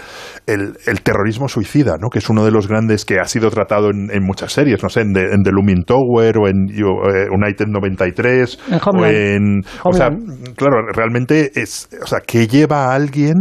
[0.47, 2.09] el- el terrorismo suicida, ¿no?
[2.09, 4.89] que es uno de los grandes que ha sido tratado en, en muchas series, no
[4.89, 8.77] sé, en The, en The Looming Tower o en yo, eh, United 93 En o
[8.89, 9.15] Homeland.
[9.15, 9.61] en...
[9.83, 10.09] O sea,
[10.55, 11.89] claro, realmente es...
[12.01, 13.35] O sea, ¿qué lleva a alguien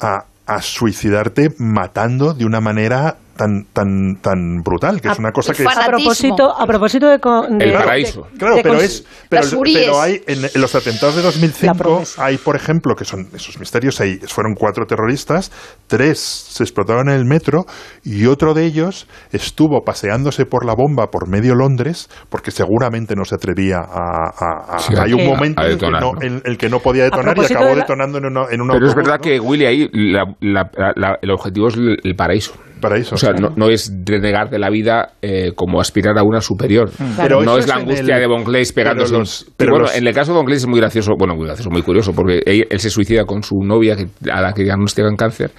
[0.00, 5.00] a, a suicidarte matando de una manera tan tan tan brutal?
[5.00, 5.62] Que es A- una cosa que...
[5.64, 8.26] Fan- a propósito, a propósito de, El paraíso.
[8.32, 12.24] de- Claro, de pero es pero, hay en, en los atentados de La 2005 promesa.
[12.24, 15.50] hay por ejemplo que son esos misterios hay fueron cuatro terroristas
[15.86, 17.64] tres se explotaron en el metro
[18.04, 23.24] y otro de ellos estuvo paseándose por la bomba por medio Londres porque seguramente no
[23.24, 26.12] se atrevía a, a- a- Sí, hay un a- momento en el, que no, ¿no?
[26.22, 28.68] en el que no podía detonar y acabó de la- detonando en, una, en un
[28.68, 29.22] Pero es verdad ¿no?
[29.22, 32.52] que Willy ahí la- la- la- el objetivo es el, el paraíso.
[32.80, 36.40] Paraíso, O sea, no, no es renegar de la vida eh, como aspirar a una
[36.40, 36.90] superior.
[37.16, 39.10] Pero no es la angustia el- de Von Gleis pegándose.
[39.10, 41.34] pero los- pero bueno, los- en el caso de Von Gleis es muy gracioso, bueno,
[41.36, 44.52] muy gracioso, muy curioso, porque él, él se suicida con su novia que, a la
[44.52, 45.50] que diagnostican cáncer.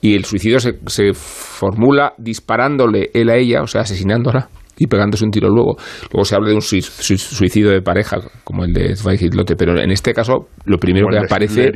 [0.00, 4.48] Y el suicidio se, se formula disparándole él a ella, o sea, asesinándola
[4.78, 5.76] y pegándose un tiro luego.
[6.12, 9.54] Luego se habla de un sui- sui- suicidio de pareja, como el de Zweig Lotte,
[9.56, 11.70] pero en este caso lo primero que aparece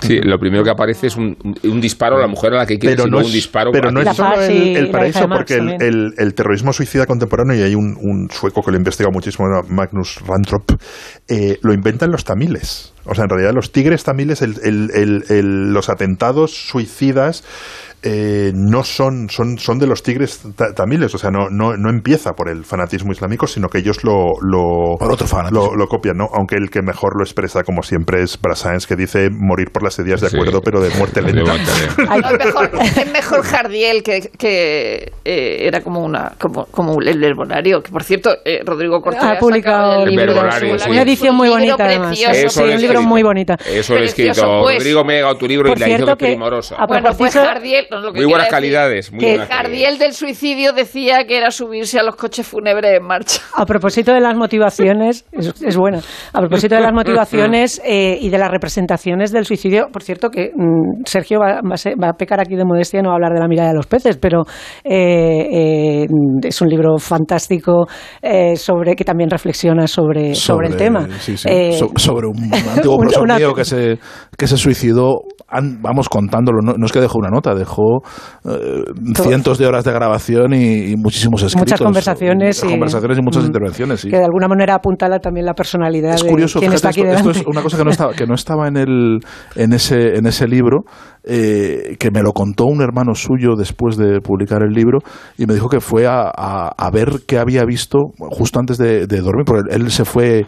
[0.00, 2.78] sí, lo primero que aparece es un, un disparo a la mujer a la que
[2.78, 5.20] quiere, pero sino no es, un disparo pero a- no es solo el, el paraíso
[5.38, 9.46] porque el- el terrorismo suicida contemporáneo y hay un, un sueco que lo investiga muchísimo
[9.68, 10.70] Magnus Rantrop
[11.28, 15.24] eh, lo inventan los tamiles o sea en realidad los tigres tamiles el- el- el-
[15.28, 17.44] el- los atentados suicidas
[18.02, 21.90] eh, no son, son, son de los tigres ta- tamiles, o sea, no, no, no
[21.90, 25.66] empieza por el fanatismo islámico, sino que ellos lo, lo, Por otro fanatismo.
[25.72, 26.24] lo, lo copian, ¿no?
[26.32, 29.98] Aunque el que mejor lo expresa, como siempre, es Brassens, que dice morir por las
[29.98, 30.36] ideas de Sí.
[30.38, 31.54] acuerdo, pero de muerte lenta.
[31.54, 31.98] es
[32.46, 37.92] mejor, es mejor Jardiel, que, que eh, era como una como, como el herbonario, que
[37.92, 40.90] por cierto, eh, Rodrigo Cortés ha publicado el un libro, Verbonario, sí, sí.
[40.90, 42.18] una edición muy bonita además.
[42.18, 43.08] precioso, Eso Sí, un libro escrito.
[43.08, 43.56] muy bonita.
[43.66, 44.60] Eso lo he escrito.
[44.62, 44.78] Pues.
[44.78, 46.76] Rodrigo Mega, tu libro Por y la que- primorosa.
[46.76, 49.12] a Bueno, pues propósito- Jardiel, no, lo que Muy buenas decir, calidades.
[49.12, 49.70] Muy que buenas calidades.
[49.80, 53.40] Jardiel del suicidio decía que era subirse a los coches fúnebres en marcha.
[53.54, 56.00] A propósito de las motivaciones, es, es buena.
[56.32, 60.50] A propósito de las motivaciones eh, y de las representaciones del suicidio, por cierto que
[60.54, 63.14] mm, Sergio va, va a ser- va a pecar aquí de modestia y no va
[63.14, 64.42] a hablar de la mirada de los peces, pero
[64.84, 66.06] eh, eh,
[66.44, 67.86] es un libro fantástico
[68.22, 71.06] eh, sobre que también reflexiona sobre, sobre, el tema.
[71.20, 71.48] sí, sí.
[71.50, 72.50] Eh, So- sobre un
[72.92, 73.98] antiguo una- profesor una- mío que se,
[74.36, 75.20] que se suicidó,
[75.80, 78.02] vamos contándolo, no, no es que dejó una nota, dejó
[78.44, 78.82] eh,
[79.16, 81.72] cientos de horas de grabación y, y muchísimos escritos.
[81.72, 83.46] Muchas conversaciones y- conversaciones y muchas Mm.
[83.46, 84.10] intervenciones, sí.
[84.10, 87.00] Que de alguna manera apuntala también la personalidad Es de curioso, quién fíjate, está aquí
[87.16, 89.20] esto, esto es una cosa que no estaba, que no estaba en, el,
[89.56, 90.80] en, ese, en ese libro,
[91.24, 95.00] eh, que me lo contó un hermano suyo después de publicar el libro
[95.36, 99.44] y me dijo que fue a, a- ver qué había visto justo antes de, dormir,
[99.44, 100.44] porque él se fue,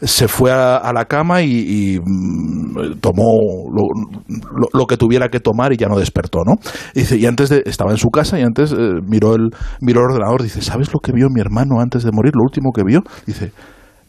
[0.00, 3.38] se fue a, la cama y, mm, tomó
[3.70, 6.54] lo, lo- que tuviera que tomar y ya no despertó, ¿no?
[6.94, 8.76] Dice, y antes de, estaba en su casa y antes eh,
[9.06, 9.50] miró, el,
[9.80, 12.32] miró el ordenador, dice, ¿sabes lo que vio mi hermano antes de morir?
[12.34, 13.52] Lo último que vio, dice,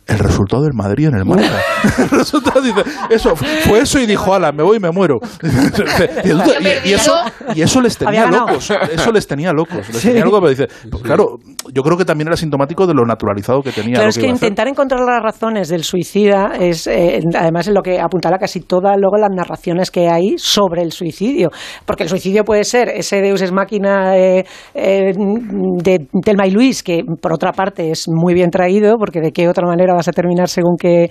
[0.07, 1.59] el resultado del Madrid en el Málaga.
[1.97, 5.19] el resultado dice, eso, fue eso y dijo, ala, me voy y me muero.
[6.23, 7.13] y, y eso,
[7.55, 9.87] y eso les tenía locos, eso les tenía locos.
[9.89, 10.09] Les Sí.
[10.09, 11.37] tenía locos, pero dice, pues claro,
[11.73, 13.93] yo creo que también era sintomático de lo naturalizado que tenía.
[13.95, 17.81] Claro, lo es que intentar encontrar las razones del suicida es, eh, además, es lo
[17.81, 21.49] que apuntala casi todas luego las narraciones que hay sobre el suicidio.
[21.85, 26.83] Porque el suicidio puede ser ese Deus es máquina eh, eh, de Telma y Luis,
[26.83, 30.11] que por otra parte es muy bien traído, porque de qué otra manera vas a
[30.11, 31.09] terminar según qué,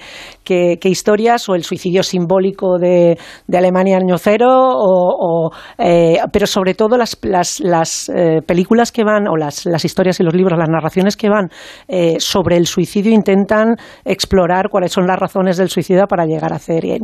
[0.85, 6.97] historias, o el suicidio simbólico de, de Alemania año cero, o, eh, pero sobre todo
[6.97, 10.69] las, las, las eh, películas que van, o las, las historias y los libros, las
[10.69, 11.49] narraciones que van
[11.89, 16.57] eh, sobre el suicidio intentan explorar cuáles son las razones del suicida para llegar a
[16.57, 16.85] hacer.
[16.85, 16.99] hay,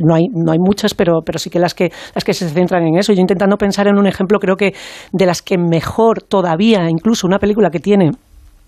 [0.00, 2.86] no hay, no hay muchas, pero, pero sí que las, que las que se centran
[2.86, 3.12] en eso.
[3.12, 4.74] Yo intentando pensar en un ejemplo, creo que
[5.12, 8.10] de las que mejor todavía, incluso una película que tiene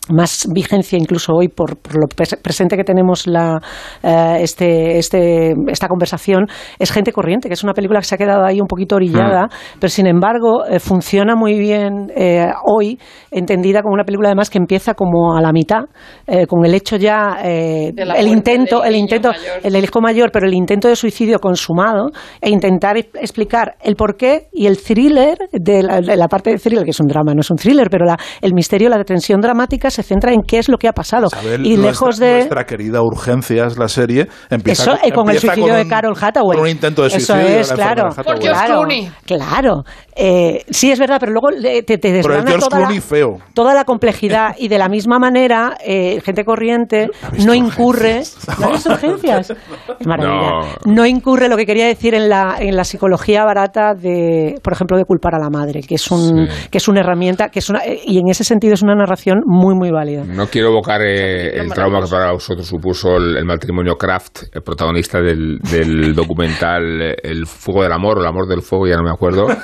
[0.09, 3.59] más vigencia incluso hoy por, por lo pres- presente que tenemos la,
[4.03, 6.47] eh, este, este, esta conversación
[6.79, 9.49] es Gente Corriente, que es una película que se ha quedado ahí un poquito orillada,
[9.81, 12.99] pero sin embargo eh, funciona muy bien eh, hoy,
[13.31, 15.85] entendida como una película además que empieza como a la mitad,
[16.27, 19.61] eh, con el hecho ya, eh, el intento, el intento, mayor.
[19.63, 22.11] el hijo mayor, pero el intento de suicidio consumado
[22.41, 26.85] e intentar explicar el porqué y el thriller de la, de la parte de thriller,
[26.85, 29.91] que es un drama, no es un thriller, pero la, el misterio, la tensión dramática
[29.97, 31.27] se centra en qué es lo que ha pasado.
[31.33, 32.33] Isabel, y nuestra, lejos de...
[32.35, 35.89] nuestra querida Urgencias, la serie, empieza Eso, eh, con el empieza suicidio con de un-
[35.89, 36.57] Carol Hathaway.
[36.57, 37.45] con un intento de Eso suicidio.
[37.51, 38.03] de es, la claro.
[38.07, 38.37] enfermera Hathaway.
[38.37, 39.11] Por George claro, Clooney.
[39.27, 39.85] Claro.
[40.15, 43.39] Eh, sí, es verdad, pero luego te, te Pero el toda la, feo.
[43.55, 47.09] toda la complejidad y de la misma manera, eh, gente corriente
[47.45, 48.23] no incurre.
[48.59, 49.53] ¿No urgencias?
[50.07, 50.51] Maravilla.
[50.87, 50.95] No.
[50.95, 51.07] No.
[51.07, 55.05] incurre lo que quería decir en la, en la psicología barata de, por ejemplo, de
[55.05, 56.69] culpar a la madre, que es un, Sí.
[56.71, 59.41] que es una herramienta, que es una, eh, y en ese sentido es una narración
[59.47, 60.25] muy, muy válida.
[60.25, 64.63] No quiero evocar eh, el trauma que para vosotros supuso el, el matrimonio Kraft, el
[64.63, 68.97] protagonista del, del documental eh, El fuego del amor o el amor del fuego, ya
[68.97, 69.47] no me acuerdo.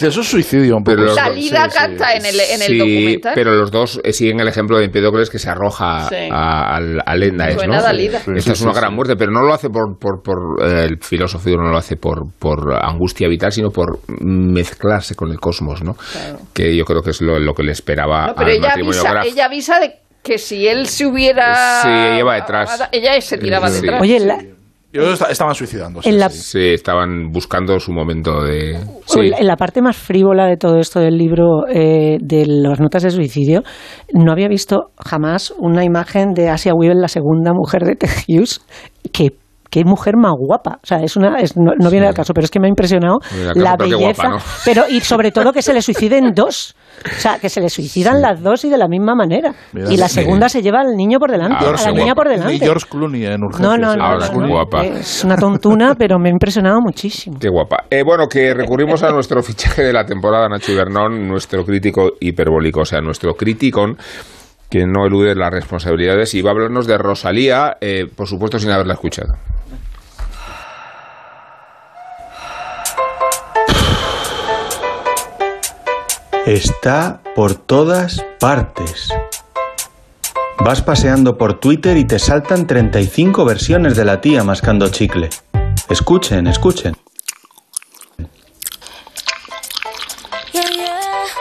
[0.00, 1.08] Eso es suicidio un poco.
[1.08, 2.04] Salida sí, sí.
[2.14, 3.32] en el, en el sí, documental.
[3.34, 6.28] pero los dos eh, siguen el ejemplo de Empédocles que se arroja Sí.
[6.32, 6.80] a.
[6.80, 8.20] Dalida.
[8.20, 8.96] Sí, Esta sí, es una sí, gran sí.
[8.96, 12.22] muerte, pero no lo hace por, por, por eh, el filósofo no lo hace por,
[12.38, 15.96] por angustia vital, sino por mezclarse con el cosmos, ¿no?
[16.54, 19.00] Que yo creo que es lo, lo que le esperaba No, pero al ella matrimonio
[19.06, 21.80] avisa, ella avisa de que si él se hubiera...
[21.82, 22.88] Sí, ella va detrás.
[22.92, 23.80] Ella se tiraba Sí.
[23.80, 24.02] detrás.
[24.02, 24.44] Oye, la-
[24.92, 26.08] Yo estaban suicidándose.
[26.08, 26.38] En la- sí.
[26.42, 28.76] Sí, estaban buscando su momento de...
[29.06, 29.30] Sí.
[29.38, 33.10] En la parte más frívola de todo esto del libro eh, de las notas de
[33.10, 33.62] suicidio,
[34.12, 38.60] no había visto jamás una imagen de Asia Weaver, la segunda mujer de Ted Hughes,
[39.12, 39.28] que
[39.70, 40.78] qué mujer más guapa.
[40.82, 42.08] O sea, es una, es- no, no viene Sí.
[42.08, 43.18] al caso, pero es que me ha impresionado
[43.54, 43.98] la belleza.
[43.98, 44.38] guapa, ¿no?
[44.64, 46.74] Pero y sobre todo que se le suiciden dos.
[47.06, 49.54] O sea, que se le suicidan las dos y de la misma manera.
[49.72, 50.16] Mira, y la sí.
[50.16, 52.14] segunda se lleva al niño por delante, Ahora a la niña guapa.
[52.22, 52.58] por delante.
[52.58, 53.60] George Clooney en urgencias.
[53.62, 54.04] No, no, no.
[54.04, 54.48] Ahora no, es no.
[54.48, 54.84] guapa.
[54.84, 57.38] Es una tontuna, pero me ha impresionado muchísimo.
[57.40, 57.84] Qué guapa.
[57.88, 62.80] Eh, bueno, que recurrimos a nuestro fichaje de la temporada, Nacho Ibernón, nuestro crítico hiperbólico,
[62.80, 63.96] o sea, nuestro criticón,
[64.68, 68.70] que no elude las responsabilidades, y va a hablarnos de Rosalía, eh, por supuesto sin
[68.70, 69.32] haberla escuchado.
[76.46, 79.08] Está por todas partes.
[80.64, 85.28] Vas paseando por Twitter y te saltan 35 versiones de la tía mascando chicle.
[85.90, 86.96] Escuchen, escuchen.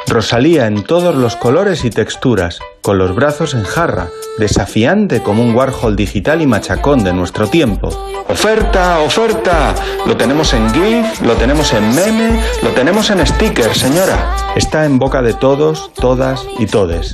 [0.10, 4.08] Rosalía en todos los colores y texturas, con los brazos en jarra,
[4.40, 7.90] desafiante como un Warhol digital y machacón de nuestro tiempo.
[8.28, 9.76] Oferta, oferta.
[10.08, 14.36] Lo tenemos en GIF, lo tenemos en meme, lo tenemos en sticker, señora.
[14.56, 17.14] Está en boca de todos, todas y todes.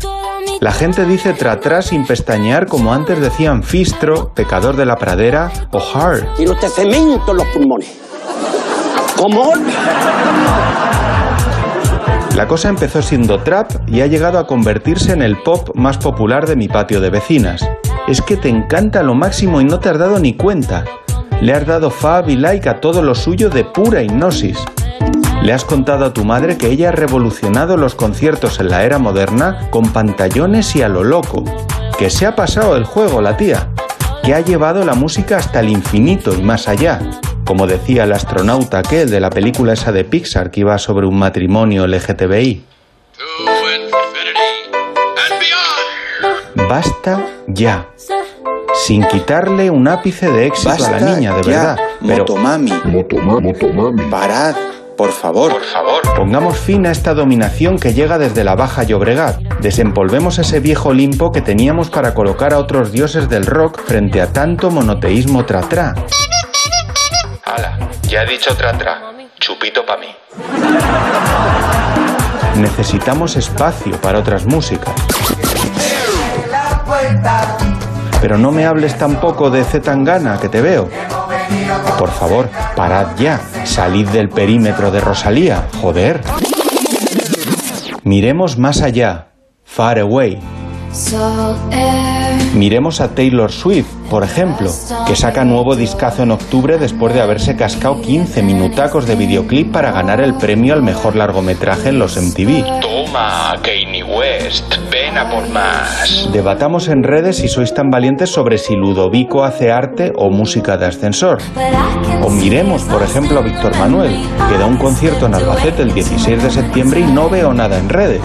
[0.62, 5.80] La gente dice tratrá sin pestañear como antes decían Fistro, Pecador de la Pradera o
[5.80, 6.36] Hard.
[6.38, 7.90] Tiene usted cemento en los pulmones.
[9.18, 9.54] ¿Cómo?
[12.36, 16.46] La cosa empezó siendo trap y ha llegado a convertirse en el pop más popular
[16.46, 17.66] de mi patio de vecinas.
[18.10, 20.84] Es que te encanta lo máximo y no te has dado ni cuenta.
[21.40, 24.58] Le has dado fab y like a todo lo suyo de pura hipnosis.
[25.44, 29.00] Le has contado a tu madre que ella ha revolucionado los conciertos en la era
[29.00, 31.46] moderna con pantallones y a lo loco.
[31.98, 33.70] Que se ha pasado el juego la tía.
[34.24, 37.00] Que ha llevado la música hasta el infinito y más allá.
[37.46, 41.18] Como decía el astronauta aquel de la película esa de Pixar que iba sobre un
[41.18, 42.64] matrimonio LGTBI.
[46.68, 47.88] Basta ya.
[48.74, 51.80] Sin quitarle un ápice de éxito a la niña, de ya, verdad.
[52.06, 53.54] Pero Motomami.
[54.10, 54.56] Parad.
[54.98, 59.40] por favor, por favor, pongamos fin a esta dominación que llega desde la Baja Llobregat.
[59.62, 64.34] Desempolvemos ese viejo Olimpo que teníamos para colocar a otros dioses del rock frente a
[64.34, 65.94] tanto monoteísmo tra-tra.
[68.04, 69.02] Ya he dicho tra-tra.
[69.40, 70.08] Chupito pa' mí.
[72.56, 74.94] Necesitamos espacio para otras músicas.
[78.22, 80.90] Pero no me hables tampoco de Zetangana, que te veo.
[82.00, 83.40] Por favor, parad ya.
[83.66, 85.68] Salid del perímetro de Rosalía.
[85.82, 86.22] Joder.
[88.04, 89.28] Miremos más allá.
[89.64, 90.40] Far away.
[92.54, 94.72] Miremos a Taylor Swift, por ejemplo,
[95.08, 99.92] que saca nuevo discazo en octubre después de haberse cascado 15 minutacos de videoclip para
[99.92, 102.82] ganar el premio al mejor largometraje en los MTV.
[102.82, 106.30] Toma, Kanye West, ven a por más.
[106.32, 110.86] Debatamos en redes si sois tan valientes sobre si Ludovico hace arte o música de
[110.86, 111.40] ascensor.
[112.24, 114.16] O miremos, por ejemplo, a Víctor Manuel,
[114.50, 117.90] que da un concierto en Albacete el 16 de septiembre y no veo nada en
[117.90, 118.22] redes.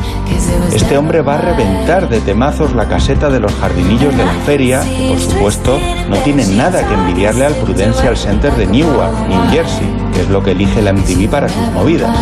[0.73, 4.81] Este hombre va a reventar de temazos la caseta de los jardinillos de la feria,
[4.83, 5.70] que por supuesto
[6.09, 10.43] no tiene nada que envidiarle al Prudential Center de Newark, New Jersey, que es lo
[10.43, 12.17] que elige la MTV para sus movidas.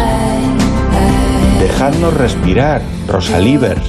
[1.60, 3.82] Dejadnos respirar, Rosalivers.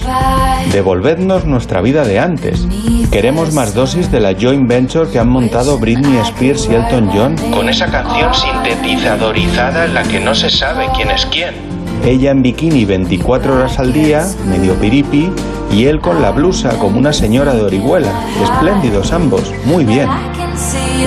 [0.71, 2.67] Devolvednos nuestra vida de antes.
[3.11, 7.35] Queremos más dosis de la joint venture que han montado Britney Spears y Elton John.
[7.51, 11.68] Con esa canción sintetizadorizada en la que no se sabe quién es quién.
[12.05, 15.29] Ella en bikini 24 horas al día, medio piripi,
[15.71, 18.11] y él con la blusa como una señora de Orihuela.
[18.41, 20.07] Espléndidos ambos, muy bien.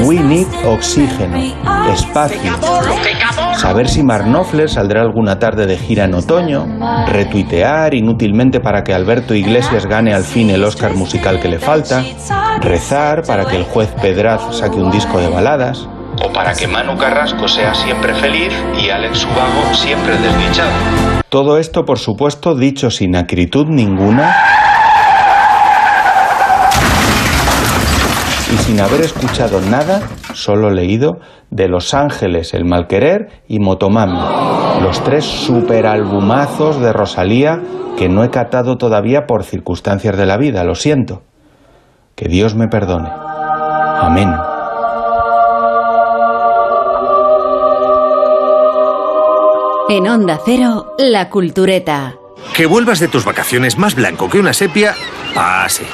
[0.05, 1.37] We need oxígeno,
[1.93, 2.53] espacio.
[3.57, 6.67] Saber si Mark Knopfler saldrá alguna tarde de gira en otoño,
[7.09, 12.05] retuitear inútilmente para que Alberto Iglesias gane al fin el Oscar musical que le falta,
[12.61, 15.89] rezar para que el juez Pedraz saque un disco de baladas.
[16.21, 20.73] O para que Manu Carrasco sea siempre feliz y Alex Subago siempre desdichado.
[21.29, 24.35] Todo esto, por supuesto, dicho sin acritud ninguna
[28.53, 30.03] y sin haber escuchado nada,
[30.35, 31.19] solo leído,
[31.51, 34.19] de Los Ángeles, El Malquerer y Motomami,
[34.83, 37.61] los tres superalbumazos de Rosalía
[37.97, 41.23] que no he catado todavía por circunstancias de la vida, lo siento.
[42.15, 43.11] Que Dios me perdone.
[43.11, 44.52] Amén.
[49.89, 52.15] En Onda Cero, La Cultureta.
[52.55, 54.95] Que vuelvas de tus vacaciones más blanco que una sepia,
[55.35, 55.85] pase.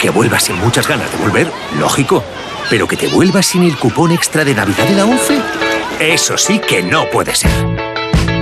[0.00, 2.22] Que vuelvas sin muchas ganas de volver, lógico.
[2.70, 5.40] Pero que te vuelvas sin el cupón extra de Navidad de la 11,
[6.00, 7.50] eso sí que no puede ser.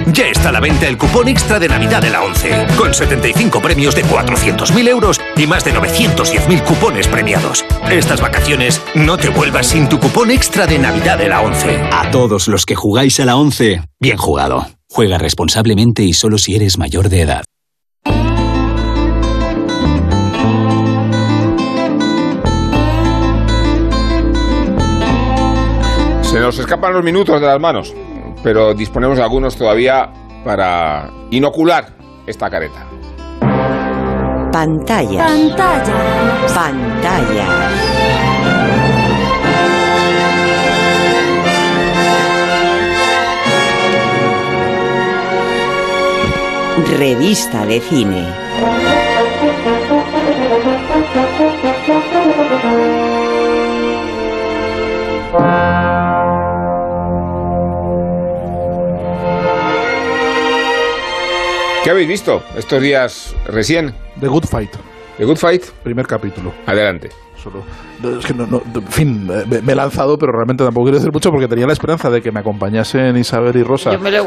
[0.06, 3.60] Ya está a la venta el cupón extra de Navidad de la 11, con 75
[3.60, 7.64] premios de 400.000 euros y más de 910.000 cupones premiados.
[7.90, 11.88] Estas vacaciones no te vuelvas sin tu cupón extra de Navidad de la 11.
[11.92, 14.66] A todos los que jugáis a la 11, bien jugado.
[14.92, 17.44] Juega responsablemente y solo si eres mayor de edad.
[26.22, 27.94] Se nos escapan los minutos de las manos,
[28.42, 30.12] pero disponemos de algunos todavía
[30.44, 31.96] para inocular
[32.26, 32.86] esta careta.
[34.52, 35.30] Pantallas.
[35.30, 36.52] Pantallas.
[36.52, 37.99] Pantallas.
[47.00, 48.28] Revista de cine.
[61.82, 63.94] ¿Qué habéis visto estos días recién?
[64.20, 64.70] The Good Fight.
[65.16, 65.64] The Good Fight.
[65.82, 66.52] Primer capítulo.
[66.66, 67.08] Adelante.
[67.42, 67.62] Solo,
[68.18, 71.10] es que no, no, en fin, me, me he lanzado, pero realmente tampoco quiero decir
[71.12, 73.92] mucho porque tenía la esperanza de que me acompañasen Isabel y Rosa.
[73.92, 74.26] Yo me lo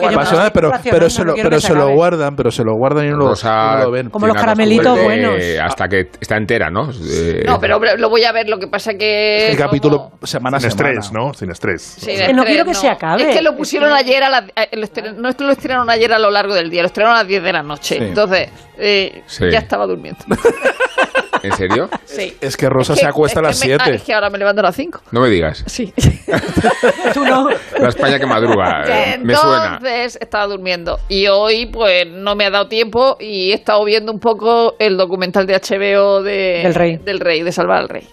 [0.53, 3.27] pero, pero se lo, pero se lo guardan, pero se lo guardan y no lo,
[3.29, 4.09] Rosa no lo ven.
[4.09, 5.35] Como los caramelitos de- buenos.
[5.63, 6.89] Hasta que está entera, ¿no?
[6.91, 9.37] Eh, No, pero lo voy a ver, lo que pasa que...
[9.37, 10.89] Es que el como- capítulo semana Sin semana.
[10.99, 11.33] estrés, ¿no?
[11.33, 12.07] Sin estrés.
[12.33, 13.29] No quiero que se acabe.
[13.29, 14.43] Es que lo Es pusieron que- ayer a las...
[14.55, 16.87] eh, lo estren- No es que lo estrenaron ayer a lo largo del día, lo
[16.87, 17.97] estrenaron a las 10 de la noche.
[17.97, 18.03] Sí.
[18.03, 19.45] Entonces, eh, Sí.
[19.51, 20.19] ya estaba durmiendo.
[21.41, 21.89] ¿En serio?
[22.05, 22.35] Sí.
[22.41, 23.95] Es que Rosa Es que- se acuesta a las que me- ah, 7.
[23.97, 25.01] es que ahora me levanto a las 5.
[25.11, 25.63] No me digas.
[25.67, 25.93] Sí.
[27.13, 27.49] Tú no.
[27.79, 28.83] La España que madruga.
[28.87, 29.77] eh, me suena.
[29.77, 30.99] Entonces estaba durmiendo.
[31.09, 34.97] Y hoy, pues, no me ha dado tiempo y he estado viendo un poco el
[34.97, 36.97] documental de HBO de, Del Rey.
[36.97, 38.07] Del Rey, de Salvar al Rey.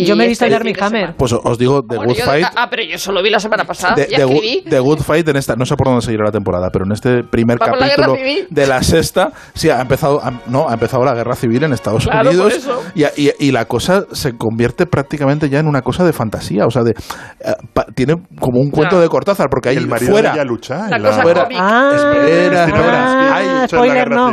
[0.00, 1.14] Y Yo me he visto este Armie fin de Hammer.
[1.16, 2.46] Pues os digo, The Bueno, Good yo- Fight.
[2.56, 3.94] ah, pero yo solo vi la semana pasada.
[3.94, 4.60] The, ya The escribí.
[4.64, 6.92] Good, The Good Fight en esta, no sé por dónde seguirá la temporada, pero en
[6.92, 8.46] este primer ¿Va por la guerra capítulo civil?
[8.50, 12.04] de la sexta, sí, ha empezado, ha- no, ha empezado la guerra civil en Estados
[12.04, 12.82] Claro, por Unidos eso.
[12.94, 16.70] y, y- y la cosa se convierte prácticamente ya en una cosa de fantasía, o
[16.70, 19.02] sea, de eh, pa- tiene como un cuento Claro.
[19.02, 21.60] de Cortázar, porque ahí el marido fuera, de ella lucha La en cosa la- cómica.
[21.60, 23.04] Ah, Espera, espera.
[23.04, 24.30] ah, Hay- en spoiler no.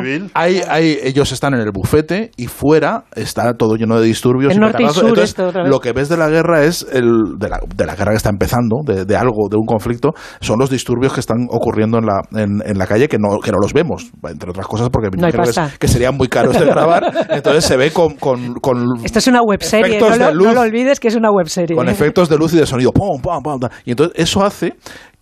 [1.03, 4.51] ellos están en el bufete y fuera está todo lleno de disturbios.
[4.51, 5.71] El y norte y sur Entonces, esto otra vez.
[5.71, 8.29] lo que ves de la guerra es el de la, de la guerra que está
[8.29, 10.11] empezando, de, de algo, de un conflicto,
[10.41, 13.51] son los disturbios que están ocurriendo en la, en, en la calle que no, que
[13.51, 17.03] no los vemos, entre otras cosas porque No que, que serían muy caros de grabar.
[17.29, 21.07] Entonces se ve con, con, con Esto es una webserie, no no lo olvides que
[21.07, 21.75] es una webserie.
[21.75, 22.91] con efectos de luz y de sonido.
[22.91, 24.75] pum, pum, y entonces eso hace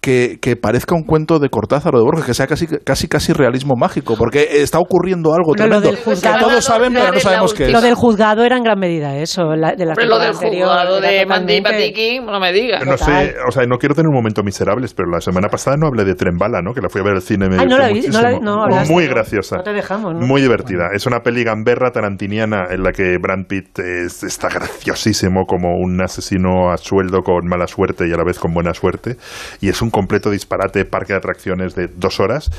[0.05, 3.33] que, que parezca un cuento de Cortázar o de Borges, que sea casi casi casi
[3.33, 7.11] realismo mágico, porque está ocurriendo algo Pero lo tremendo del que juzgado- todos saben, pero
[7.11, 7.71] no sabemos qué es.
[7.71, 10.67] Lo del juzgado era en gran medida eso, la, de la Hombre, lo del anterior,
[10.69, 12.85] juzgado de Mandy Patiki, no me digas.
[12.85, 15.87] No sé, o sea, no quiero tener un momento miserables, pero la semana pasada no
[15.87, 16.73] hablé de Trembala, ¿no?
[16.73, 17.49] Que la fui a ver al cine.
[17.49, 19.57] Me Ay, no la vi- no la- no hablaste, Muy graciosa.
[19.57, 20.19] No te dejamos, ¿no?
[20.21, 20.89] Muy divertida.
[20.93, 25.99] Es una peli gamberra tarantiniana en la que Brad Pitt es- está graciosísimo como un
[26.03, 29.15] asesino a sueldo con mala suerte y a la vez con buena suerte.
[29.61, 32.49] Y es un completo disparate parque de atracciones de dos horas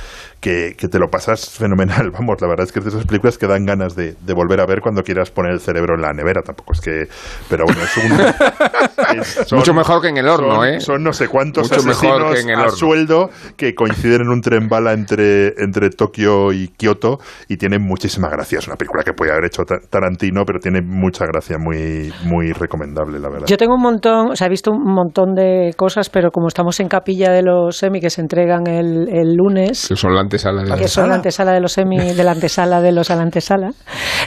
[0.40, 2.10] que, que te lo pasas fenomenal.
[2.18, 4.58] Vamos, la verdad es que es de esas películas que dan ganas de, de volver
[4.60, 6.40] a ver cuando quieras poner el cerebro en la nevera.
[6.42, 7.08] Tampoco es que...
[7.50, 9.18] Pero bueno, es un...
[9.20, 10.80] es- son- Mucho mejor que en el horno, son- ¿eh?
[10.80, 12.70] Son no sé cuántos Mucho mejor asesinos que en el a horno.
[12.76, 17.18] sueldo que coinciden en un tren bala entre, entre Tokio y Kioto
[17.48, 18.58] y tiene muchísima gracia.
[18.60, 22.52] Es una película que puede haber hecho Ta- Tarantino, pero tiene mucha gracia, muy, muy
[22.52, 23.46] recomendable, la verdad.
[23.46, 26.78] Yo tengo un montón, o sea, he visto un montón de cosas, pero como estamos
[26.80, 30.62] en capilla de los semi que se entregan el, el lunes, Que son la antesala
[30.62, 33.22] de que son la antesala de los semi, de la antesala de los a la
[33.22, 33.70] antesala.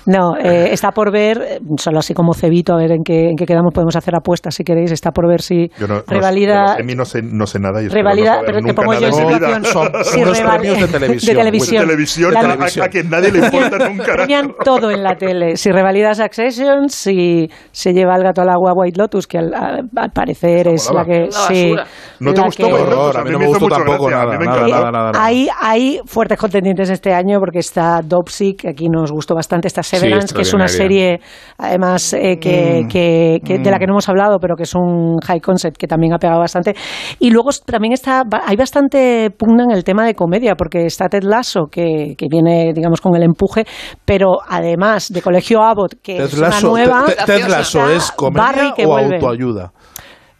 [0.06, 3.46] No, eh, está por ver, solo así como cebito, a ver en qué, en qué
[3.46, 6.76] quedamos, podemos hacer apuestas si queréis, está por ver si Yo no, no- revalida...
[6.80, 9.14] Emmy no sé, no sé nada y espero Revalida, no pero te pongo yo en
[9.14, 9.66] situación.
[9.66, 11.36] Son si unos reval- premios de televisión.
[11.36, 11.82] De televisión.
[11.82, 14.14] De televisión, La- que a, a quien nadie le importa nunca.
[14.14, 15.56] Premian todo en la tele.
[15.58, 20.12] Si revalida Succession, si se lleva el gato al agua White Lotus, que al, al-
[20.14, 21.26] parecer es la que...
[21.26, 21.86] La sí, basura.
[22.20, 22.74] ¿No te la gustó que-?
[22.94, 24.76] Horror, a mí no me gustó tampoco nada, me nada, encantó.
[24.76, 25.26] nada, nada, nada.
[25.26, 29.84] Hay, hay fuertes contendientes este año porque está Dopsic, que aquí nos gustó bastante, está
[29.84, 31.20] Severance, que es una serie,
[31.58, 35.18] además, eh, que, que- que- de la que no hemos hablado, pero que es un
[35.26, 36.76] high concept que también ha pegado bastante.
[37.20, 41.08] Y luego también está, ba- hay bastante pugna en el tema de comedia, porque está
[41.10, 43.66] Ted Lasso, que, que viene, digamos, con el empuje,
[44.06, 47.04] pero además de Colegio Abbott, que Ted es una nueva...
[47.06, 49.16] Ted- Ted Lasso es comedia Barry que o vuelve.
[49.16, 49.72] autoayuda.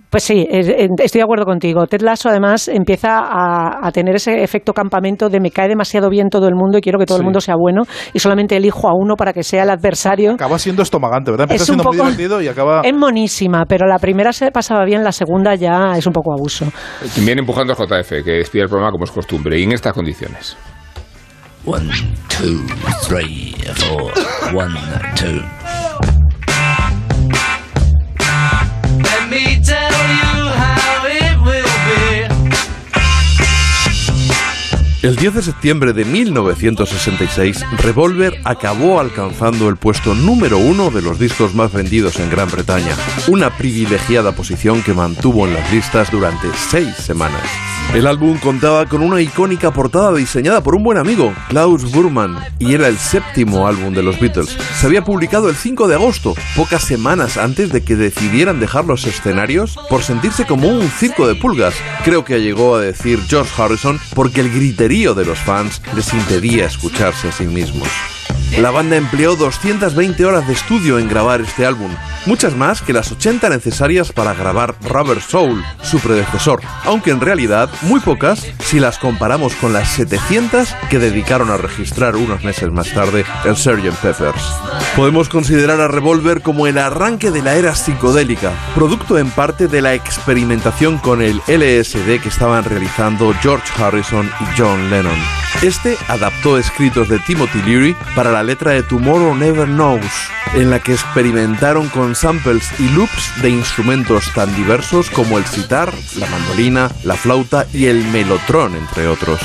[0.10, 1.86] Pues sí, es- estoy de acuerdo contigo.
[1.86, 6.30] Ted Lasso además empieza a, a tener ese efecto campamento de me cae demasiado bien
[6.30, 7.84] todo el mundo y quiero que todo el mundo sea bueno
[8.14, 10.32] y solamente elijo a uno para que sea el adversario.
[10.34, 11.44] Acaba siendo estomagante, ¿verdad?
[11.44, 12.82] Empieza Es un siendo muy poco- divertido y acaba...
[12.84, 16.66] Es monísima, pero la primera se pasaba bien, la segunda ya es un poco abuso.
[17.24, 20.58] Viene empujando es JF, que despide el programa como es costumbre y en estas condiciones.
[21.66, 21.88] One,
[22.30, 22.66] two,
[23.08, 24.12] three, four.
[24.56, 24.74] One,
[25.16, 25.79] two.
[35.02, 41.18] El 10 de septiembre de 1966, Revolver acabó alcanzando el puesto número uno de los
[41.18, 42.94] discos más vendidos en Gran Bretaña,
[43.30, 47.44] una privilegiada posición que mantuvo en las listas durante seis semanas.
[47.94, 52.76] El álbum contaba con una icónica portada diseñada por un buen amigo, Klaus Burman, y
[52.76, 54.56] era el séptimo álbum de los Beatles.
[54.80, 59.08] Se había publicado el 5 de agosto, pocas semanas antes de que decidieran dejar los
[59.08, 61.74] escenarios por sentirse como un circo de pulgas.
[62.06, 66.66] Creo que llegó a decir George Harrison porque el griterío de los fans les impedía
[66.66, 67.90] escucharse a sí mismos.
[68.58, 71.92] La banda empleó 220 horas de estudio en grabar este álbum,
[72.26, 77.70] muchas más que las 80 necesarias para grabar Rubber Soul, su predecesor, aunque en realidad
[77.84, 82.92] muy pocas si las comparamos con las 700 que dedicaron a registrar unos meses más
[82.92, 83.96] tarde el Sgt.
[84.02, 84.44] Peppers.
[84.96, 89.82] Podemos considerar a Revolver como el arranque de la era psicodélica, producto en parte de
[89.82, 95.20] la experimentación con el LSD que estaban realizando George Harrison y John Lennon.
[95.62, 100.04] Este adaptó escritos de Timothy Leary para la letra de Tomorrow Never Knows,
[100.54, 105.94] en la que experimentaron con samples y loops de instrumentos tan diversos como el sitar,
[106.18, 109.40] la mandolina, la flauta y el melotrón, entre otros.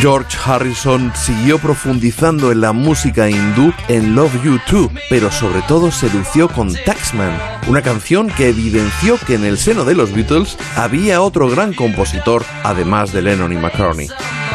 [0.00, 5.92] George Harrison siguió profundizando en la música hindú en Love You Too, pero sobre todo
[5.92, 7.38] se lució con Taxman,
[7.68, 12.44] una canción que evidenció que en el seno de los Beatles había otro gran compositor,
[12.64, 14.08] además de Lennon y McCartney.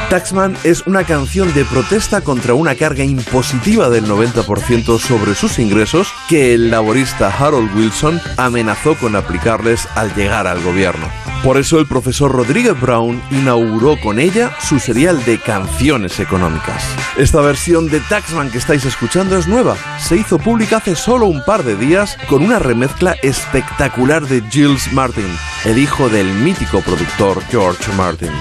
[0.09, 6.11] Taxman es una canción de protesta contra una carga impositiva del 90% sobre sus ingresos
[6.27, 11.07] que el laborista Harold Wilson amenazó con aplicarles al llegar al gobierno.
[11.43, 16.83] Por eso el profesor Rodríguez Brown inauguró con ella su serial de canciones económicas.
[17.15, 19.77] Esta versión de Taxman que estáis escuchando es nueva.
[19.99, 24.91] Se hizo pública hace solo un par de días con una remezcla espectacular de Gilles
[24.91, 25.29] Martin,
[25.65, 28.31] el hijo del mítico productor George Martin.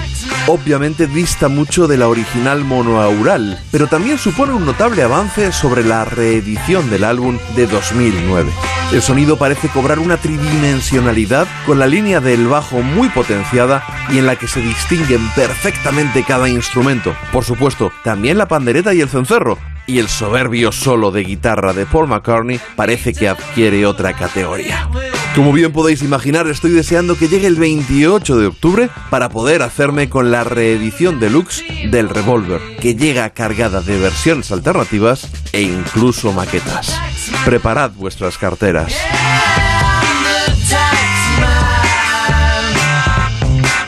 [0.47, 6.05] Obviamente dista mucho de la original monoaural, pero también supone un notable avance sobre la
[6.05, 8.49] reedición del álbum de 2009.
[8.93, 14.25] El sonido parece cobrar una tridimensionalidad con la línea del bajo muy potenciada y en
[14.25, 17.13] la que se distinguen perfectamente cada instrumento.
[17.33, 19.57] Por supuesto, también la pandereta y el cencerro.
[19.89, 24.87] Y el soberbio solo de guitarra de Paul McCartney parece que adquiere otra categoría.
[25.33, 30.07] Como bien podéis imaginar, estoy deseando que llegue el 28 de octubre para poder hacerme
[30.07, 36.95] con la reedición deluxe del Revolver, que llega cargada de versiones alternativas e incluso maquetas.
[37.43, 38.93] Preparad vuestras carteras.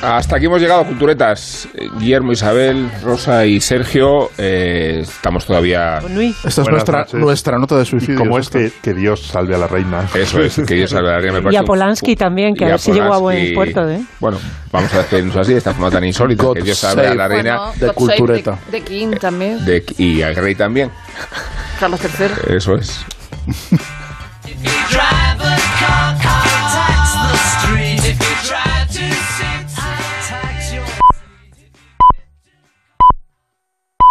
[0.01, 1.67] Hasta aquí hemos llegado, culturetas.
[1.75, 4.31] Eh, Guillermo, Isabel, Rosa y Sergio.
[4.37, 5.99] eh, estamos todavía.
[6.43, 7.13] Esta es nuestra, noches.
[7.19, 8.17] nuestra nota de suicidio.
[8.17, 10.07] ¿Cómo es que, que Dios salve a la reina?
[10.15, 12.63] Eso es, que Dios salve a la reina, me Y a un- Polanski también, que
[12.63, 13.87] y a ver si llegó a buen puerto.
[13.87, 14.01] ¿eh?
[14.19, 14.39] Bueno,
[14.71, 16.43] vamos a despedirnos así, de esta forma tan insólita.
[16.45, 18.57] God que Dios salve a la reina Bueno, de God cultureta.
[18.71, 20.89] The- the King también, de- y al rey también.
[21.79, 22.55] Carlos III.
[22.57, 23.05] Eso es.